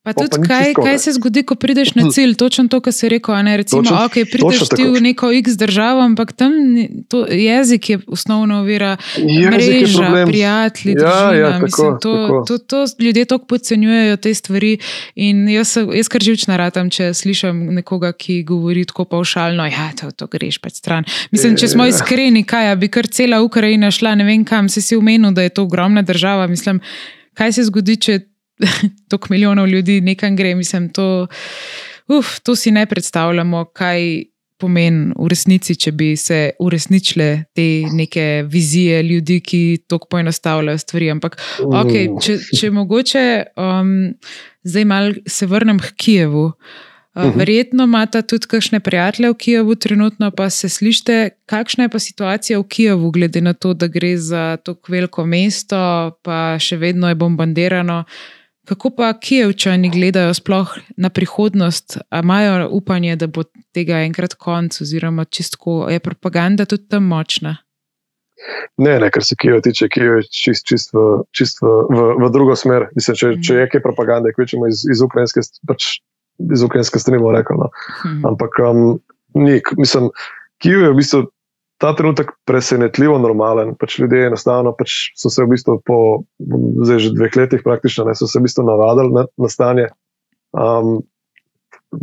Pa 0.00 0.14
tudi, 0.16 0.32
pa 0.32 0.46
kaj, 0.48 0.70
kaj 0.74 0.98
se 0.98 1.12
zgodi, 1.12 1.42
ko 1.44 1.54
prideš 1.60 1.90
na 1.94 2.06
hm. 2.06 2.10
cilj, 2.10 2.34
točno 2.40 2.68
to, 2.72 2.78
kar 2.80 2.92
si 2.92 3.08
rekel. 3.12 3.34
Ne, 3.44 3.56
recimo, 3.60 3.82
točen, 3.82 3.96
okay, 4.00 4.24
prideš 4.24 4.70
ti 4.72 4.86
v 4.88 5.00
neko 5.04 5.28
X 5.36 5.58
državo, 5.60 6.00
ampak 6.00 6.32
tam 6.32 6.52
to, 7.08 7.26
jezik 7.28 7.90
je 7.90 7.98
osnovna 8.08 8.62
ovira, 8.64 8.94
mreža, 9.20 10.24
prijatelji, 10.26 10.94
ja, 10.96 11.02
družina. 11.04 11.34
Ja, 11.36 11.50
tako, 11.52 11.64
mislim, 11.64 11.98
to, 12.00 12.14
tako. 12.14 12.44
To, 12.48 12.58
to, 12.58 12.86
to, 12.86 13.04
ljudje 13.04 13.24
tako 13.24 13.44
podcenjujejo 13.44 14.16
te 14.16 14.34
stvari. 14.34 14.72
In 15.14 15.44
jaz, 15.48 15.76
jaz 15.76 16.08
kar 16.08 16.24
živčna 16.24 16.56
ratam, 16.56 16.88
če 16.88 17.12
slišim 17.14 17.60
nekoga, 17.76 18.14
ki 18.16 18.40
govori 18.48 18.86
tako 18.88 19.04
paušalno, 19.04 19.68
ja, 19.68 19.90
to, 20.00 20.14
to 20.16 20.30
greš 20.32 20.62
pač 20.64 20.80
stran. 20.80 21.04
Mislim, 21.28 21.60
če 21.60 21.68
smo 21.76 21.84
ja. 21.84 21.92
iskreni, 21.92 22.46
kaj 22.48 22.72
bi 22.80 22.88
kar 22.88 23.04
cela 23.12 23.44
Ukrajina 23.44 23.92
šla, 23.92 24.16
ne 24.16 24.24
vem 24.24 24.48
kam, 24.48 24.72
si 24.72 24.80
si 24.80 24.96
umenil, 24.96 25.36
da 25.36 25.44
je 25.44 25.52
to 25.52 25.68
ogromna 25.68 26.00
država. 26.02 26.48
Mislim, 26.48 26.80
kaj 27.36 27.52
se 27.52 27.68
zgodi, 27.68 28.00
če 28.00 28.18
toliko 29.08 29.26
milijonov 29.30 29.68
ljudi 29.68 30.00
nekam 30.00 30.36
gre. 30.36 30.54
Mislim, 30.54 30.88
to, 30.88 31.26
uf, 32.08 32.38
to 32.42 32.56
si 32.56 32.70
ne 32.70 32.86
predstavljamo, 32.86 33.64
kaj 33.64 34.30
pomeni 34.60 35.14
v 35.16 35.30
resnici, 35.32 35.76
če 35.80 35.92
bi 35.96 36.12
se 36.20 36.40
uresničile 36.60 37.28
te 37.56 37.66
neke 37.96 38.44
vizije 38.50 39.00
ljudi, 39.02 39.40
ki 39.40 39.62
tako 39.88 40.10
poenostavljajo 40.12 40.82
stvari. 40.82 41.10
Ampak, 41.14 41.40
okay, 41.64 42.10
če, 42.20 42.36
če 42.58 42.70
mogoče 42.76 43.24
um, 43.56 44.12
zdaj 44.68 44.88
malo 44.88 45.16
se 45.26 45.48
vrnem 45.48 45.80
k 45.80 45.94
Kijevu. 45.96 46.50
Uh, 47.10 47.24
mhm. 47.26 47.40
verjetno 47.40 47.84
imate 47.88 48.20
tudi 48.22 48.46
kakšne 48.46 48.78
prijatelje 48.86 49.32
v 49.32 49.34
Kijevu, 49.34 49.74
trenutno 49.74 50.28
pa 50.30 50.46
se 50.50 50.68
slišite, 50.70 51.30
kakšna 51.50 51.88
je 51.88 51.90
pa 51.90 51.98
situacija 51.98 52.60
v 52.60 52.66
Kijevu, 52.70 53.10
glede 53.10 53.40
na 53.42 53.52
to, 53.52 53.72
da 53.74 53.88
gre 53.90 54.12
za 54.16 54.60
tako 54.62 54.92
veliko 54.92 55.24
mesto, 55.26 55.80
pa 56.22 56.54
še 56.62 56.78
vedno 56.78 57.10
je 57.10 57.18
bombardirano. 57.18 58.04
Uh, 58.04 58.39
Kako 58.70 58.90
pa 58.94 59.08
Kijevčani 59.18 59.88
gledajo 59.90 60.34
sploh 60.34 60.76
na 60.96 61.08
prihodnost, 61.10 61.98
ali 62.10 62.22
imajo 62.24 62.68
upanje, 62.70 63.16
da 63.16 63.26
bo 63.26 63.42
tega 63.74 64.04
enkrat 64.06 64.36
konc, 64.38 64.80
oziroma 64.80 65.24
čistko 65.24 65.88
je 65.90 65.98
propaganda 65.98 66.64
tudi 66.64 66.86
tam 66.88 67.08
močna? 67.10 67.56
Ne, 68.78 68.94
ne, 69.02 69.08
kar 69.10 69.24
se 69.26 69.34
Kijev 69.34 69.58
tiče, 69.66 69.88
Kijev 69.88 70.20
je 70.20 70.22
čist, 70.22 70.66
čist, 70.70 70.94
v, 70.94 71.24
čist 71.34 71.58
v, 71.66 71.72
v, 71.90 72.06
v 72.22 72.30
drugo 72.30 72.54
smer. 72.56 72.86
Mislim, 72.94 73.18
če, 73.18 73.32
mm. 73.32 73.42
če 73.48 73.58
je 73.58 73.66
kaj 73.72 73.82
propagande, 73.82 74.30
kvečemo 74.38 74.70
iz, 74.70 74.84
iz 74.86 75.02
ukrajinske, 75.02 75.42
pač 75.66 75.88
iz 76.38 76.62
ukrajinske 76.62 77.02
strani, 77.02 77.18
bomo 77.18 77.34
rekli. 77.34 77.58
No. 77.58 77.72
Mm. 78.06 78.22
Ampak 78.30 78.62
um, 78.70 78.86
ni, 79.34 79.58
mislim, 79.82 80.12
Kijev 80.62 80.86
je 80.86 80.94
v 80.94 81.00
bistvu 81.02 81.24
ta 81.80 81.94
trenutek 81.96 82.34
presenetljivo 82.44 83.16
normalen. 83.18 83.72
Pač 83.80 83.98
ljudje 84.02 84.26
enostavno 84.28 84.74
pač 84.76 85.14
so 85.16 85.32
se 85.32 85.44
v 85.44 85.54
bistvu 85.54 85.78
po 85.86 85.96
zdaj 86.84 86.98
že 87.06 87.12
dveh 87.16 87.38
letih 87.40 87.64
praktično 87.64 88.04
ne, 88.04 88.14
so 88.14 88.28
se 88.28 88.36
v 88.38 88.44
bistvu 88.44 88.66
navadili 88.68 89.14
na, 89.16 89.24
na 89.40 89.48
stanje. 89.48 89.88
Um, 90.52 90.98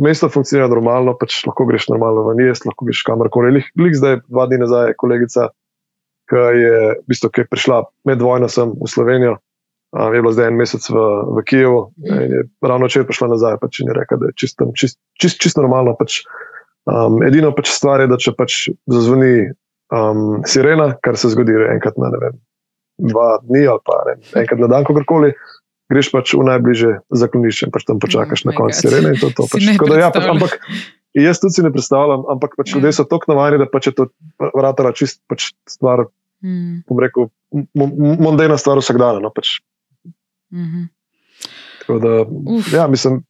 mesto 0.02 0.28
funkcionira 0.32 0.66
normalno, 0.68 1.14
pač 1.20 1.44
lahko 1.46 1.68
greš 1.68 1.88
normalno 1.92 2.26
v 2.26 2.34
njej, 2.40 2.56
lahko 2.66 2.88
greš 2.88 3.04
kamorkoli. 3.06 3.62
Lik 3.78 3.94
zdaj, 3.94 4.18
dva 4.26 4.48
dni 4.50 4.58
nazaj, 4.64 4.90
je 4.90 4.98
kolegica, 4.98 5.46
ki 6.28 6.42
je, 6.58 6.80
v 6.98 7.06
bistvu, 7.08 7.30
ki 7.30 7.44
je 7.44 7.50
prišla 7.52 7.78
med 8.10 8.24
vojno 8.24 8.50
sem 8.50 8.74
v 8.74 8.90
Slovenijo. 8.90 9.38
Um, 9.94 10.10
je 10.12 10.20
bila 10.20 10.34
zdaj 10.34 10.50
en 10.50 10.58
mesec 10.58 10.90
v, 10.90 11.06
v 11.38 11.46
Kijevu 11.48 11.78
in 12.04 12.34
je 12.34 12.42
ravno 12.60 12.90
včeraj 12.90 13.06
prišla 13.08 13.30
nazaj. 13.30 13.56
Pač 13.62 13.78
in 13.80 13.94
je 13.94 13.96
rekla, 13.96 14.18
da 14.20 14.32
je 14.32 14.36
čisto 14.42 14.68
čist, 14.74 14.98
čist, 15.22 15.38
čist 15.38 15.62
normalno. 15.62 15.94
Pač, 15.96 16.18
um, 16.90 17.22
edino 17.22 17.54
pač 17.54 17.70
stvar 17.72 18.02
je, 18.02 18.10
da 18.10 18.18
če 18.20 18.34
pač 18.36 18.66
zazvoni 18.90 19.54
um, 19.94 20.40
sirena, 20.48 20.92
kar 21.04 21.18
se 21.20 21.30
zgodi 21.32 21.56
enkrat 21.74 21.98
na 22.00 22.10
ne 22.14 22.20
vem, 22.22 22.36
dva 23.10 23.38
dni 23.44 23.64
ali 23.70 23.84
pa 23.86 24.02
ne, 24.08 24.18
enkrat 24.42 24.64
na 24.64 24.70
dan, 24.74 24.88
kakorkoli. 24.88 25.34
Greš 25.88 26.10
pač 26.12 26.34
v 26.36 26.44
najbližje 26.44 26.90
zaklonišče 27.16 27.68
in 27.68 27.72
pač 27.72 27.86
tam 27.88 27.96
počakaš 28.02 28.42
oh 28.44 28.50
na 28.50 28.52
konec 28.52 28.76
sirene. 28.76 29.14
To, 29.22 29.30
to, 29.32 29.46
pač. 29.48 29.64
da, 29.88 29.96
ja, 29.96 30.10
pač, 30.12 30.26
ampak 30.28 30.58
jaz 31.16 31.40
tudi 31.40 31.56
si 31.56 31.64
ne 31.64 31.72
predstavljam, 31.72 32.26
ampak 32.28 32.58
pač 32.60 32.74
ljudje 32.76 32.92
so 32.98 33.06
tako 33.08 33.32
navajeni, 33.32 33.62
da 33.62 33.70
pač 33.72 33.88
je 33.88 33.94
to 33.96 34.10
vrata 34.52 34.92
čist 34.92 35.22
pač 35.32 35.54
stvar, 35.64 36.04
mm. 36.44 36.84
bom 36.92 37.00
rekel, 37.00 37.32
mondena 38.20 38.60
stvar 38.60 38.84
vsak 38.84 39.00
dan. 39.00 39.24
No, 39.24 39.32
pač 39.32 39.56
Mhm. 40.52 40.82
Tako 41.78 41.98
Da, 41.98 42.24
Uf. 42.54 42.72
ja, 42.72 42.86
mislim, 42.86 43.24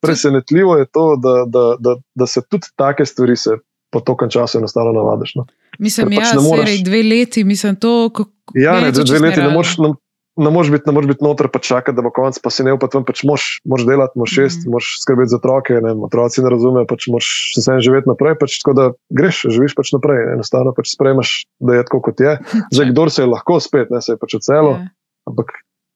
presenetljivo 0.00 0.76
je 0.76 0.86
to, 0.86 1.16
da, 1.16 1.44
da, 1.46 1.76
da, 1.78 1.96
da 2.14 2.26
se 2.26 2.40
tudi 2.48 2.66
take 2.76 3.06
stvari 3.06 3.36
se 3.36 3.50
po 3.90 4.00
tokem 4.00 4.28
času 4.28 4.58
enostavno 4.58 4.92
navadiš. 4.92 5.34
No. 5.34 5.46
Mislim, 5.78 6.08
Ker 6.08 6.16
pač 6.16 6.26
ja, 6.26 6.34
ne 6.34 6.42
moreš- 6.42 6.62
serej, 6.64 6.78
dve 6.82 7.00
leti, 7.04 7.44
mislim, 7.44 7.76
to. 7.76 8.10
Kako, 8.10 8.30
Ja, 8.54 8.80
ne, 8.80 8.90
dve, 8.90 9.04
dve 9.04 9.18
leti 9.20 9.40
ne 9.40 9.50
moreš, 9.50 9.78
ne, 9.78 9.90
ne 10.36 10.50
moreš 10.50 10.70
biti, 10.70 10.86
ne 10.86 10.92
moreš 10.92 11.08
biti 11.08 11.22
noter, 11.22 11.46
pa 11.46 11.58
čakati, 11.60 11.92
da 11.92 12.02
bo 12.02 12.10
konec, 12.10 12.34
pa 12.36 12.48
si 12.48 12.62
ne 12.62 12.72
upati, 12.72 12.98
pač 13.00 13.22
moš, 13.22 13.60
moš 13.64 13.82
delati, 13.84 14.14
moš 14.14 14.30
šest, 14.32 14.58
Mhm. 14.58 14.64
mm. 14.64 14.72
moš 14.72 14.84
skrbeti 14.98 15.28
za 15.28 15.36
otroke, 15.36 15.74
ne, 15.76 15.92
otroci 16.00 16.40
ne 16.40 16.48
razumejo, 16.48 16.86
pač 16.86 17.06
moš 17.08 17.26
se 17.50 17.60
vsem 17.60 17.80
živeti 17.80 18.06
naprej, 18.06 18.34
pač 18.36 18.58
tako 18.58 18.72
da 18.72 18.84
greš, 19.10 19.42
živiš 19.48 19.74
pač 19.74 19.92
naprej, 19.92 20.32
enostavno 20.32 20.72
pač 20.72 20.90
sprejmaš, 20.90 21.30
da 21.58 21.74
je 21.74 21.84
tako, 21.84 22.00
kot 22.02 22.20
je. 22.20 22.32
Zdaj, 22.72 22.86
kdo 22.88 23.02
se 23.08 23.20
je 23.20 23.28
lahko 23.28 23.58
spet, 23.58 23.90
ne 23.90 24.00
se 24.00 24.12
je 24.12 24.18
pač 24.18 24.34
odcelo, 24.34 24.70
Ja. 24.72 24.88
ampak 25.26 25.50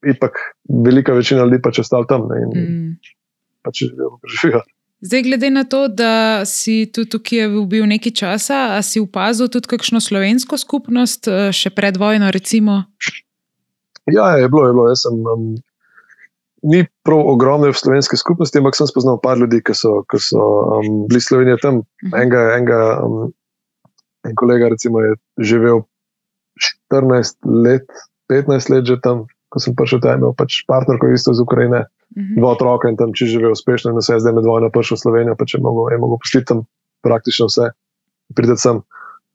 ipak 0.04 0.34
velika 0.68 1.12
večina 1.12 1.42
ljudi 1.42 1.58
pač 1.58 1.78
je 1.78 1.82
ostala 1.82 2.04
tam 2.04 2.26
ne, 2.28 2.36
in 2.36 2.50
mm. 2.52 2.90
Pač 3.62 3.80
živijo, 3.80 4.18
živijo. 4.26 4.60
Zdaj, 5.04 5.22
glede 5.22 5.50
na 5.50 5.64
to, 5.64 5.88
da 5.88 6.44
si 6.48 6.88
tudi 6.92 7.18
v 7.18 7.22
Kijevu 7.22 7.66
bil 7.68 7.84
nekaj 7.84 8.12
časa, 8.16 8.60
a 8.76 8.82
si 8.82 9.02
opazil 9.04 9.50
tudi 9.52 9.68
kakšno 9.68 10.00
slovensko 10.00 10.56
skupnost, 10.56 11.28
eh, 11.28 11.52
še 11.52 11.68
pred 11.76 12.00
vojno, 12.00 12.30
recimo? 12.32 12.88
Ja, 14.08 14.40
je 14.40 14.48
bilo, 14.48 14.64
je 14.64 14.72
bilo. 14.72 14.88
Jaz 14.88 15.04
sem, 15.04 15.20
um, 15.20 15.60
ni 16.64 16.86
prav 17.04 17.20
ogromno 17.20 17.68
v 17.68 17.76
slovenski 17.76 18.16
skupnosti, 18.16 18.56
ampak 18.56 18.80
sem 18.80 18.88
spoznal 18.88 19.20
par 19.20 19.36
ljudi, 19.36 19.60
ki 19.60 19.76
so, 19.76 20.00
ki 20.08 20.16
so 20.16 20.40
um, 20.80 21.04
bili 21.08 21.20
Slovenije 21.20 21.60
tam. 21.60 21.84
Mhm. 22.00 22.16
Enega, 22.16 22.40
enega, 22.56 22.80
um, 23.04 23.28
en 24.24 24.34
kolega 24.40 24.72
recimo, 24.72 25.04
je 25.04 25.20
živel 25.38 25.84
14 26.88 27.36
let, 27.44 27.84
15 28.32 28.72
let 28.72 28.88
že 28.88 28.96
tam, 29.04 29.28
ko 29.52 29.60
sem 29.60 29.76
prišel 29.76 30.00
tam, 30.00 30.24
imel 30.24 30.32
pač 30.32 30.64
partnerko 30.64 31.12
isto 31.12 31.36
iz 31.36 31.44
Ukrajine. 31.44 31.84
Dva 32.10 32.52
otroka 32.54 32.88
in 32.88 32.96
tam 32.96 33.12
če 33.16 33.26
živel 33.26 33.54
uspešno 33.54 33.92
in 33.92 33.98
vse, 33.98 34.20
zdaj 34.22 34.36
med 34.36 34.46
vojno 34.46 34.70
prišel 34.70 34.96
v 34.96 35.00
Slovenijo, 35.00 35.36
pa 35.38 35.46
če 35.48 35.60
mogel, 35.64 35.92
je 35.94 35.98
mogel 36.02 36.20
pustiti 36.22 36.46
tam 36.50 36.64
praktično 37.02 37.48
vse, 37.50 37.70
prideti 38.34 38.60
sem. 38.60 38.80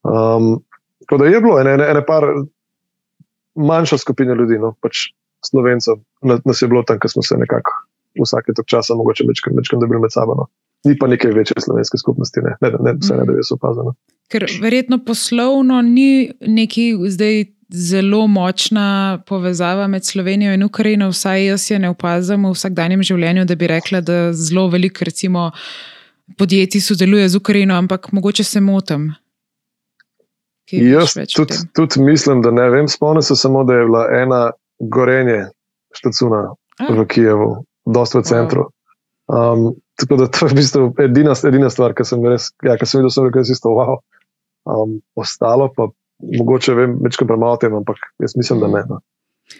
Um, 0.07 0.61
tako 1.05 1.23
da 1.23 1.29
je 1.29 1.41
bilo 1.41 1.59
ene, 1.59 1.73
ene, 1.79 1.89
ene 1.91 2.05
par 2.05 2.23
manjša 3.55 3.97
skupina 3.97 4.33
ljudi, 4.33 4.59
no, 4.59 4.73
pač 4.81 5.09
slovencev, 5.45 5.99
na- 6.21 6.39
nas 6.45 6.61
je 6.61 6.67
bilo 6.67 6.83
tam, 6.83 6.99
ker 6.99 7.11
smo 7.11 7.23
se 7.23 7.37
nekako 7.37 7.71
vsake 8.19 8.53
tok 8.55 8.67
časa 8.67 8.95
mogoče 8.95 9.23
večkrat, 9.27 9.55
večkrat 9.57 9.81
dobili 9.81 10.01
med 10.01 10.11
sabo. 10.11 10.35
No. 10.35 10.47
Ni 10.87 10.97
pa 10.97 11.07
neke 11.07 11.27
večje 11.27 11.59
slovenske 11.59 11.97
skupnosti, 11.97 12.39
ne, 12.43 12.55
ne, 12.61 12.71
ne 12.79 12.93
vse 12.99 13.13
ne, 13.15 13.25
da 13.25 13.31
bi 13.31 13.39
jaz 13.39 13.51
opazil. 13.51 13.91
No. 13.91 13.95
Ker 14.31 14.45
verjetno 14.61 14.99
poslovno 15.05 15.81
ni 15.81 16.31
neki 16.41 16.93
zdaj 17.07 17.45
zelo 17.69 18.27
močna 18.27 19.19
povezava 19.27 19.87
med 19.87 20.05
Slovenijo 20.05 20.53
in 20.53 20.63
Ukrajino, 20.63 21.09
vsaj 21.09 21.45
jaz 21.45 21.71
je 21.71 21.79
ne 21.79 21.89
opazim 21.89 22.45
v 22.45 22.53
vsakdanjem 22.53 23.03
življenju, 23.03 23.45
da 23.45 23.55
bi 23.55 23.67
rekla, 23.69 24.01
da 24.01 24.33
zelo 24.33 24.67
veliko 24.67 25.05
recimo, 25.05 25.51
podjetij 26.37 26.81
sodeluje 26.81 27.29
z 27.29 27.35
Ukrajino, 27.35 27.75
ampak 27.77 28.11
mogoče 28.11 28.43
se 28.43 28.61
motim. 28.61 29.11
Jaz 30.71 31.13
tudi, 31.35 31.53
tudi 31.73 32.01
mislim, 32.01 32.41
da 32.41 32.51
ne 32.51 32.69
vem, 32.69 32.87
spomnim 32.87 33.21
se 33.21 33.35
samo, 33.35 33.63
da 33.63 33.73
je 33.73 33.85
bila 33.85 34.05
ena 34.21 34.41
gorenje 34.79 35.45
štacuna 35.97 36.53
A. 36.79 36.93
v 36.93 37.05
Kijevu, 37.07 37.65
dosta 37.85 38.19
v 38.19 38.23
centru. 38.23 38.67
Um, 39.29 39.73
tako 39.97 40.15
da 40.15 40.27
to 40.27 40.45
je 40.45 40.49
v 40.49 40.55
bistvu 40.57 40.93
edina, 41.01 41.33
edina 41.47 41.69
stvar, 41.69 41.93
ki 41.93 42.05
sem 42.05 42.21
res, 42.25 42.49
ja, 42.65 42.77
ki 42.77 42.85
sem 42.85 43.01
videl, 43.01 43.13
sem 43.13 43.25
rekel, 43.25 43.41
da 43.41 43.49
je 43.49 43.57
isto 43.57 43.73
wow. 43.73 43.97
Um, 44.69 44.99
ostalo 45.17 45.69
pa 45.73 45.89
mogoče 46.19 46.73
vem, 46.73 46.97
večkrat 47.03 47.27
premalo 47.27 47.57
tem, 47.57 47.73
ampak 47.75 47.97
jaz 48.19 48.35
mislim, 48.37 48.59
da 48.59 48.67
ne. 48.67 48.83
No. 48.89 48.99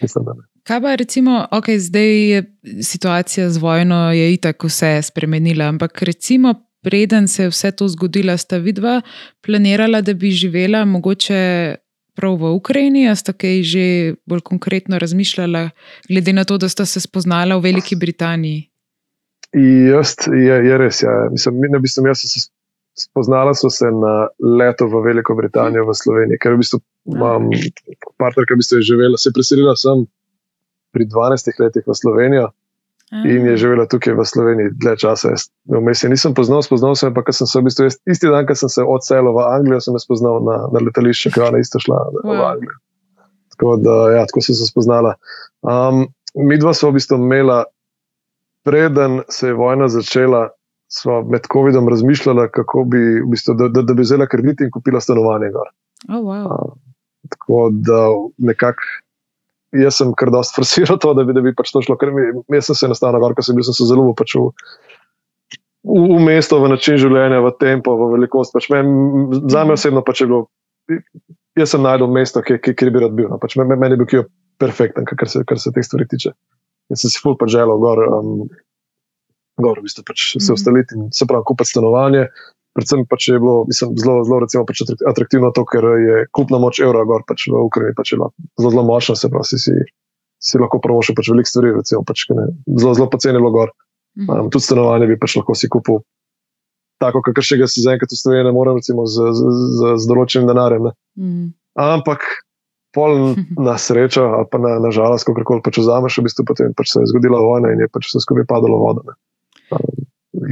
Mislim, 0.02 0.24
da 0.24 0.34
ne. 0.38 0.46
Kaj 0.66 0.80
pa 0.80 0.94
recimo, 0.94 1.46
ok, 1.50 1.70
zdaj 1.78 2.10
je 2.30 2.42
situacija 2.82 3.50
z 3.50 3.58
vojno, 3.58 4.12
je 4.12 4.34
itak 4.34 4.64
vse 4.64 5.00
spremenila, 5.02 5.68
ampak 5.68 6.02
recimo, 6.02 6.54
preden 6.82 7.28
se 7.28 7.42
je 7.42 7.48
vse 7.48 7.70
to 7.72 7.88
zgodilo, 7.88 8.36
sta 8.36 8.58
vidva 8.58 9.00
planirala, 9.46 10.00
da 10.00 10.14
bi 10.14 10.30
živela 10.30 10.84
mogoče 10.84 11.40
prav 12.14 12.36
v 12.36 12.52
Ukrajini, 12.54 13.08
a 13.08 13.14
sta 13.16 13.32
kaj 13.32 13.62
že 13.62 13.84
bolj 14.26 14.44
konkretno 14.44 14.98
razmišljala, 14.98 15.70
glede 16.08 16.32
na 16.32 16.44
to, 16.44 16.58
da 16.58 16.68
sta 16.68 16.86
se 16.86 17.00
spoznala 17.00 17.56
v 17.56 17.70
Veliki 17.70 17.96
Britaniji. 17.96 18.66
Jaz, 19.90 20.14
je, 20.30 20.56
je 20.68 20.78
res. 20.78 21.02
Ja. 21.02 21.26
Mislim, 21.32 21.58
mi, 21.58 21.70
v 21.74 21.82
bistvu, 21.82 22.06
jaz 22.06 22.22
sem 22.22 22.30
se 22.30 22.48
spoznala 23.00 23.54
sva 23.56 23.70
se 23.72 23.90
na 23.90 24.14
leto 24.60 24.86
v 24.90 25.02
Veliko 25.04 25.34
Britanijo, 25.38 25.86
v 25.88 25.96
Sloveniji, 25.96 26.40
ker 26.42 26.54
v 26.54 26.62
bistvu 26.62 26.80
imam 27.10 27.50
partnerka, 28.20 28.52
ki 28.52 28.58
v 28.58 28.62
bistvu 28.62 28.80
je 28.80 28.88
živela, 28.92 29.18
se 29.18 29.30
je 29.30 29.36
preselila 29.36 29.76
sem 29.76 30.04
pri 30.94 31.06
12 31.06 31.62
letih 31.62 31.86
v 31.86 31.96
Slovenijo 31.96 32.50
in 33.10 33.46
je 33.46 33.56
živela 33.56 33.86
tukaj 33.90 34.14
v 34.14 34.24
Sloveniji 34.24 34.70
dlje 34.78 34.96
časa. 35.02 35.34
Vmes 35.66 36.02
je 36.02 36.10
nisem 36.12 36.34
poznal, 36.34 36.62
spoznal 36.62 36.94
sem 36.94 37.14
pa, 37.14 37.24
ker 37.26 37.34
sem 37.34 37.46
se 37.46 37.58
v 37.58 37.66
bistvu 37.66 37.88
jaz, 37.88 37.96
isti 38.06 38.30
dan, 38.30 38.46
ko 38.46 38.54
sem 38.54 38.70
se 38.70 38.86
odselil 38.86 39.34
v 39.34 39.46
Anglijo, 39.50 39.80
sem 39.82 39.98
jo 39.98 40.02
spoznal 40.02 40.38
na, 40.46 40.60
na 40.70 40.82
letališču, 40.86 41.32
ki 41.34 41.42
je 41.42 41.46
ona 41.48 41.58
isto 41.58 41.82
šla 41.82 41.98
v 41.98 42.22
Wow. 42.22 42.44
Anglijo. 42.54 42.78
Tako 43.56 43.76
da, 43.82 43.96
ja, 44.14 44.22
tako 44.30 44.44
sem 44.46 44.54
se 44.54 44.70
spoznala. 44.70 45.16
Um, 45.66 46.06
mi 46.38 46.58
dva 46.58 46.70
smo 46.74 46.94
v 46.94 47.00
bistvu 47.00 47.18
imela, 47.18 47.64
preden 48.62 49.22
se 49.28 49.50
je 49.50 49.58
vojna 49.58 49.90
začela, 49.90 50.48
smo 50.92 51.22
med 51.22 51.46
COVID-om 51.52 51.88
razmišljala, 51.88 52.48
kako 52.54 52.84
bi, 52.84 52.98
v 53.22 53.28
bistvu, 53.30 53.54
da, 53.54 53.68
da, 53.68 53.82
da 53.86 53.94
bi 53.94 54.02
vzela 54.02 54.26
kredit 54.26 54.60
in 54.60 54.72
kupila 54.74 55.00
stanovanje. 55.00 55.52
Gor. 55.54 55.70
Oh, 56.08 56.24
wow. 56.24 56.50
A, 56.50 56.90
Tako 57.30 57.68
da 57.72 58.08
nekako. 58.38 58.82
Jaz 59.76 60.00
sem 60.00 60.10
kar 60.18 60.32
dosti 60.34 60.56
forsiral 60.56 60.98
to, 60.98 61.12
da 61.14 61.22
bi, 61.24 61.34
da 61.36 61.44
bi 61.44 61.52
pač 61.54 61.70
to 61.70 61.78
šlo, 61.84 61.94
ker 62.00 62.10
mi, 62.10 62.24
jaz 62.56 62.66
sem 62.66 62.78
se 62.78 62.88
enostavno, 62.88 63.20
ko 63.36 63.44
sem 63.46 63.54
bil, 63.54 63.62
sem 63.68 63.76
se 63.76 63.86
zelo 63.86 64.08
pač 64.18 64.34
v, 64.34 64.48
v, 65.86 65.98
v 66.10 66.16
mesto, 66.24 66.58
v 66.58 66.72
način 66.72 66.98
življenja, 66.98 67.38
v 67.44 67.52
tempo, 67.60 67.94
v 68.00 68.08
velikost. 68.16 68.50
Pač 68.56 68.66
men, 68.72 68.90
za 69.46 69.62
me 69.68 69.76
osebno 69.78 70.02
pač 70.02 70.24
je 70.24 70.26
bilo, 70.32 70.40
jaz 71.60 71.76
sem 71.76 71.86
najdel 71.86 72.10
mesto, 72.10 72.42
kjer, 72.42 72.58
kjer, 72.64 72.74
kjer 72.80 72.90
bi 72.90 73.04
rad 73.04 73.14
bil. 73.14 73.28
No. 73.30 73.38
Pač 73.38 73.54
meni, 73.60 73.78
meni 73.78 73.94
je 73.94 74.00
bil 74.02 74.10
Kijev 74.10 74.26
perfekten, 74.60 75.06
kar 75.06 75.30
se, 75.30 75.44
kar 75.46 75.62
se 75.62 75.70
teh 75.76 75.86
stvari 75.86 76.08
tiče. 76.10 76.34
In 76.90 76.98
sem 76.98 77.12
si 77.12 77.22
ful 77.22 77.38
pač 77.38 77.54
želel 77.54 77.78
gor, 77.78 78.02
um, 78.10 78.50
gor 79.60 79.78
v 79.78 79.86
bistvu 79.86 80.04
pač 80.04 80.18
se 80.32 80.38
Mhm. 80.40 80.54
ustaliti 80.54 80.94
in 80.96 81.08
se 81.12 81.26
pravi 81.26 81.44
kupiti 81.46 81.70
stanovanje. 81.70 82.26
Predvsem 82.70 83.02
pač 83.06 83.28
je 83.28 83.38
bilo 83.38 83.64
mislim, 83.66 83.96
zelo, 83.98 84.22
zelo 84.24 84.38
recimo, 84.40 84.62
pač 84.64 84.82
atrak- 84.82 85.02
atraktivno 85.04 85.50
to, 85.50 85.64
ker 85.64 85.84
je 85.84 86.16
kupna 86.30 86.58
moč 86.58 86.78
evra 86.80 87.02
gor 87.04 87.24
pač 87.26 87.48
v 87.50 87.58
Ukrajini 87.58 87.94
pač 87.94 88.12
je 88.12 88.16
bila 88.16 88.30
zelo, 88.56 88.70
zelo 88.70 88.84
močna, 88.84 89.16
se 89.16 89.28
pravi, 89.28 89.44
si, 89.44 89.58
si, 89.58 89.74
si 90.38 90.54
lahko 90.56 90.78
promošil 90.78 91.14
pač 91.14 91.28
veliko 91.28 91.50
stvari, 91.50 91.72
recimo, 91.74 92.04
pač, 92.04 92.28
ne, 92.30 92.46
zelo, 92.78 92.94
zelo 92.94 93.08
poceni 93.10 93.34
je 93.34 93.42
bilo 93.42 93.50
gor. 93.50 93.70
Mhm. 94.18 94.30
Um, 94.30 94.50
tudi 94.50 94.64
stanovanje 94.64 95.06
bi 95.06 95.18
pač 95.18 95.36
lahko 95.36 95.54
si 95.54 95.68
kupil. 95.68 96.00
Tako, 97.00 97.22
kakor 97.24 97.42
še 97.42 97.56
ga 97.56 97.66
si 97.66 97.80
zaenkrat 97.80 98.12
Sloveniji 98.12 98.44
ne 98.44 98.52
morem, 98.52 98.76
recimo 98.76 99.06
z, 99.08 99.32
z, 99.32 99.40
z, 99.40 99.80
z 99.96 100.04
določenim 100.06 100.46
denarjem. 100.46 100.82
Ne. 100.84 100.92
Mhm. 101.16 101.46
Ampak 101.74 102.20
pol 102.92 103.34
na 103.68 103.78
srečo, 103.78 104.20
ali 104.36 104.46
pa 104.46 104.58
na, 104.58 104.78
na 104.78 104.90
žalost, 104.92 105.24
kako 105.24 105.42
koli 105.42 105.62
pač 105.64 105.78
vzameš, 105.80 106.18
v 106.18 106.26
bistvu 106.28 106.44
potem 106.44 106.74
pač 106.76 106.92
se 106.92 107.00
je 107.00 107.08
zgodila 107.08 107.40
vojna 107.40 107.72
in 107.72 107.80
je 107.80 107.88
pač 107.88 108.10
vse 108.10 108.20
skupaj 108.20 108.44
padalo 108.46 108.76
v 108.76 108.84
vodo. 108.84 109.02
ne. 109.08 109.14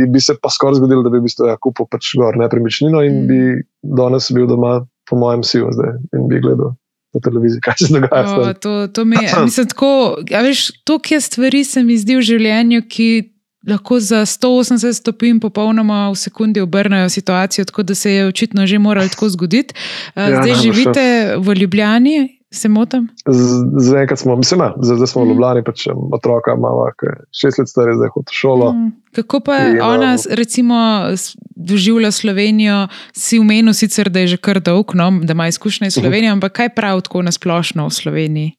Bi 0.08 0.20
se 0.20 0.34
pa 0.42 0.50
skoraj 0.50 0.74
zgodilo, 0.74 1.02
da 1.02 1.10
bi 1.10 1.18
v 1.18 1.22
bistvu 1.22 1.46
ja, 1.46 1.56
kupil 1.56 1.86
pač 1.86 2.12
gor 2.14 2.36
nepremičnino 2.36 3.00
in 3.02 3.14
Mm. 3.14 3.26
bi 3.26 3.38
danes 3.82 4.30
bil 4.32 4.46
doma, 4.46 4.80
po 5.04 5.16
mojem, 5.16 5.42
sivo 5.42 5.72
zdaj 5.72 5.94
in 6.12 6.28
bi 6.28 6.40
gledal 6.40 6.74
na 7.14 7.20
televiziji, 7.20 7.60
kaj 7.60 7.74
se 7.78 7.88
dogaja. 7.88 8.26
s 8.26 8.32
O, 8.32 8.44
tem. 8.44 8.54
to, 8.54 8.88
to 8.88 9.04
mi 9.04 9.16
je, 9.16 9.28
mislim, 9.44 9.66
tako, 9.66 9.90
ja, 10.28 10.40
veš, 10.40 10.84
toliko 10.84 11.14
je 11.14 11.20
stvari 11.20 11.64
se 11.64 11.82
mi 11.82 11.96
zdi 11.96 12.16
v 12.16 12.22
življenju, 12.22 12.82
ki 12.84 13.08
lahko 13.66 14.00
za 14.00 14.22
180 14.22 14.92
stopinj 14.92 15.40
popolnoma 15.40 16.10
v 16.10 16.16
sekundi 16.16 16.60
obrnejo 16.60 17.08
situacijo, 17.08 17.64
tako 17.64 17.82
da 17.82 17.94
se 17.94 18.12
je 18.12 18.26
očitno 18.26 18.66
že 18.66 18.78
moralo 18.78 19.08
tako 19.08 19.28
zgoditi. 19.28 19.74
Eh, 20.14 20.20
Ja, 20.20 20.26
Zdaj 20.28 20.52
najbrž, 20.52 20.62
živite 20.62 21.04
v 21.38 21.54
Ljubljani, 21.54 22.37
se 22.50 22.68
motim? 22.68 23.08
Zaenkrat 23.78 24.18
smo, 24.18 24.36
mislim, 24.36 24.60
zdaj, 24.76 24.96
zdaj 24.96 25.06
smo 25.06 25.22
v 25.22 25.24
Mm. 25.24 25.30
Ljubljani, 25.30 25.64
pač 25.64 25.86
otroka 26.12 26.52
imamo, 26.52 26.86
je 26.86 26.94
šest 27.32 27.58
let 27.58 27.68
star, 27.68 27.88
je 27.88 27.94
zdaj 27.94 28.08
hodi 28.08 28.26
v 28.26 28.34
šolo. 28.34 28.72
Mm, 28.72 28.90
Kako 29.12 29.40
pa 29.40 29.56
In, 29.58 29.80
ona, 29.82 30.14
um, 30.14 30.20
recimo, 30.30 30.74
s- 31.10 31.36
doživlja 31.50 32.10
Slovenijo, 32.10 32.86
si 33.12 33.38
umenil 33.38 33.72
sicer, 33.72 34.08
da 34.08 34.20
je 34.20 34.26
že 34.28 34.36
kar 34.38 34.60
dolg, 34.60 34.94
no, 34.94 35.10
da 35.22 35.32
ima 35.32 35.48
izkušnje 35.48 35.86
iz 35.86 35.96
Mhm. 35.96 36.00
Slovenije, 36.00 36.30
ampak 36.30 36.52
kaj 36.54 36.68
prav 36.70 37.00
tako 37.00 37.22
nasplošno 37.22 37.84
v 37.84 37.92
Sloveniji? 37.92 38.50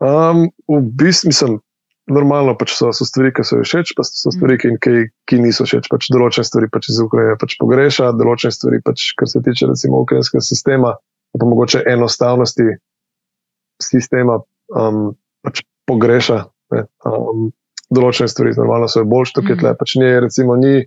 Um, 0.00 0.50
v 0.68 0.82
bistvu 0.92 1.28
mislim, 1.28 1.58
normalno 2.06 2.52
pač 2.54 2.70
so, 2.70 2.92
so 2.92 3.04
stvari, 3.04 3.32
ki 3.32 3.42
so 3.42 3.56
ji 3.56 3.64
všeč, 3.64 3.94
pa 3.96 4.04
so 4.04 4.28
stvari, 4.28 4.58
ki, 4.58 4.68
ki, 4.78 4.94
ki 5.24 5.38
niso 5.40 5.64
všeč. 5.64 5.88
Pač 5.88 6.10
določene 6.12 6.44
stvari 6.44 6.68
pač 6.68 6.88
iz 6.88 6.98
Ukrajine 7.00 7.36
pač 7.36 7.56
pogreša, 7.56 8.10
določene 8.12 8.52
stvari, 8.52 8.82
pač, 8.84 9.14
kar 9.16 9.26
se 9.26 9.40
tiče 9.40 9.66
recimo 9.66 10.02
ukrajinskega 10.02 10.42
sistema, 10.42 10.94
pa 11.40 11.46
mogoče 11.46 11.82
enostavnosti 11.86 12.62
sistema, 13.82 14.40
um, 14.76 15.14
pač 15.42 15.62
pogreša. 15.86 16.44
Ne, 16.74 16.86
um, 17.06 17.52
določene 17.94 18.28
stvari, 18.28 18.54
normalno 18.56 18.88
so 18.88 19.02
jo 19.02 19.04
boljše, 19.04 19.32
tukaj 19.36 19.54
Mhm. 19.54 19.60
tle, 19.60 19.74
pač 19.78 19.96
ni, 19.96 20.20
recimo, 20.20 20.56
ni. 20.56 20.84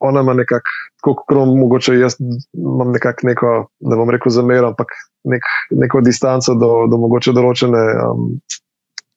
ona 0.00 0.20
ima 0.20 0.34
nekako, 0.34 0.70
kot 1.02 1.18
mogoče 1.30 1.98
jaz 1.98 2.14
imam 2.54 2.92
nekako 2.92 3.26
neko, 3.26 3.48
ne 3.80 3.96
bom 3.96 4.10
rekel 4.10 4.30
zamero, 4.30 4.68
ampak 4.68 4.92
nek, 5.24 5.42
neko 5.70 6.00
distanco 6.00 6.54
do, 6.54 6.86
do 6.86 6.96
mogoče 6.96 7.32
določene 7.34 7.80
um, 8.06 8.28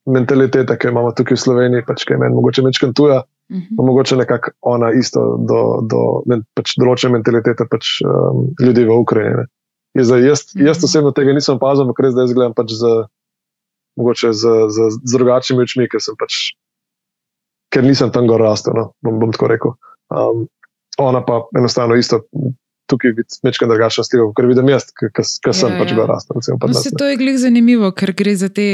mentalitete, 0.10 0.78
ki 0.78 0.88
imamo 0.90 1.12
tukaj 1.14 1.38
v 1.38 1.42
Sloveniji, 1.44 1.86
pač 1.86 2.06
kaj 2.10 2.18
meni 2.18 2.34
mogoče 2.36 2.62
večkrat 2.66 2.96
tuja. 2.98 3.20
Uh 3.52 3.58
-huh. 3.58 3.78
Pa 3.78 3.84
mogoče 3.84 4.16
nekako 4.16 4.52
ona 4.62 4.92
isto 4.92 5.38
do, 5.38 5.82
do 5.86 6.24
pač 6.56 6.74
določene 6.80 7.14
mentalitete 7.14 7.66
pač, 7.70 8.02
um, 8.02 8.50
ljudi 8.60 8.86
v 8.86 8.98
Ukrajini. 8.98 9.46
Jaz, 9.98 10.10
jaz, 10.10 10.42
jaz 10.56 10.78
mhm. 10.78 10.86
osebno 10.88 11.12
tega 11.12 11.36
nisem 11.36 11.58
opazil, 11.60 11.84
ampak 11.86 12.00
res 12.06 12.16
zdaj 12.16 12.32
gledam 12.36 12.56
pač 12.56 12.76
z, 12.80 12.92
z, 13.98 14.48
z, 14.72 14.90
z 15.04 15.16
drugačnimi 15.18 15.66
očmi, 15.68 15.88
ker, 15.92 16.04
pač, 16.20 16.56
ker 17.74 17.84
nisem 17.84 18.14
tam 18.16 18.30
gor 18.30 18.44
rastel. 18.44 18.78
No, 18.78 18.86
bom, 19.04 19.20
bom 19.20 19.36
tako 19.36 19.52
rekel. 19.52 19.76
Um, 20.12 20.48
ona 21.02 21.24
pa 21.24 21.44
enostavno 21.58 21.96
isto. 22.00 22.24
Tukaj 22.92 23.14
je 23.14 23.26
večkrat 23.46 23.70
drugačen 23.72 24.04
stil, 24.04 24.26
ker 24.36 24.48
vidim 24.50 24.68
jaz, 24.68 24.90
ki 24.92 25.24
sem 25.24 25.72
ja, 25.72 25.80
pač 25.80 25.94
ja. 25.96 26.06
rastel. 26.10 26.42
No, 26.60 26.74
se 26.76 26.92
to 26.98 27.08
je 27.08 27.18
glih 27.20 27.38
zanimivo, 27.40 27.92
ker 27.96 28.12
gre 28.18 28.34
za 28.36 28.50
te 28.52 28.66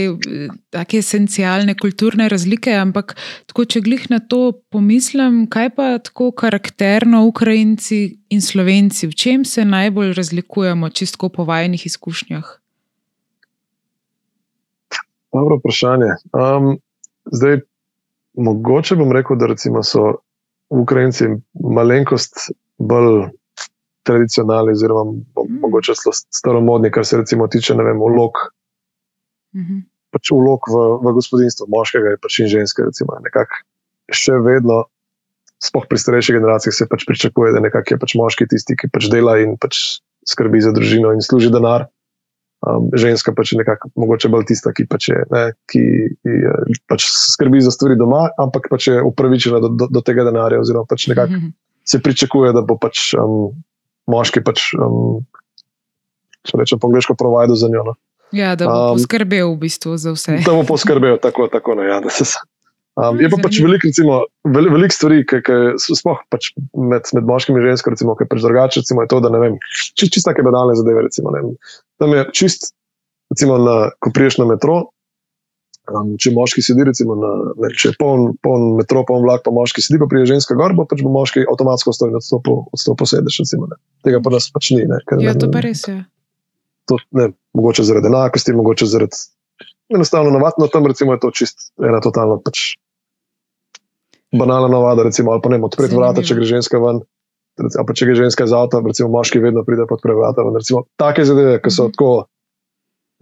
take 0.74 1.02
esencialne 1.04 1.76
kulturne 1.78 2.26
razlike, 2.34 2.74
ampak 2.82 3.14
tako, 3.50 3.68
če 3.70 3.84
glih 3.86 4.08
na 4.14 4.20
to 4.20 4.58
pomislim, 4.74 5.44
kaj 5.54 5.70
pa 5.78 5.90
tako 6.02 6.32
karakterno 6.34 7.24
Ukrajinci 7.30 8.02
in 8.34 8.42
Slovenci, 8.42 9.08
v 9.08 9.14
čem 9.14 9.46
se 9.46 9.66
najbolj 9.66 10.16
razlikujemo, 10.18 10.90
čisto 10.90 11.30
po 11.30 11.46
vajnih 11.46 11.86
izkušnjah? 11.86 12.58
Dobro 15.34 15.58
vprašanje. 15.62 16.12
Um, 16.34 16.78
zdaj, 17.32 17.62
mogoče 18.34 18.96
bom 18.96 19.12
rekel, 19.12 19.38
da 19.38 19.84
so 19.84 20.14
Ukrajinci 20.70 21.24
malenkost 21.54 22.52
bolj 22.78 23.28
tradicionalni, 24.08 24.76
oziroma 24.78 25.04
mm. 25.12 25.60
mogoče 25.64 25.96
staromodni, 26.14 26.92
kar 26.92 27.06
se 27.06 27.20
recimo 27.22 27.48
tiče 27.48 27.76
vem, 27.78 28.02
ulog, 28.02 28.40
mm 29.56 29.62
-hmm. 29.62 29.82
pač 30.16 30.32
ulog 30.32 30.70
v, 30.72 30.84
v 31.04 31.14
gospodinstvu, 31.20 31.68
moškega 31.70 32.16
pač 32.22 32.40
in 32.40 32.48
ženske. 32.48 32.88
Recimo, 32.88 33.20
še 34.12 34.40
vedno, 34.40 34.86
spoh 35.64 35.88
pri 35.90 36.00
starejših 36.00 36.40
generacijah, 36.40 36.74
se 36.74 36.88
pač 36.90 37.06
pričakuje, 37.06 37.52
da 37.52 37.60
je 37.92 38.00
pač 38.00 38.16
moški 38.16 38.48
tisti, 38.48 38.76
ki 38.76 38.90
pač 38.94 39.10
dela 39.12 39.38
in 39.40 39.58
pač 39.58 40.00
skrbi 40.28 40.62
za 40.62 40.72
družino 40.72 41.14
in 41.14 41.22
služi 41.22 41.52
denar 41.52 41.88
um, 42.66 42.90
ženska 42.94 43.34
pač 43.36 43.54
je 43.54 43.60
nekako 43.62 43.90
mogoče 43.96 44.30
bolj 44.34 44.48
tista, 44.50 44.74
ki, 44.74 44.88
pač 44.90 45.10
je, 45.12 45.22
ne, 45.34 45.44
ki, 45.70 45.84
ki 46.24 46.80
pač 46.90 47.08
skrbi 47.36 47.62
za 47.64 47.74
stvari 47.74 47.98
doma, 48.00 48.28
ampak 48.42 48.70
pač 48.72 48.90
je 48.92 49.04
upravičena 49.04 49.62
do, 49.64 49.72
do, 49.74 49.90
do 49.92 50.04
tega 50.06 50.26
denarja, 50.28 50.62
oziroma 50.64 50.88
pač 50.90 51.08
nekako 51.12 51.34
mm 51.34 51.42
-hmm. 51.42 51.54
se 51.86 52.02
pričakuje, 52.02 52.54
da 52.54 52.62
bo 52.62 52.78
pač 52.78 53.14
um, 53.14 53.54
moški, 54.12 54.44
pač, 54.46 54.72
um, 54.80 55.24
če 56.48 56.60
rečem 56.62 56.82
po 56.82 56.92
angliško, 56.92 57.18
provajal 57.20 57.58
za 57.60 57.72
njo. 57.72 57.86
No. 57.92 57.98
Ja, 58.36 58.56
da 58.60 58.68
bo 58.68 58.76
um, 58.76 59.00
poskrbel 59.00 59.54
v 59.54 59.58
bistvu 59.62 59.96
za 60.00 60.14
vse. 60.16 60.42
Da 60.44 60.56
bo 60.56 60.66
poskrbel 60.68 61.20
tako, 61.24 61.48
tako 61.52 61.78
no, 61.80 61.88
ja, 61.88 62.02
da 62.04 62.12
se 62.12 62.28
sam. 62.28 62.48
Um, 62.98 63.20
je 63.22 63.30
pa 63.30 63.38
pač 63.38 63.60
veliko, 63.62 63.92
veliko, 64.42 64.74
veliko 64.74 64.96
stvari, 64.96 65.22
ki 65.30 65.42
smo 65.78 66.16
pač 66.34 66.50
med, 66.74 67.06
med 67.14 67.28
moškimi 67.30 67.62
in 67.62 67.68
ženskami, 67.70 67.94
ki 67.94 68.26
je 68.26 68.30
pač 68.32 68.42
drugače. 68.42 68.82
Recimo, 68.82 69.06
je 69.06 69.12
to, 69.12 69.20
da 69.22 69.30
ne 69.30 69.42
vem, 69.44 69.60
čisto 69.70 70.16
čist 70.16 70.26
take 70.26 70.42
banalne 70.46 70.74
zadeve. 70.80 71.06
Recimo, 71.06 71.30
Tam 72.02 72.16
je 72.18 72.24
čist, 72.34 72.72
recimo, 73.36 73.60
na, 73.62 73.76
ko 74.02 74.10
priješ 74.16 74.40
na 74.42 74.50
metro. 74.50 74.80
Um, 75.88 76.10
če 76.20 76.34
moški 76.36 76.60
sedi, 76.66 76.84
recimo, 76.84 77.16
na, 77.16 77.30
ne, 77.64 77.70
če 77.72 77.94
je 77.94 77.96
poln, 78.02 78.34
poln 78.44 78.74
metro, 78.76 79.06
poln 79.08 79.24
vlak, 79.24 79.46
pa 79.46 79.54
moški 79.56 79.80
sedi, 79.86 80.02
pa 80.02 80.10
prije 80.12 80.34
ženska 80.34 80.58
gor, 80.60 80.76
pač 80.90 81.00
bo 81.00 81.12
moški 81.14 81.46
avtomatsko 81.48 81.94
stojil 81.96 82.18
na 82.18 82.20
odstopu, 82.20 82.58
odstopu 82.76 83.08
sedeš. 83.08 83.40
Recimo, 83.46 83.70
Tega 84.04 84.20
pa 84.24 84.34
nas 84.36 84.50
pač 84.52 84.74
ni. 84.76 84.84
Ne, 84.90 85.00
ker, 85.08 85.22
ja, 85.24 85.32
ne, 85.32 85.40
to 85.40 85.48
pa 85.54 85.64
res 85.64 85.86
je. 85.88 86.02
To, 86.92 87.00
ne, 87.16 87.30
mogoče 87.56 87.88
zaradi 87.88 88.12
enakosti, 88.12 88.56
mogoče 88.58 88.90
zaradi. 88.92 89.24
Enostavno, 89.96 90.36
navadno 90.36 90.68
tam 90.72 90.92
recimo, 90.92 91.16
je 91.16 91.24
to 91.24 91.32
čist 91.32 91.70
ena 91.80 92.04
totalna 92.04 92.36
pač 92.44 92.76
banalna 94.36 94.68
navada, 94.68 95.08
recimo, 95.08 95.32
ali 95.32 95.42
pa 95.44 95.56
ne 95.56 95.64
odpreti 95.64 95.96
vrata, 95.96 96.24
če 96.24 96.36
gre 96.36 96.52
ženska 96.52 96.84
ven. 96.84 97.00
Recimo, 97.64 97.88
pa 97.88 97.96
če 97.96 98.12
gre 98.12 98.16
ženska 98.28 98.44
iz 98.44 98.54
avta, 98.54 98.84
recimo 98.84 99.08
moški 99.16 99.40
vedno 99.40 99.64
pride 99.64 99.88
pod 99.88 100.04
vrata. 100.04 100.44
Recimo, 100.52 100.84
take 101.00 101.24
zadeve, 101.26 101.62
ki 101.64 101.72
so 101.72 101.88
-hmm. 101.88 101.96
tako, 101.96 102.28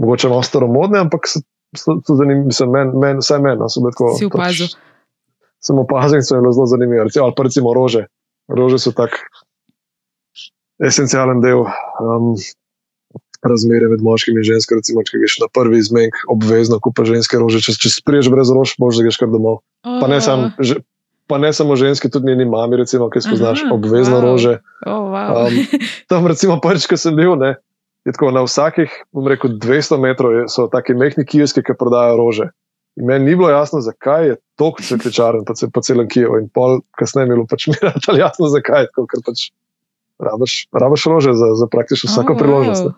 mogoče 0.02 0.30
malo 0.34 0.44
staromodne, 0.44 1.00
ampak 1.06 1.30
so, 1.30 1.46
so, 1.78 1.98
so 2.06 2.16
zanimive, 2.20 2.52
mislim, 2.52 2.72
men, 2.72 2.92
men, 3.00 3.22
vse 3.24 3.40
meni. 3.40 3.60
No, 3.62 3.70
si 3.70 3.82
opazil. 4.28 4.70
Pač, 4.70 4.76
sem 5.66 5.80
opazil 5.82 6.22
in 6.22 6.28
so 6.28 6.38
jim 6.38 6.52
zelo 6.52 6.68
zanimive. 6.70 7.08
Recimo, 7.10 7.26
ali 7.26 7.38
pa 7.38 7.48
recimo 7.48 7.74
rože. 7.74 8.06
Rože 8.52 8.80
so 8.82 8.94
tak 8.96 9.18
esencialen 10.84 11.42
del. 11.42 11.66
Um, 12.02 12.36
Razmere 13.46 13.86
med 13.92 14.02
moškimi 14.02 14.42
in 14.42 14.46
ženskami, 14.48 14.82
recimo, 14.82 15.04
če 15.06 15.20
greš 15.22 15.36
na 15.44 15.48
prvi 15.54 15.78
izmenek, 15.78 16.16
obvezno 16.34 16.80
kupa 16.82 17.04
ženske 17.06 17.38
rože. 17.38 17.60
Če, 17.62 17.76
če 17.78 17.92
spriješ 17.94 18.32
brez 18.34 18.50
rož, 18.50 18.74
možeš 18.82 19.06
greš 19.06 19.20
kar 19.22 19.30
domov. 19.30 19.60
Oh. 19.86 20.00
Pa 20.02 20.10
ne 20.10 20.18
samo 20.18 20.50
pa 21.28 21.38
ne 21.38 21.54
samo 21.54 21.76
ženske, 21.76 22.10
tudi 22.10 22.28
njeni 22.28 22.46
mami, 22.46 22.78
recimo, 22.78 23.10
ki 23.10 23.22
spoznaš 23.22 23.66
Aha, 23.66 23.74
obvezno 23.74 24.18
wow. 24.18 24.22
rože. 24.22 24.54
Oh, 24.86 25.10
wow. 25.10 25.48
um, 25.48 25.80
tam, 26.10 26.28
recimo, 26.28 26.60
prvič, 26.62 26.86
ko 26.90 26.98
sem 26.98 27.18
bil, 27.18 27.34
ne, 27.42 27.56
tako, 28.14 28.30
na 28.36 28.44
vsakih, 28.46 28.92
bom 29.16 29.28
rekel, 29.28 29.56
200 29.62 29.98
metrov 30.02 30.36
so 30.52 30.68
taki 30.70 30.94
mehki 30.94 31.26
kijeski, 31.26 31.64
ki 31.66 31.78
prodajajo 31.80 32.20
rože. 32.20 32.50
In 32.96 33.10
meni 33.10 33.26
ni 33.26 33.36
bilo 33.36 33.50
jasno, 33.50 33.82
zakaj 33.82 34.28
je 34.28 34.36
toliko 34.56 34.84
cvetličaren 34.84 35.46
po, 35.46 35.54
po 35.74 35.82
celem 35.82 36.08
Kijevu. 36.08 36.38
In 36.40 36.50
pol 36.50 36.80
kasneje 36.96 37.26
mi 37.28 37.34
je 37.34 37.36
bilo 37.36 37.48
pač 37.50 37.68
mi 37.68 38.20
jasno, 38.20 38.48
zakaj 38.48 38.86
je 38.86 38.92
tako, 38.92 39.08
ker 39.12 39.24
pač 39.26 39.50
rabaš 40.72 41.06
rože 41.12 41.34
za, 41.36 41.50
za 41.60 41.68
praktično 41.68 42.08
vsako 42.08 42.34
oh, 42.34 42.40
priložnost. 42.40 42.86
Wow. 42.86 42.94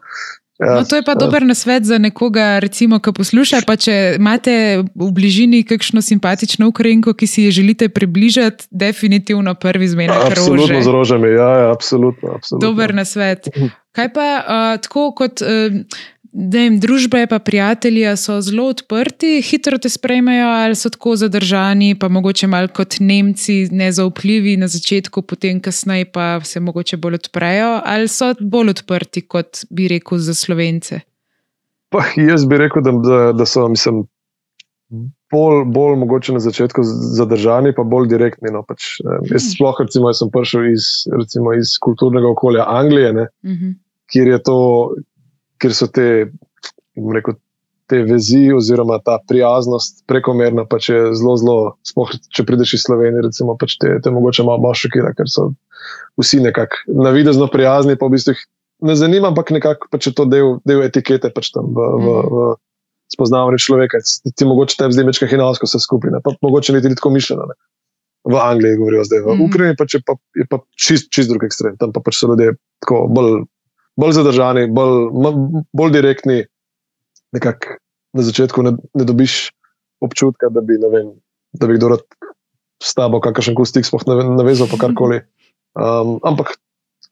Ja, 0.60 0.76
no, 0.76 0.86
to 0.90 0.96
je 0.98 1.04
pa 1.06 1.14
ja. 1.14 1.22
dober 1.22 1.46
nasvet 1.46 1.86
za 1.86 1.98
nekoga, 2.02 2.58
recimo, 2.60 2.98
ki 3.00 3.14
posluša. 3.14 3.62
Če 3.78 4.18
imate 4.18 4.82
v 4.98 5.10
bližini 5.14 5.62
kakšno 5.62 6.02
simpatično 6.02 6.72
Ukrajinko, 6.74 7.14
ki 7.14 7.28
si 7.30 7.46
jo 7.46 7.52
želite 7.54 7.90
približati, 7.94 8.66
definitivno 8.72 9.54
prvi 9.54 9.88
zmenek 9.88 10.18
rože. 10.18 10.42
Absolutno 10.42 10.82
z 10.82 10.94
rožami, 10.98 11.30
ja, 11.38 11.52
ja 11.62 11.72
absolutno, 11.72 12.34
absolutno. 12.42 12.64
Dober 12.66 12.96
nasvet. 12.98 13.52
Kaj 13.94 14.14
pa 14.14 14.28
uh, 14.42 14.82
tako 14.82 15.12
kot. 15.14 15.46
Uh, 15.46 15.86
da 16.32 16.60
jim 16.60 16.80
družbe 16.80 17.22
in 17.22 17.40
prijatelji 17.46 18.18
so 18.18 18.40
zelo 18.42 18.68
odprti, 18.70 19.42
hitro 19.42 19.78
te 19.78 19.90
sprejmejo, 19.90 20.48
ali 20.48 20.76
so 20.76 20.90
tako 20.90 21.16
zadržani, 21.16 21.96
pa 22.00 22.08
mogoče 22.08 22.48
malo 22.48 22.68
kot 22.68 23.00
Nemci, 23.00 23.68
nezaupljivi 23.72 24.58
na 24.58 24.68
začetku, 24.68 25.22
potem 25.22 25.62
kasneje 25.62 26.12
pa 26.12 26.40
se 26.44 26.60
mogoče 26.60 26.98
bolj 26.98 27.16
odprejo, 27.22 27.82
ali 27.86 28.08
so 28.08 28.34
bolj 28.40 28.70
odprti, 28.76 29.22
kot 29.22 29.66
bi 29.70 29.88
rekel, 29.88 30.18
za 30.18 30.34
slovence. 30.34 31.00
Pa, 31.90 32.04
jaz 32.16 32.46
bi 32.46 32.58
rekel, 32.58 32.84
da, 32.84 32.92
da, 32.92 33.20
da 33.34 33.46
so, 33.46 33.68
mislim. 33.68 34.06
Bolj, 35.32 35.66
bolj 35.76 35.98
mogoče 36.00 36.34
na 36.34 36.40
začetku 36.40 36.84
zadržani, 37.18 37.74
pa 37.76 37.84
bolj 37.84 38.08
direktni. 38.08 38.52
No, 38.54 38.62
pač, 38.64 39.00
eh, 39.04 39.18
jaz, 39.32 39.42
mhm. 39.44 39.50
sploh, 39.56 39.82
recimo, 39.84 40.14
sem 40.14 40.32
prišel 40.32 40.70
iz, 40.72 40.88
recimo, 41.12 41.54
iz 41.54 41.76
kulturnega 41.84 42.30
okolja 42.32 42.68
Anglije, 42.68 43.14
ne, 43.14 43.28
uh 43.44 43.50
mhm. 43.50 43.66
-huh. 43.66 43.76
kjer 44.12 44.28
je 44.28 44.44
to, 44.44 44.60
ker 45.62 45.74
so 45.76 45.88
te, 45.92 46.28
rekel, 47.14 47.38
te 47.88 48.02
vezi, 48.04 48.50
oziroma 48.54 49.00
ta 49.04 49.18
prijaznost 49.30 50.04
prekomerna, 50.12 50.66
pa 50.68 50.80
če 50.84 50.96
je 50.96 51.16
zelo, 51.22 51.38
zelo, 51.40 51.58
spoh, 51.88 52.12
če 52.36 52.46
prideš 52.48 52.76
iz 52.78 52.86
Slovenije, 52.88 53.28
recimo, 53.30 53.56
pač 53.60 53.78
te, 53.82 53.96
te 54.04 54.12
mogoče 54.14 54.46
malo, 54.48 54.62
malo 54.66 54.78
šokira, 54.78 55.14
ker 55.18 55.32
so 55.32 55.50
vsi 56.20 56.42
nekako 56.44 57.00
navidezno 57.08 57.48
prijazni, 57.52 57.96
pa 58.00 58.10
v 58.10 58.18
bistvu 58.18 58.36
jih 58.36 58.46
ne 58.88 58.96
zanima, 59.00 59.32
ampak 59.32 59.54
nekako 59.56 59.90
pač 59.94 60.10
je 60.10 60.16
to 60.18 60.28
del, 60.30 60.58
del 60.68 60.84
etikete 60.86 61.32
pač 61.34 61.54
tam 61.56 61.72
v. 61.74 61.92
v, 61.98 62.16
v, 62.28 62.48
v 62.54 62.56
Spoznavanje 63.08 63.62
človeka, 63.64 64.02
ti 64.36 64.44
mogoče 64.44 64.76
te 64.76 64.88
zdaj 64.92 65.06
večkrat 65.08 65.30
hinavsko 65.32 65.64
vse 65.64 65.80
skupaj, 65.80 66.18
pa 66.26 66.34
mogoče 66.44 66.74
niti 66.76 66.92
tako 66.92 67.14
mišljeno. 67.16 67.46
Ne. 67.48 67.56
V 68.28 68.36
Angliji 68.36 68.76
govorijo 68.82 69.06
zdaj, 69.08 69.22
v 69.24 69.36
mm. 69.38 69.44
Ukrajini 69.46 69.78
pa 69.80 69.86
je 69.88 70.02
pa, 70.04 70.18
pa 70.52 70.60
čist, 70.76 71.08
čist 71.16 71.32
drug 71.32 71.46
ekstrem, 71.48 71.78
tam 71.80 71.94
pa 71.96 72.04
pač 72.04 72.20
so 72.20 72.28
ljudje 72.28 72.58
tako 72.84 73.06
bolj 73.08 73.46
bolj 74.00 74.18
zadržani, 74.20 74.68
bolj, 74.72 75.10
bolj 75.74 75.92
direktni. 75.96 76.46
Nekako 77.36 77.78
na 78.16 78.24
začetku 78.24 78.64
ne, 78.64 78.78
ne 78.96 79.04
dobiš 79.04 79.52
občutka, 80.02 80.50
da 80.54 80.62
bi, 80.62 80.78
vem, 80.80 81.12
da 81.54 81.68
bi 81.68 81.76
kdo 81.76 81.98
rad 81.98 82.06
s 82.84 82.94
tabo 82.96 83.20
kakšen 83.22 83.58
kul 83.58 83.66
stik 83.68 83.86
sploh 83.86 84.06
navezal, 84.08 84.70
pa 84.72 84.80
karkoli. 84.80 85.22
Um, 85.78 86.18
ampak, 86.26 86.56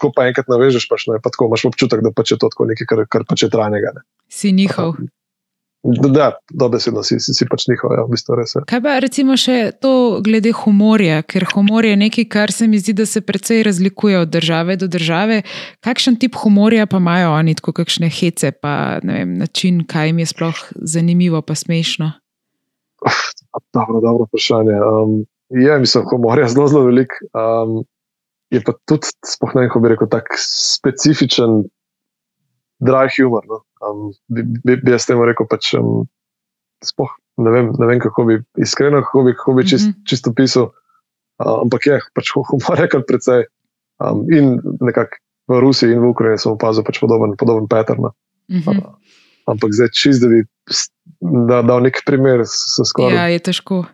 ko 0.01 0.09
pa 0.13 0.29
enkrat 0.29 0.49
navežeš, 0.51 0.87
pač, 0.89 1.09
ne, 1.09 1.19
pa 1.21 1.33
tako 1.33 1.49
imaš 1.49 1.67
občutek, 1.69 2.01
da 2.05 2.13
pač 2.15 2.33
je 2.33 2.39
to 2.41 2.49
nekaj, 2.49 2.87
kar, 2.89 3.03
kar 3.09 3.27
pač 3.27 3.45
je 3.45 3.51
trajnega. 3.53 3.97
Ne. 3.97 4.05
Si 4.31 4.53
njihov. 4.55 4.97
Um, 5.01 5.11
Da, 5.85 6.31
dobesedno 6.49 7.03
si, 7.05 7.19
si, 7.21 7.33
si 7.37 7.45
pač 7.45 7.67
njihov, 7.69 7.91
ja, 7.93 8.03
v 8.07 8.15
bistvu 8.15 8.39
res. 8.39 8.55
Je. 8.57 8.63
Kaj 8.65 8.79
pa 8.81 8.95
recimo 9.03 9.35
še 9.37 9.69
to 9.77 10.17
glede 10.25 10.49
humorja, 10.63 11.19
ker 11.29 11.45
humor 11.51 11.85
je 11.85 11.93
nekaj, 11.99 12.25
kar 12.33 12.53
se 12.53 12.65
mi 12.65 12.79
zdi, 12.81 12.95
da 12.97 13.05
se 13.05 13.21
precej 13.21 13.61
razlikuje 13.67 14.23
od 14.23 14.31
države 14.33 14.79
do 14.81 14.89
države. 14.89 15.43
Kakšen 15.85 16.17
tip 16.17 16.39
humorja 16.41 16.87
pa 16.89 16.97
imajo 16.97 17.35
oni, 17.37 17.53
tako 17.59 17.75
kakšne 17.77 18.09
hece, 18.09 18.49
pa 18.57 18.97
vem, 19.05 19.37
način, 19.37 19.83
kaj 19.85 20.09
jim 20.09 20.23
je 20.23 20.31
sploh 20.33 20.63
zanimivo, 20.95 21.43
pa 21.45 21.53
smešno? 21.53 22.15
Dobro, 23.77 24.01
dobro 24.01 24.25
vprašanje. 24.25 24.79
Um, 24.81 25.21
je, 25.53 25.79
mislim, 25.79 26.09
humor 26.09 26.41
je 26.41 26.49
zelo, 26.49 26.67
zelo 26.67 26.85
velik. 26.89 27.13
Um, 27.37 27.83
je 28.49 28.63
pa 28.65 28.73
tudi, 28.89 29.13
spoh 29.21 29.53
ne, 29.53 29.67
kako 29.69 29.85
bi 29.85 29.93
rekel, 29.93 30.09
tako 30.09 30.41
specifičen, 30.41 31.61
dry 32.81 33.05
humor. 33.13 33.45
No? 33.45 33.61
Um, 33.85 34.13
bi, 34.27 34.43
bi, 34.43 34.77
bi 34.81 34.91
jaz 34.91 35.05
temu 35.05 35.25
rekel, 35.27 35.47
pač, 35.49 35.73
um, 35.77 36.07
spoh, 36.83 37.11
ne, 37.37 37.51
vem, 37.53 37.69
ne 37.79 37.89
vem, 37.89 37.99
kako 38.01 38.25
bi 38.29 38.39
iskreno, 38.61 39.03
kako 39.05 39.23
bi, 39.27 39.35
kako 39.37 39.53
bi 39.53 39.67
čist, 39.67 39.87
mm 39.87 39.91
-hmm. 39.91 40.07
čisto 40.09 40.33
pisal. 40.33 40.71
Uh, 41.43 41.61
ampak 41.61 41.85
je, 41.85 41.99
pač 42.15 42.31
humor 42.33 42.79
je 42.79 42.87
kar 42.89 43.03
precej. 43.07 43.45
Um, 43.99 44.25
in 44.31 44.59
nekako 44.81 45.17
v 45.47 45.59
Rusiji 45.59 45.93
in 45.93 46.01
v 46.01 46.09
Ukrajini 46.09 46.37
sem 46.41 46.51
opazil 46.51 46.83
pač 46.83 46.99
podoben, 46.99 47.37
podoben 47.37 47.67
pattern. 47.67 48.01
Mm 48.01 48.59
-hmm. 48.59 48.77
uh, 48.77 48.93
ampak 49.45 49.73
zdaj, 49.73 49.89
čist, 49.93 50.21
da 50.21 50.27
bi 50.27 50.43
da, 51.47 51.61
dal 51.61 51.81
nek 51.81 52.01
primer, 52.05 52.41
se 52.45 52.85
skoraj. 52.85 53.15
Ja, 53.15 53.27
je 53.27 53.39
težko. 53.39 53.85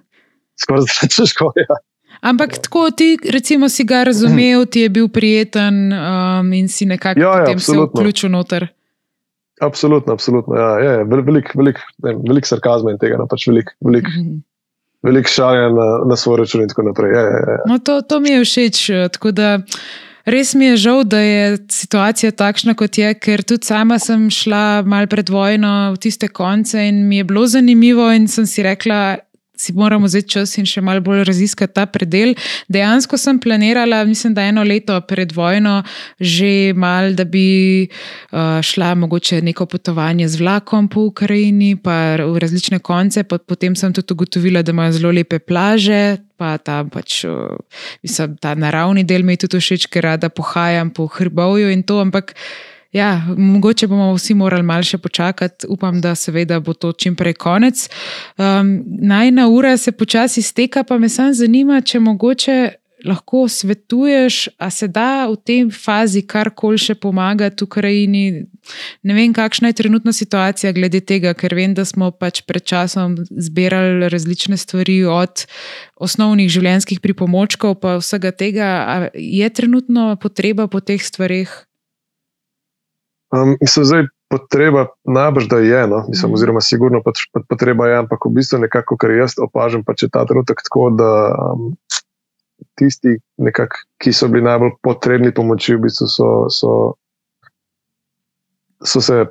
Skoraj 0.61 0.81
zelo 0.87 1.09
težko. 1.17 1.51
Ja. 1.55 1.75
Ampak 2.21 2.57
tako 2.61 2.91
ti, 2.91 3.17
recimo, 3.29 3.69
si 3.69 3.83
ga 3.83 4.03
razumel, 4.03 4.65
ti 4.65 4.79
je 4.85 4.89
bil 4.89 5.07
prijeten 5.09 5.93
um, 5.93 6.53
in 6.53 6.67
si 6.69 6.85
nekako 6.85 7.19
ja, 7.19 7.49
ja, 7.49 7.59
se 7.59 7.77
vključil 7.77 8.29
noter. 8.29 8.67
Absolutno, 9.61 10.13
absolutno. 10.13 10.55
Ja, 10.57 10.69
je, 10.79 10.93
velik, 11.05 11.51
velik, 11.55 11.81
ne, 12.03 12.15
velik 12.27 12.47
sarkazma 12.49 12.93
in 12.93 13.01
tega, 13.01 13.19
no, 13.21 13.27
pač 13.29 13.45
velik, 13.47 13.69
velik, 13.85 14.07
mm 14.09 14.23
-hmm. 14.23 14.39
velik 15.05 15.27
šalja 15.29 15.69
na, 15.69 15.89
na 16.09 16.15
svoj 16.15 16.37
račun 16.41 16.61
in 16.61 16.67
tako 16.67 16.87
naprej. 16.89 17.11
Je, 17.13 17.25
je, 17.33 17.43
je. 17.51 17.57
No, 17.69 17.77
to, 17.79 18.01
to 18.01 18.19
mi 18.19 18.29
je 18.29 18.45
všeč. 18.45 18.89
Res 20.25 20.53
mi 20.53 20.65
je 20.65 20.77
žal, 20.77 21.03
da 21.03 21.19
je 21.19 21.57
situacija 21.69 22.31
takšna, 22.31 22.75
kot 22.77 22.97
je, 22.97 23.13
ker 23.13 23.41
tudi 23.43 23.65
sama 23.65 23.97
sem 23.99 24.29
šla 24.29 24.83
mal 24.85 25.07
pred 25.09 25.29
vojno 25.29 25.93
v 25.93 25.97
tiste 25.97 26.27
konce 26.27 26.77
in 26.87 27.07
mi 27.07 27.17
je 27.17 27.23
bilo 27.23 27.47
zanimivo, 27.47 28.11
in 28.13 28.27
sem 28.27 28.45
si 28.45 28.63
rekla, 28.63 29.17
si 29.61 29.73
moramo 29.77 30.09
vzeti 30.09 30.29
čas 30.35 30.57
in 30.57 30.65
še 30.65 30.81
malo 30.81 31.03
bolj 31.05 31.23
raziskati 31.27 31.75
ta 31.77 31.85
predel. 31.85 32.33
Dejansko 32.71 33.17
sem 33.21 33.39
planirala, 33.39 34.01
mislim, 34.09 34.33
da 34.33 34.45
eno 34.49 34.63
leto 34.65 34.97
pred 35.07 35.33
vojno, 35.35 35.81
že 36.19 36.73
mal, 36.73 37.13
da 37.13 37.25
bi 37.25 37.85
uh, 37.85 38.57
šla 38.65 38.95
mogoče 38.95 39.41
neko 39.45 39.65
potovanje 39.69 40.27
z 40.27 40.41
vlakom 40.41 40.89
po 40.89 41.05
Ukrajini, 41.11 41.75
pa 41.77 42.17
v 42.17 42.41
različne 42.41 42.81
konce. 42.81 43.23
Potem 43.23 43.77
sem 43.77 43.93
tudi 43.93 44.17
ugotovila, 44.17 44.65
da 44.65 44.73
imajo 44.73 44.97
zelo 44.97 45.13
lepe 45.13 45.39
plaže. 45.39 46.17
Pa 46.41 46.55
ta, 46.57 46.81
pač, 46.81 47.21
mislim, 48.01 48.37
ta 48.41 48.55
naravni 48.57 49.05
del 49.05 49.21
mi 49.21 49.37
je 49.37 49.45
tudi 49.45 49.61
všeč, 49.61 49.85
ker 49.93 50.09
rada 50.09 50.31
pohajam 50.33 50.89
po 50.89 51.05
hrbovju 51.05 51.69
in 51.69 51.85
to, 51.85 51.99
ampak 52.01 52.33
Ja, 52.91 53.21
mogoče 53.37 53.87
bomo 53.87 54.13
vsi 54.13 54.33
morali 54.33 54.63
malo 54.63 54.83
še 54.83 54.97
počakati, 54.97 55.67
upam, 55.69 56.01
da 56.01 56.11
seveda 56.15 56.59
bo 56.59 56.73
to 56.73 56.91
čim 56.91 57.15
prej 57.15 57.37
konec. 57.39 57.87
Um, 58.37 58.83
Najna 58.85 59.47
ura 59.47 59.77
se 59.77 59.91
počasi 59.91 60.41
steka, 60.41 60.83
pa 60.83 60.97
me 60.97 61.09
samo 61.09 61.33
zanima, 61.33 61.81
če 61.81 61.99
mogoče 61.99 62.57
lahko 63.05 63.47
svetuješ, 63.47 64.49
a 64.57 64.69
se 64.69 64.87
da 64.87 65.27
v 65.27 65.37
tej 65.39 65.61
fazi 65.73 66.21
karkoli 66.21 66.77
še 66.77 66.95
pomagati 66.95 67.63
Ukrajini. 67.63 68.45
Ne 69.07 69.15
vem, 69.17 69.33
kakšna 69.33 69.71
je 69.71 69.79
trenutna 69.81 70.13
situacija 70.13 70.73
glede 70.75 71.01
tega, 71.01 71.33
ker 71.33 71.55
vem, 71.57 71.73
da 71.73 71.85
smo 71.87 72.11
pač 72.11 72.43
pred 72.45 72.65
časom 72.67 73.17
zbirali 73.31 74.11
različne 74.11 74.59
stvari, 74.59 75.01
od 75.07 75.47
osnovnih 75.95 76.51
življenjskih 76.51 77.01
pripomočkov, 77.01 77.79
pa 77.81 77.97
vsega 78.03 78.35
tega. 78.35 78.69
A 78.85 78.95
je 79.15 79.49
trenutno 79.49 80.13
potreba 80.21 80.67
po 80.67 80.83
teh 80.83 81.01
stvarih? 81.01 81.70
Um, 83.31 83.55
mislim, 83.61 83.85
zdaj 83.85 84.03
potreba 84.29 84.85
najbrž 85.03 85.47
da 85.47 85.57
je, 85.57 85.87
no? 85.87 86.05
mislim, 86.09 86.31
mm. 86.31 86.33
oziroma 86.33 86.61
sigurno 86.61 87.01
pač 87.03 87.25
potreba 87.49 87.87
je, 87.87 87.97
ampak 88.03 88.25
v 88.25 88.33
bistvu 88.35 88.59
nekako, 88.63 88.97
kar 88.99 89.11
jaz 89.15 89.35
opažam, 89.39 89.83
pač 89.87 90.03
je 90.03 90.09
ta 90.11 90.23
trenutek 90.27 90.63
tako, 90.67 90.89
da 90.95 91.11
um, 91.51 91.71
tisti, 92.79 93.17
nekak, 93.39 93.83
ki 94.03 94.13
so 94.15 94.27
bili 94.31 94.43
najbolj 94.47 94.75
potrebni 94.83 95.31
pomoči, 95.35 95.75
v 95.75 95.87
bistvu 95.87 96.07
so, 96.11 96.31
so, 96.51 96.73
so 98.83 99.03
se. 99.03 99.23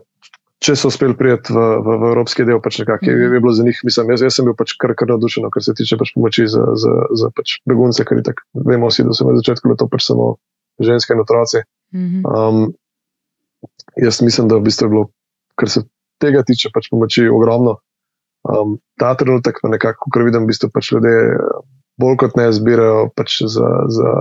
Če 0.61 0.74
so 0.76 0.90
uspeli 0.92 1.16
priti 1.16 1.55
v, 1.57 1.61
v, 1.80 1.92
v 2.03 2.09
evropski 2.11 2.44
del, 2.44 2.59
pač 2.61 2.82
nekako 2.82 3.09
je, 3.09 3.14
je 3.32 3.38
bilo 3.40 3.53
za 3.57 3.64
njih, 3.64 3.78
mislim, 3.80 4.11
jaz, 4.12 4.20
jaz 4.26 4.34
sem 4.36 4.44
bil 4.44 4.53
pač 4.53 4.74
kar, 4.76 4.92
kar 4.92 5.09
navdušen, 5.09 5.46
kar 5.48 5.64
se 5.64 5.72
tiče 5.72 5.96
pač 5.96 6.12
pomoči 6.12 6.44
za, 6.53 6.66
za, 6.76 6.92
za 7.16 7.30
pač 7.32 7.55
begunce, 7.64 8.05
ker 8.05 8.20
tako 8.26 8.44
vemo 8.68 8.90
vsi, 8.92 9.07
da 9.09 9.16
so 9.16 9.24
na 9.24 9.38
začetku 9.40 9.72
to 9.80 9.88
pač 9.88 10.05
samo 10.05 10.34
ženske 10.84 11.16
in 11.16 11.24
otroci. 11.24 11.64
Um, 11.96 12.76
jaz 13.96 14.20
mislim, 14.22 14.48
da 14.48 14.58
v 14.58 14.66
bistvu 14.68 14.86
je 14.86 14.94
bilo, 14.94 15.04
kar 15.61 15.70
se 15.70 15.84
tega 16.20 16.42
tiče, 16.46 16.72
pač 16.74 16.90
pomoči 16.92 17.28
ogromno. 17.28 17.78
Um, 18.48 18.78
ta 19.00 19.12
trenutek, 19.20 19.61
pa 19.62 19.68
nekako, 19.68 20.11
kar 20.14 20.24
vidim, 20.24 20.46
v 20.46 20.52
bistvu 20.52 20.70
pač 20.72 20.92
ljudje 20.94 21.16
bolj 22.00 22.16
kot 22.22 22.36
ne 22.40 22.48
zbirajo 22.56 23.11
pač 23.16 23.42
za, 23.52 23.70
za 23.92 24.12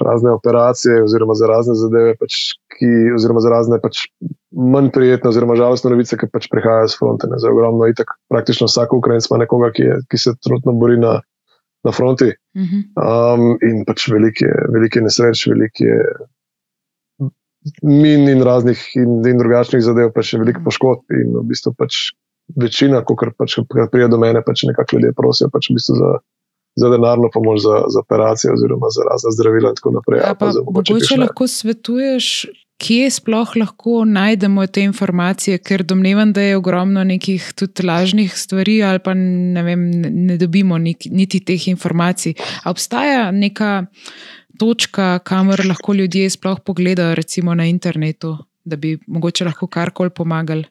razne 0.00 0.30
operacije, 0.30 1.02
oziroma 1.02 1.34
za 1.34 1.46
razne 1.46 1.74
zadeve, 1.74 2.14
pač, 2.20 2.54
ki, 2.76 2.90
oziroma 3.14 3.42
za 3.42 3.50
razne 3.50 3.78
pač 3.82 4.06
manj 4.50 4.90
prijetne, 4.94 5.30
oziroma 5.30 5.58
žalostne 5.58 5.92
novice, 5.92 6.18
ki 6.18 6.30
pač 6.32 6.48
prihajajo 6.52 6.90
z 6.90 6.98
fronte. 6.98 7.30
Ne, 7.30 7.38
za 7.42 7.50
ogromno, 7.50 7.88
itak, 7.90 8.14
praktično 8.32 8.70
vsak 8.70 8.94
Ukrajinec 8.96 9.28
ima 9.30 9.42
nekoga, 9.44 9.70
ki, 9.74 9.86
je, 9.86 10.00
ki 10.10 10.20
se 10.26 10.36
trenutno 10.42 10.76
bori 10.78 11.00
na. 11.00 11.20
Na 11.84 11.92
fronti. 11.92 12.30
Mhm. 12.56 12.78
Um, 12.96 13.58
in 13.60 13.82
pač 13.84 14.06
velike, 14.08 14.48
velike 14.72 15.02
nesreče, 15.04 15.50
velike 15.52 15.98
min 17.82 18.28
in 18.28 18.42
raznih 18.42 18.80
in, 18.94 19.22
in 19.26 19.40
drugačnih 19.40 19.82
zadev, 19.82 20.12
pa 20.14 20.22
še 20.22 20.40
veliko 20.42 20.64
poškodb. 20.66 21.04
In 21.16 21.32
v 21.38 21.44
bistvu 21.48 21.74
pač 21.78 22.12
večina, 22.60 23.02
ko 23.04 23.16
pač, 23.16 23.58
pride 23.70 24.08
do 24.12 24.20
mene, 24.20 24.42
pač 24.44 24.66
nekako 24.68 24.98
ljudje 24.98 25.14
prosijo 25.16 25.50
pač 25.52 25.70
v 25.70 25.78
bistvu 25.78 25.96
za, 26.00 26.10
za 26.80 26.90
denarno 26.92 27.30
pomoč, 27.32 27.62
za, 27.64 27.84
za 27.88 28.04
operacije 28.04 28.52
oziroma 28.52 28.92
za 28.94 29.06
razne 29.08 29.32
zdravila 29.38 29.72
in 29.72 29.80
tako 29.80 29.94
naprej. 29.96 30.20
Ja, 30.20 30.34
pa, 30.34 30.52
pa 30.52 30.66
mogoče 30.66 31.20
lahko 31.22 31.48
svetuješ. 31.48 32.34
Kje 32.84 33.06
sploh 33.14 33.52
lahko 33.54 34.00
najdemo 34.02 34.64
te 34.66 34.82
informacije, 34.82 35.60
ker 35.62 35.84
domnevam, 35.86 36.32
da 36.34 36.42
je 36.42 36.56
ogromno 36.58 37.04
nekih 37.06 37.52
tudi 37.54 37.86
lažnih 37.86 38.34
stvari, 38.34 38.80
ali 38.82 38.98
pa 38.98 39.14
ne, 39.14 39.62
vem, 39.62 39.84
ne 40.26 40.36
dobimo 40.36 40.76
niti 40.82 41.40
teh 41.46 41.68
informacij. 41.70 42.34
A 42.64 42.74
obstaja 42.74 43.30
neka 43.30 43.86
točka, 44.58 45.18
kamor 45.18 45.62
lahko 45.68 45.94
ljudje 45.94 46.30
sploh 46.30 46.60
pogledajo, 46.64 47.14
recimo 47.14 47.54
na 47.54 47.66
internetu, 47.66 48.36
da 48.64 48.76
bi 48.76 48.98
mogoče 49.06 49.44
lahko 49.44 49.66
karkoli 49.66 50.10
pomagali? 50.10 50.64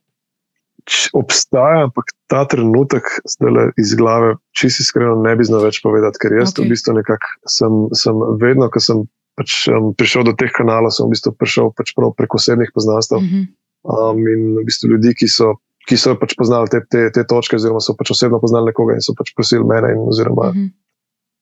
Obstaja, 1.13 1.86
ampak 1.88 2.11
ta 2.27 2.43
trenutek, 2.49 3.07
zdaj 3.29 3.71
iz 3.79 3.93
glave, 3.95 4.36
čisto 4.51 4.84
iskreno, 4.84 5.15
ne 5.23 5.36
bi 5.39 5.45
znal 5.47 5.63
več 5.63 5.79
povedati, 5.84 6.19
ker 6.19 6.36
jaz 6.36 6.51
okay. 6.51 6.65
v 6.65 6.73
bistvu 6.73 6.95
nekako 6.97 7.29
sem, 7.47 7.77
sem 7.95 8.23
vedno, 8.41 8.67
ko 8.71 8.81
sem 8.84 9.03
pač, 9.39 9.55
um, 9.71 9.93
prišel 9.95 10.27
do 10.27 10.34
teh 10.36 10.51
kanalov, 10.51 10.91
sem 10.91 11.07
v 11.07 11.15
bistvu 11.15 11.31
prišel 11.39 11.71
pač 11.77 11.93
preko 11.95 12.39
osebnih 12.41 12.73
poznanstv. 12.75 13.15
Uh 13.15 13.23
-huh. 13.23 13.45
um, 13.88 14.19
in 14.27 14.41
v 14.59 14.65
bistvu 14.67 14.91
ljudi, 14.91 15.15
ki 15.15 15.31
so, 15.31 15.53
ki 15.88 15.97
so 15.97 16.17
pač 16.19 16.36
poznali 16.36 16.67
te, 16.67 16.84
te, 16.84 17.07
te 17.15 17.23
točke, 17.23 17.55
oziroma 17.55 17.79
so 17.79 17.95
pač 17.95 18.11
osebno 18.11 18.41
poznali 18.43 18.73
nekoga 18.73 18.99
in 18.99 19.01
so 19.01 19.15
pač 19.15 19.31
prosili 19.36 19.63
mene, 19.63 19.95
in, 19.95 20.03
oziroma 20.11 20.51
-huh. 20.51 20.69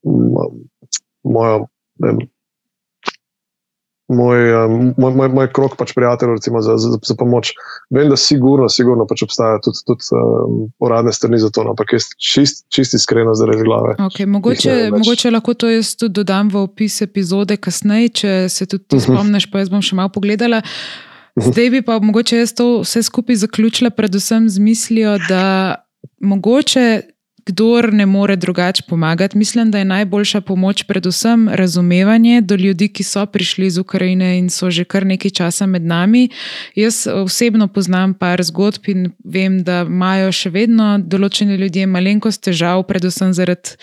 um, 0.06 0.70
mojo 1.24 1.66
vem, 2.02 2.22
moj, 4.12 4.66
um, 4.66 4.94
moj, 4.98 5.14
moj, 5.16 5.30
moj 5.30 5.48
krok 5.54 5.76
pač 5.80 5.94
prijateljev 5.96 6.38
za, 6.60 6.78
za, 6.78 6.98
za 7.08 7.16
pomoč. 7.18 7.54
Vem, 7.90 8.10
da 8.10 8.18
sigurno, 8.20 8.70
sigurno 8.70 9.06
pač 9.08 9.24
obstaja 9.24 9.60
tudi, 9.64 9.84
tudi 9.88 10.12
um, 10.16 10.66
uradne 10.84 11.14
strani 11.16 11.40
za 11.40 11.50
to, 11.54 11.64
no, 11.64 11.76
ampak 11.76 11.96
jaz 11.96 12.12
čist, 12.20 12.66
čist 12.74 12.96
iskreno 12.98 13.34
zaradi 13.38 13.64
glave. 13.68 13.96
Okay, 14.10 14.28
mogoče, 14.28 14.76
mogoče 14.92 15.32
lahko 15.32 15.54
to 15.54 15.72
jaz 15.72 15.96
tudi 15.96 16.20
dodam 16.22 16.52
v 16.52 16.66
opis 16.66 17.02
epizode 17.06 17.58
kasneje, 17.58 18.10
če 18.22 18.34
se 18.50 18.66
tudi 18.66 18.84
ti 18.84 18.96
uh 18.96 19.02
mhm. 19.02 19.12
-huh. 19.12 19.16
spomniš, 19.16 19.52
pa 19.52 19.64
jaz 19.64 19.70
bom 19.70 19.82
še 19.82 19.96
malo 19.96 20.10
pogledala. 20.10 20.62
Mhm. 21.40 21.52
Zdaj 21.52 21.70
bi 21.70 21.82
pa 21.82 22.00
mogoče 22.00 22.38
jaz 22.38 22.54
to 22.54 22.82
vse 22.82 23.04
skupaj 23.04 23.36
zaključila, 23.36 23.90
predvsem 23.90 24.50
z 24.50 24.60
mislijo, 24.60 25.18
da 25.30 25.76
mogoče 26.20 27.02
kdor 27.52 27.94
ne 27.94 28.06
more 28.06 28.36
drugače 28.36 28.84
pomagati. 28.88 29.38
Mislim, 29.38 29.72
da 29.72 29.78
je 29.80 29.86
najboljša 29.86 30.42
pomoč 30.42 30.84
predvsem 30.84 31.50
razumevanje 31.50 32.42
do 32.42 32.56
ljudi, 32.56 32.88
ki 32.88 33.04
so 33.04 33.26
prišli 33.26 33.66
iz 33.66 33.78
Ukrajine 33.78 34.38
in 34.40 34.50
so 34.50 34.72
že 34.72 34.84
kar 34.84 35.06
nekaj 35.06 35.32
časa 35.32 35.66
med 35.66 35.84
nami. 35.86 36.30
Jaz 36.76 37.08
osebno 37.08 37.68
poznam 37.68 38.14
par 38.14 38.44
zgodb 38.44 38.88
in 38.88 39.12
vem, 39.24 39.64
da 39.64 39.82
imajo 39.88 40.32
še 40.32 40.50
vedno 40.50 40.96
določeni 40.98 41.60
ljudje 41.60 41.88
malenkost 41.88 42.44
težav, 42.48 42.84
predvsem 42.88 43.34
zaradi, 43.34 43.76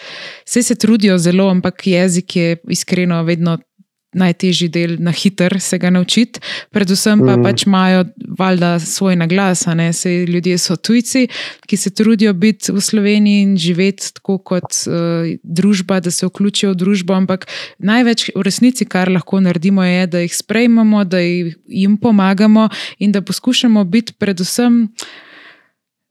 vse 0.48 0.62
se 0.62 0.74
trudijo 0.74 1.18
zelo, 1.18 1.50
ampak 1.50 1.86
jezik 1.86 2.36
je 2.36 2.56
iskreno 2.68 3.22
vedno 3.24 3.58
najtežji 4.12 4.68
del 4.72 4.96
na 4.98 5.12
hiter 5.12 5.60
se 5.60 5.78
ga 5.78 5.90
naučiti, 5.90 6.40
predvsem 6.72 7.20
pa 7.20 7.36
mm. 7.36 7.44
pač 7.44 7.66
imajo 7.66 8.04
valjda 8.38 8.78
svoj 8.80 9.16
naglas, 9.16 9.66
ne 9.66 9.92
se 9.92 10.24
ljudje 10.24 10.58
so 10.58 10.76
tujci, 10.76 11.26
ki 11.66 11.76
se 11.76 11.90
trudijo 11.90 12.32
biti 12.32 12.72
v 12.72 12.80
Sloveniji 12.80 13.42
in 13.42 13.56
živeti 13.56 14.14
tako 14.14 14.38
kot 14.38 14.64
uh, 14.86 15.28
družba, 15.42 16.00
da 16.00 16.10
se 16.10 16.26
vključijo 16.26 16.72
v 16.72 16.80
družbo, 16.80 17.14
ampak 17.14 17.46
največ 17.78 18.30
v 18.34 18.42
resnici, 18.42 18.88
kar 18.88 19.12
lahko 19.12 19.40
naredimo, 19.40 19.84
je, 19.84 20.06
da 20.06 20.24
jih 20.24 20.36
sprejmemo, 20.36 21.04
da 21.04 21.20
jim 21.20 21.96
pomagamo 22.00 22.68
in 22.98 23.12
da 23.12 23.22
poskušamo 23.22 23.84
biti 23.84 24.12
predvsem 24.18 24.88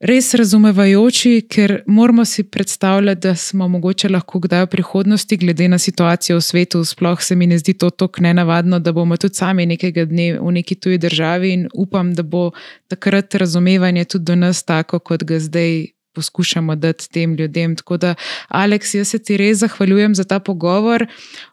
res 0.00 0.30
razumevajoči, 0.34 1.42
ker 1.50 1.82
moramo 1.86 2.24
si 2.24 2.42
predstavljati, 2.42 3.20
da 3.20 3.34
smo 3.34 3.68
mogoče 3.68 4.08
lahko 4.08 4.40
kdaj 4.40 4.62
v 4.62 4.70
prihodnosti, 4.76 5.36
glede 5.36 5.68
na 5.68 5.78
situacijo 5.78 6.38
v 6.38 6.42
svetu, 6.42 6.84
sploh 6.84 7.22
se 7.22 7.36
mi 7.36 7.46
ne 7.46 7.58
zdi 7.58 7.74
to 7.74 7.90
tako 7.90 8.22
nenavadno, 8.22 8.78
da 8.78 8.92
bomo 8.92 9.16
tudi 9.16 9.34
sami 9.34 9.66
nekega 9.66 10.04
dne 10.04 10.38
v 10.40 10.52
neki 10.52 10.74
tuji 10.74 10.98
državi 10.98 11.52
in 11.52 11.68
upam, 11.74 12.14
da 12.14 12.22
bo 12.22 12.50
takrat 12.88 13.34
razumevanje 13.34 14.04
tudi 14.04 14.24
do 14.24 14.36
nas 14.36 14.62
tako, 14.64 14.98
kot 14.98 15.24
ga 15.24 15.38
zdaj. 15.38 15.86
Poskušamo 16.18 16.74
dati 16.76 17.10
tem 17.12 17.34
ljudem. 17.36 17.76
Tako 17.76 17.96
da, 17.96 18.14
Aleks, 18.48 18.94
jaz 18.94 19.08
se 19.08 19.18
ti 19.22 19.36
res 19.36 19.58
zahvaljujem 19.58 20.14
za 20.14 20.24
ta 20.24 20.38
pogovor. 20.40 21.06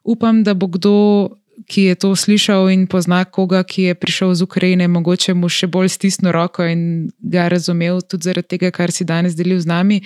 Upam, 0.04 0.44
da 0.44 0.54
bo 0.54 0.68
kdo 0.68 0.94
ki 1.68 1.82
je 1.90 1.96
to 1.96 2.16
slišal 2.16 2.70
in 2.70 2.88
pozna 2.88 3.24
koga, 3.26 3.64
ki 3.64 3.90
je 3.90 3.96
prišel 3.96 4.32
iz 4.32 4.42
Ukrajine, 4.42 4.88
mogoče 4.88 5.34
mu 5.34 5.50
še 5.50 5.68
bolj 5.72 5.90
stisnil 5.96 6.34
roko 6.36 6.66
in 6.68 7.10
ga 7.20 7.48
razumel 7.52 8.02
tudi 8.02 8.30
zaradi 8.30 8.56
tega, 8.56 8.72
kar 8.72 8.92
si 8.92 9.08
danes 9.08 9.38
delil 9.38 9.60
z 9.60 9.72
nami. 9.72 10.02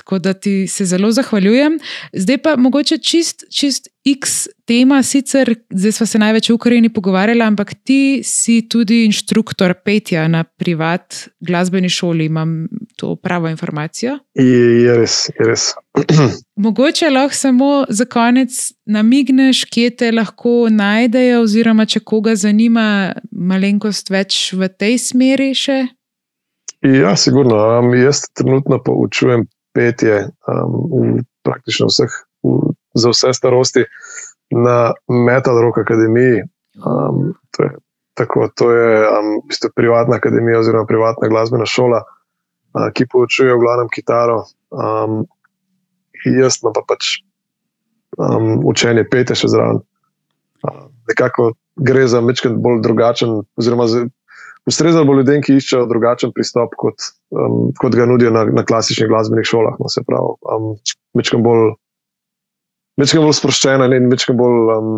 Tako 0.00 0.18
da 0.18 0.32
ti 0.32 0.66
se 0.66 0.84
zelo 0.88 1.12
zahvaljujem. 1.12 1.78
Zdaj 2.12 2.38
pa 2.42 2.56
mogoče 2.56 2.98
čist, 2.98 3.44
čist 3.52 3.88
X 4.04 4.48
tema, 4.64 5.02
sicer 5.02 5.54
zdaj 5.70 5.92
smo 5.92 6.06
se 6.06 6.18
največ 6.18 6.48
v 6.50 6.54
Ukrajini 6.56 6.88
pogovarjali, 6.88 7.42
ampak 7.44 7.74
ti 7.84 8.22
si 8.24 8.62
tudi 8.68 9.04
inštruktor 9.04 9.74
petja 9.84 10.24
na 10.28 10.44
privat 10.44 11.28
glasbeni 11.40 11.88
šoli. 11.88 12.24
Imam 12.32 12.64
to 13.00 13.14
pravo 13.16 13.48
informacijo? 13.48 14.18
Je 14.36 14.96
res, 14.96 15.22
je 15.32 15.46
res. 15.48 15.70
mogoče 16.64 17.10
lahko 17.10 17.34
samo 17.34 17.70
za 17.88 18.04
konec 18.04 18.72
namigneš, 18.86 19.64
kje 19.64 19.96
te 19.96 20.12
lahko 20.12 20.68
najdejo, 20.70 21.42
oziroma 21.42 21.86
če 21.86 22.00
koga 22.04 22.34
zanima 22.36 23.14
malenkost 23.32 24.12
več 24.12 24.52
v 24.52 24.68
tej 24.68 24.98
smeri 25.00 25.54
še. 25.56 25.80
Ja, 26.84 27.16
sigurno. 27.16 27.56
Um, 27.78 27.92
jaz 27.96 28.24
trenutno 28.36 28.80
poučujem 28.84 29.46
petje 29.76 30.30
um, 30.48 30.76
v 30.92 31.24
praktično 31.44 31.90
vseh, 31.90 32.14
v, 32.44 32.72
za 32.96 33.12
vse 33.12 33.34
starosti 33.36 33.84
na 34.50 34.92
Metal 35.08 35.60
Rock 35.60 35.82
Akademiji. 35.84 36.44
Um, 36.80 37.34
to 37.56 37.66
je, 37.66 37.70
tako, 38.16 38.48
to 38.56 38.70
je 38.72 39.04
um, 39.08 39.34
bistvo, 39.48 39.70
privatna 39.76 40.16
akademija 40.16 40.60
oziroma 40.60 40.88
privatna 40.88 41.28
glasbena 41.28 41.68
šola, 41.68 42.04
ki 42.94 43.06
poučuje 43.10 43.54
v 43.54 43.62
glavnem 43.62 43.90
kitaro. 43.92 44.44
Um, 44.70 45.24
jaz 46.24 46.60
pa 46.62 46.72
pač 46.86 47.20
um, 48.18 48.60
učenje 48.66 49.06
pete 49.10 49.34
še 49.34 49.50
zraven. 49.50 49.82
Uh, 50.60 50.86
nekako 51.10 51.52
gre 51.80 52.06
za 52.08 52.20
nekaj 52.20 52.56
bolj 52.60 52.82
drugačen, 52.84 53.42
oziroma 53.58 53.88
ustrezal 54.68 55.06
bo 55.08 55.16
ljudem, 55.18 55.42
ki 55.42 55.56
iščejo 55.58 55.88
drugačen 55.90 56.34
pristop, 56.36 56.74
kot, 56.78 57.10
um, 57.34 57.70
kot 57.80 57.96
ga 57.96 58.06
nudijo 58.08 58.32
na, 58.34 58.44
na 58.44 58.64
klasičnih 58.66 59.08
glasbenih 59.10 59.48
šolah. 59.48 59.78
No, 59.80 59.88
se 59.90 60.04
pravi, 60.06 60.36
um, 60.52 60.74
večkrat 61.18 61.42
bolj, 61.44 61.72
bolj 63.00 63.38
sproščena 63.40 63.88
in 63.96 64.10
večkrat 64.12 64.38
bolj 64.38 64.74
um, 64.76 64.92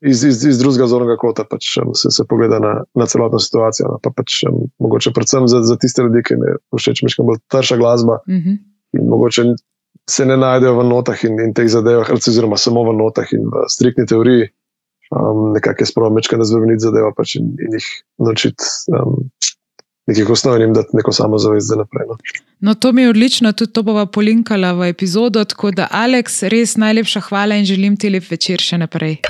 iz, 0.00 0.24
iz, 0.24 0.44
iz 0.44 0.58
drugega 0.58 0.86
zornega 0.90 1.16
kota 1.20 1.44
pač, 1.44 1.74
um, 1.82 1.92
se, 1.94 2.10
se 2.10 2.24
pogleda 2.28 2.58
na, 2.62 2.74
na 2.94 3.06
celotno 3.06 3.38
situacijo. 3.38 3.88
No, 3.92 3.98
pa 4.02 4.12
pač, 4.16 4.42
um, 4.48 4.64
mogoče 4.80 5.12
predvsem 5.16 5.48
za, 5.48 5.62
za 5.66 5.76
tiste 5.80 6.04
ljudi, 6.06 6.22
ki 6.26 6.36
jim 6.36 6.46
všeč 6.76 7.04
večkrat 7.04 7.28
bolj 7.28 7.42
trša 7.52 7.76
glasba. 7.80 8.20
Mm 8.28 8.40
-hmm. 8.40 8.56
Mogoče 9.08 9.44
se 10.10 10.26
ne 10.26 10.36
najdejo 10.36 10.78
v 10.78 10.84
notah 10.88 11.24
in, 11.24 11.40
in 11.40 11.54
teh 11.54 11.68
zadevah, 11.68 12.10
oziroma 12.10 12.56
samo 12.56 12.82
v 12.90 12.96
notah 12.96 13.28
in 13.32 13.46
v 13.46 13.68
striktni 13.68 14.06
teoriji 14.06 14.48
um, 15.10 15.52
nekako 15.52 15.86
spravo 15.86 16.10
mečka 16.10 16.36
na 16.36 16.44
zvrniti 16.44 16.80
zadeva 16.80 17.12
pač 17.16 17.36
in, 17.36 17.54
in 17.60 17.78
jih 17.78 17.86
naučiti 18.18 18.64
um, 18.96 19.30
nekih 20.06 20.30
osnov 20.30 20.56
in 20.56 20.62
jim 20.62 20.74
dati 20.74 20.96
neko 20.96 21.12
samo 21.12 21.38
zavest 21.38 21.68
za 21.68 21.76
naprej. 21.76 22.06
No. 22.08 22.16
no, 22.60 22.74
to 22.74 22.92
mi 22.92 23.02
je 23.02 23.10
odlično, 23.10 23.52
tudi 23.52 23.72
to 23.72 23.82
bova 23.82 24.06
polinkala 24.06 24.72
v 24.72 24.88
epizodo. 24.88 25.44
Tako 25.44 25.70
da, 25.70 25.88
Aleks, 25.90 26.42
res 26.42 26.76
najlepša 26.76 27.20
hvala 27.20 27.54
in 27.54 27.64
želim 27.64 27.96
ti 27.96 28.10
lep 28.10 28.30
večer 28.30 28.60
še 28.60 28.78
naprej. 28.78 29.20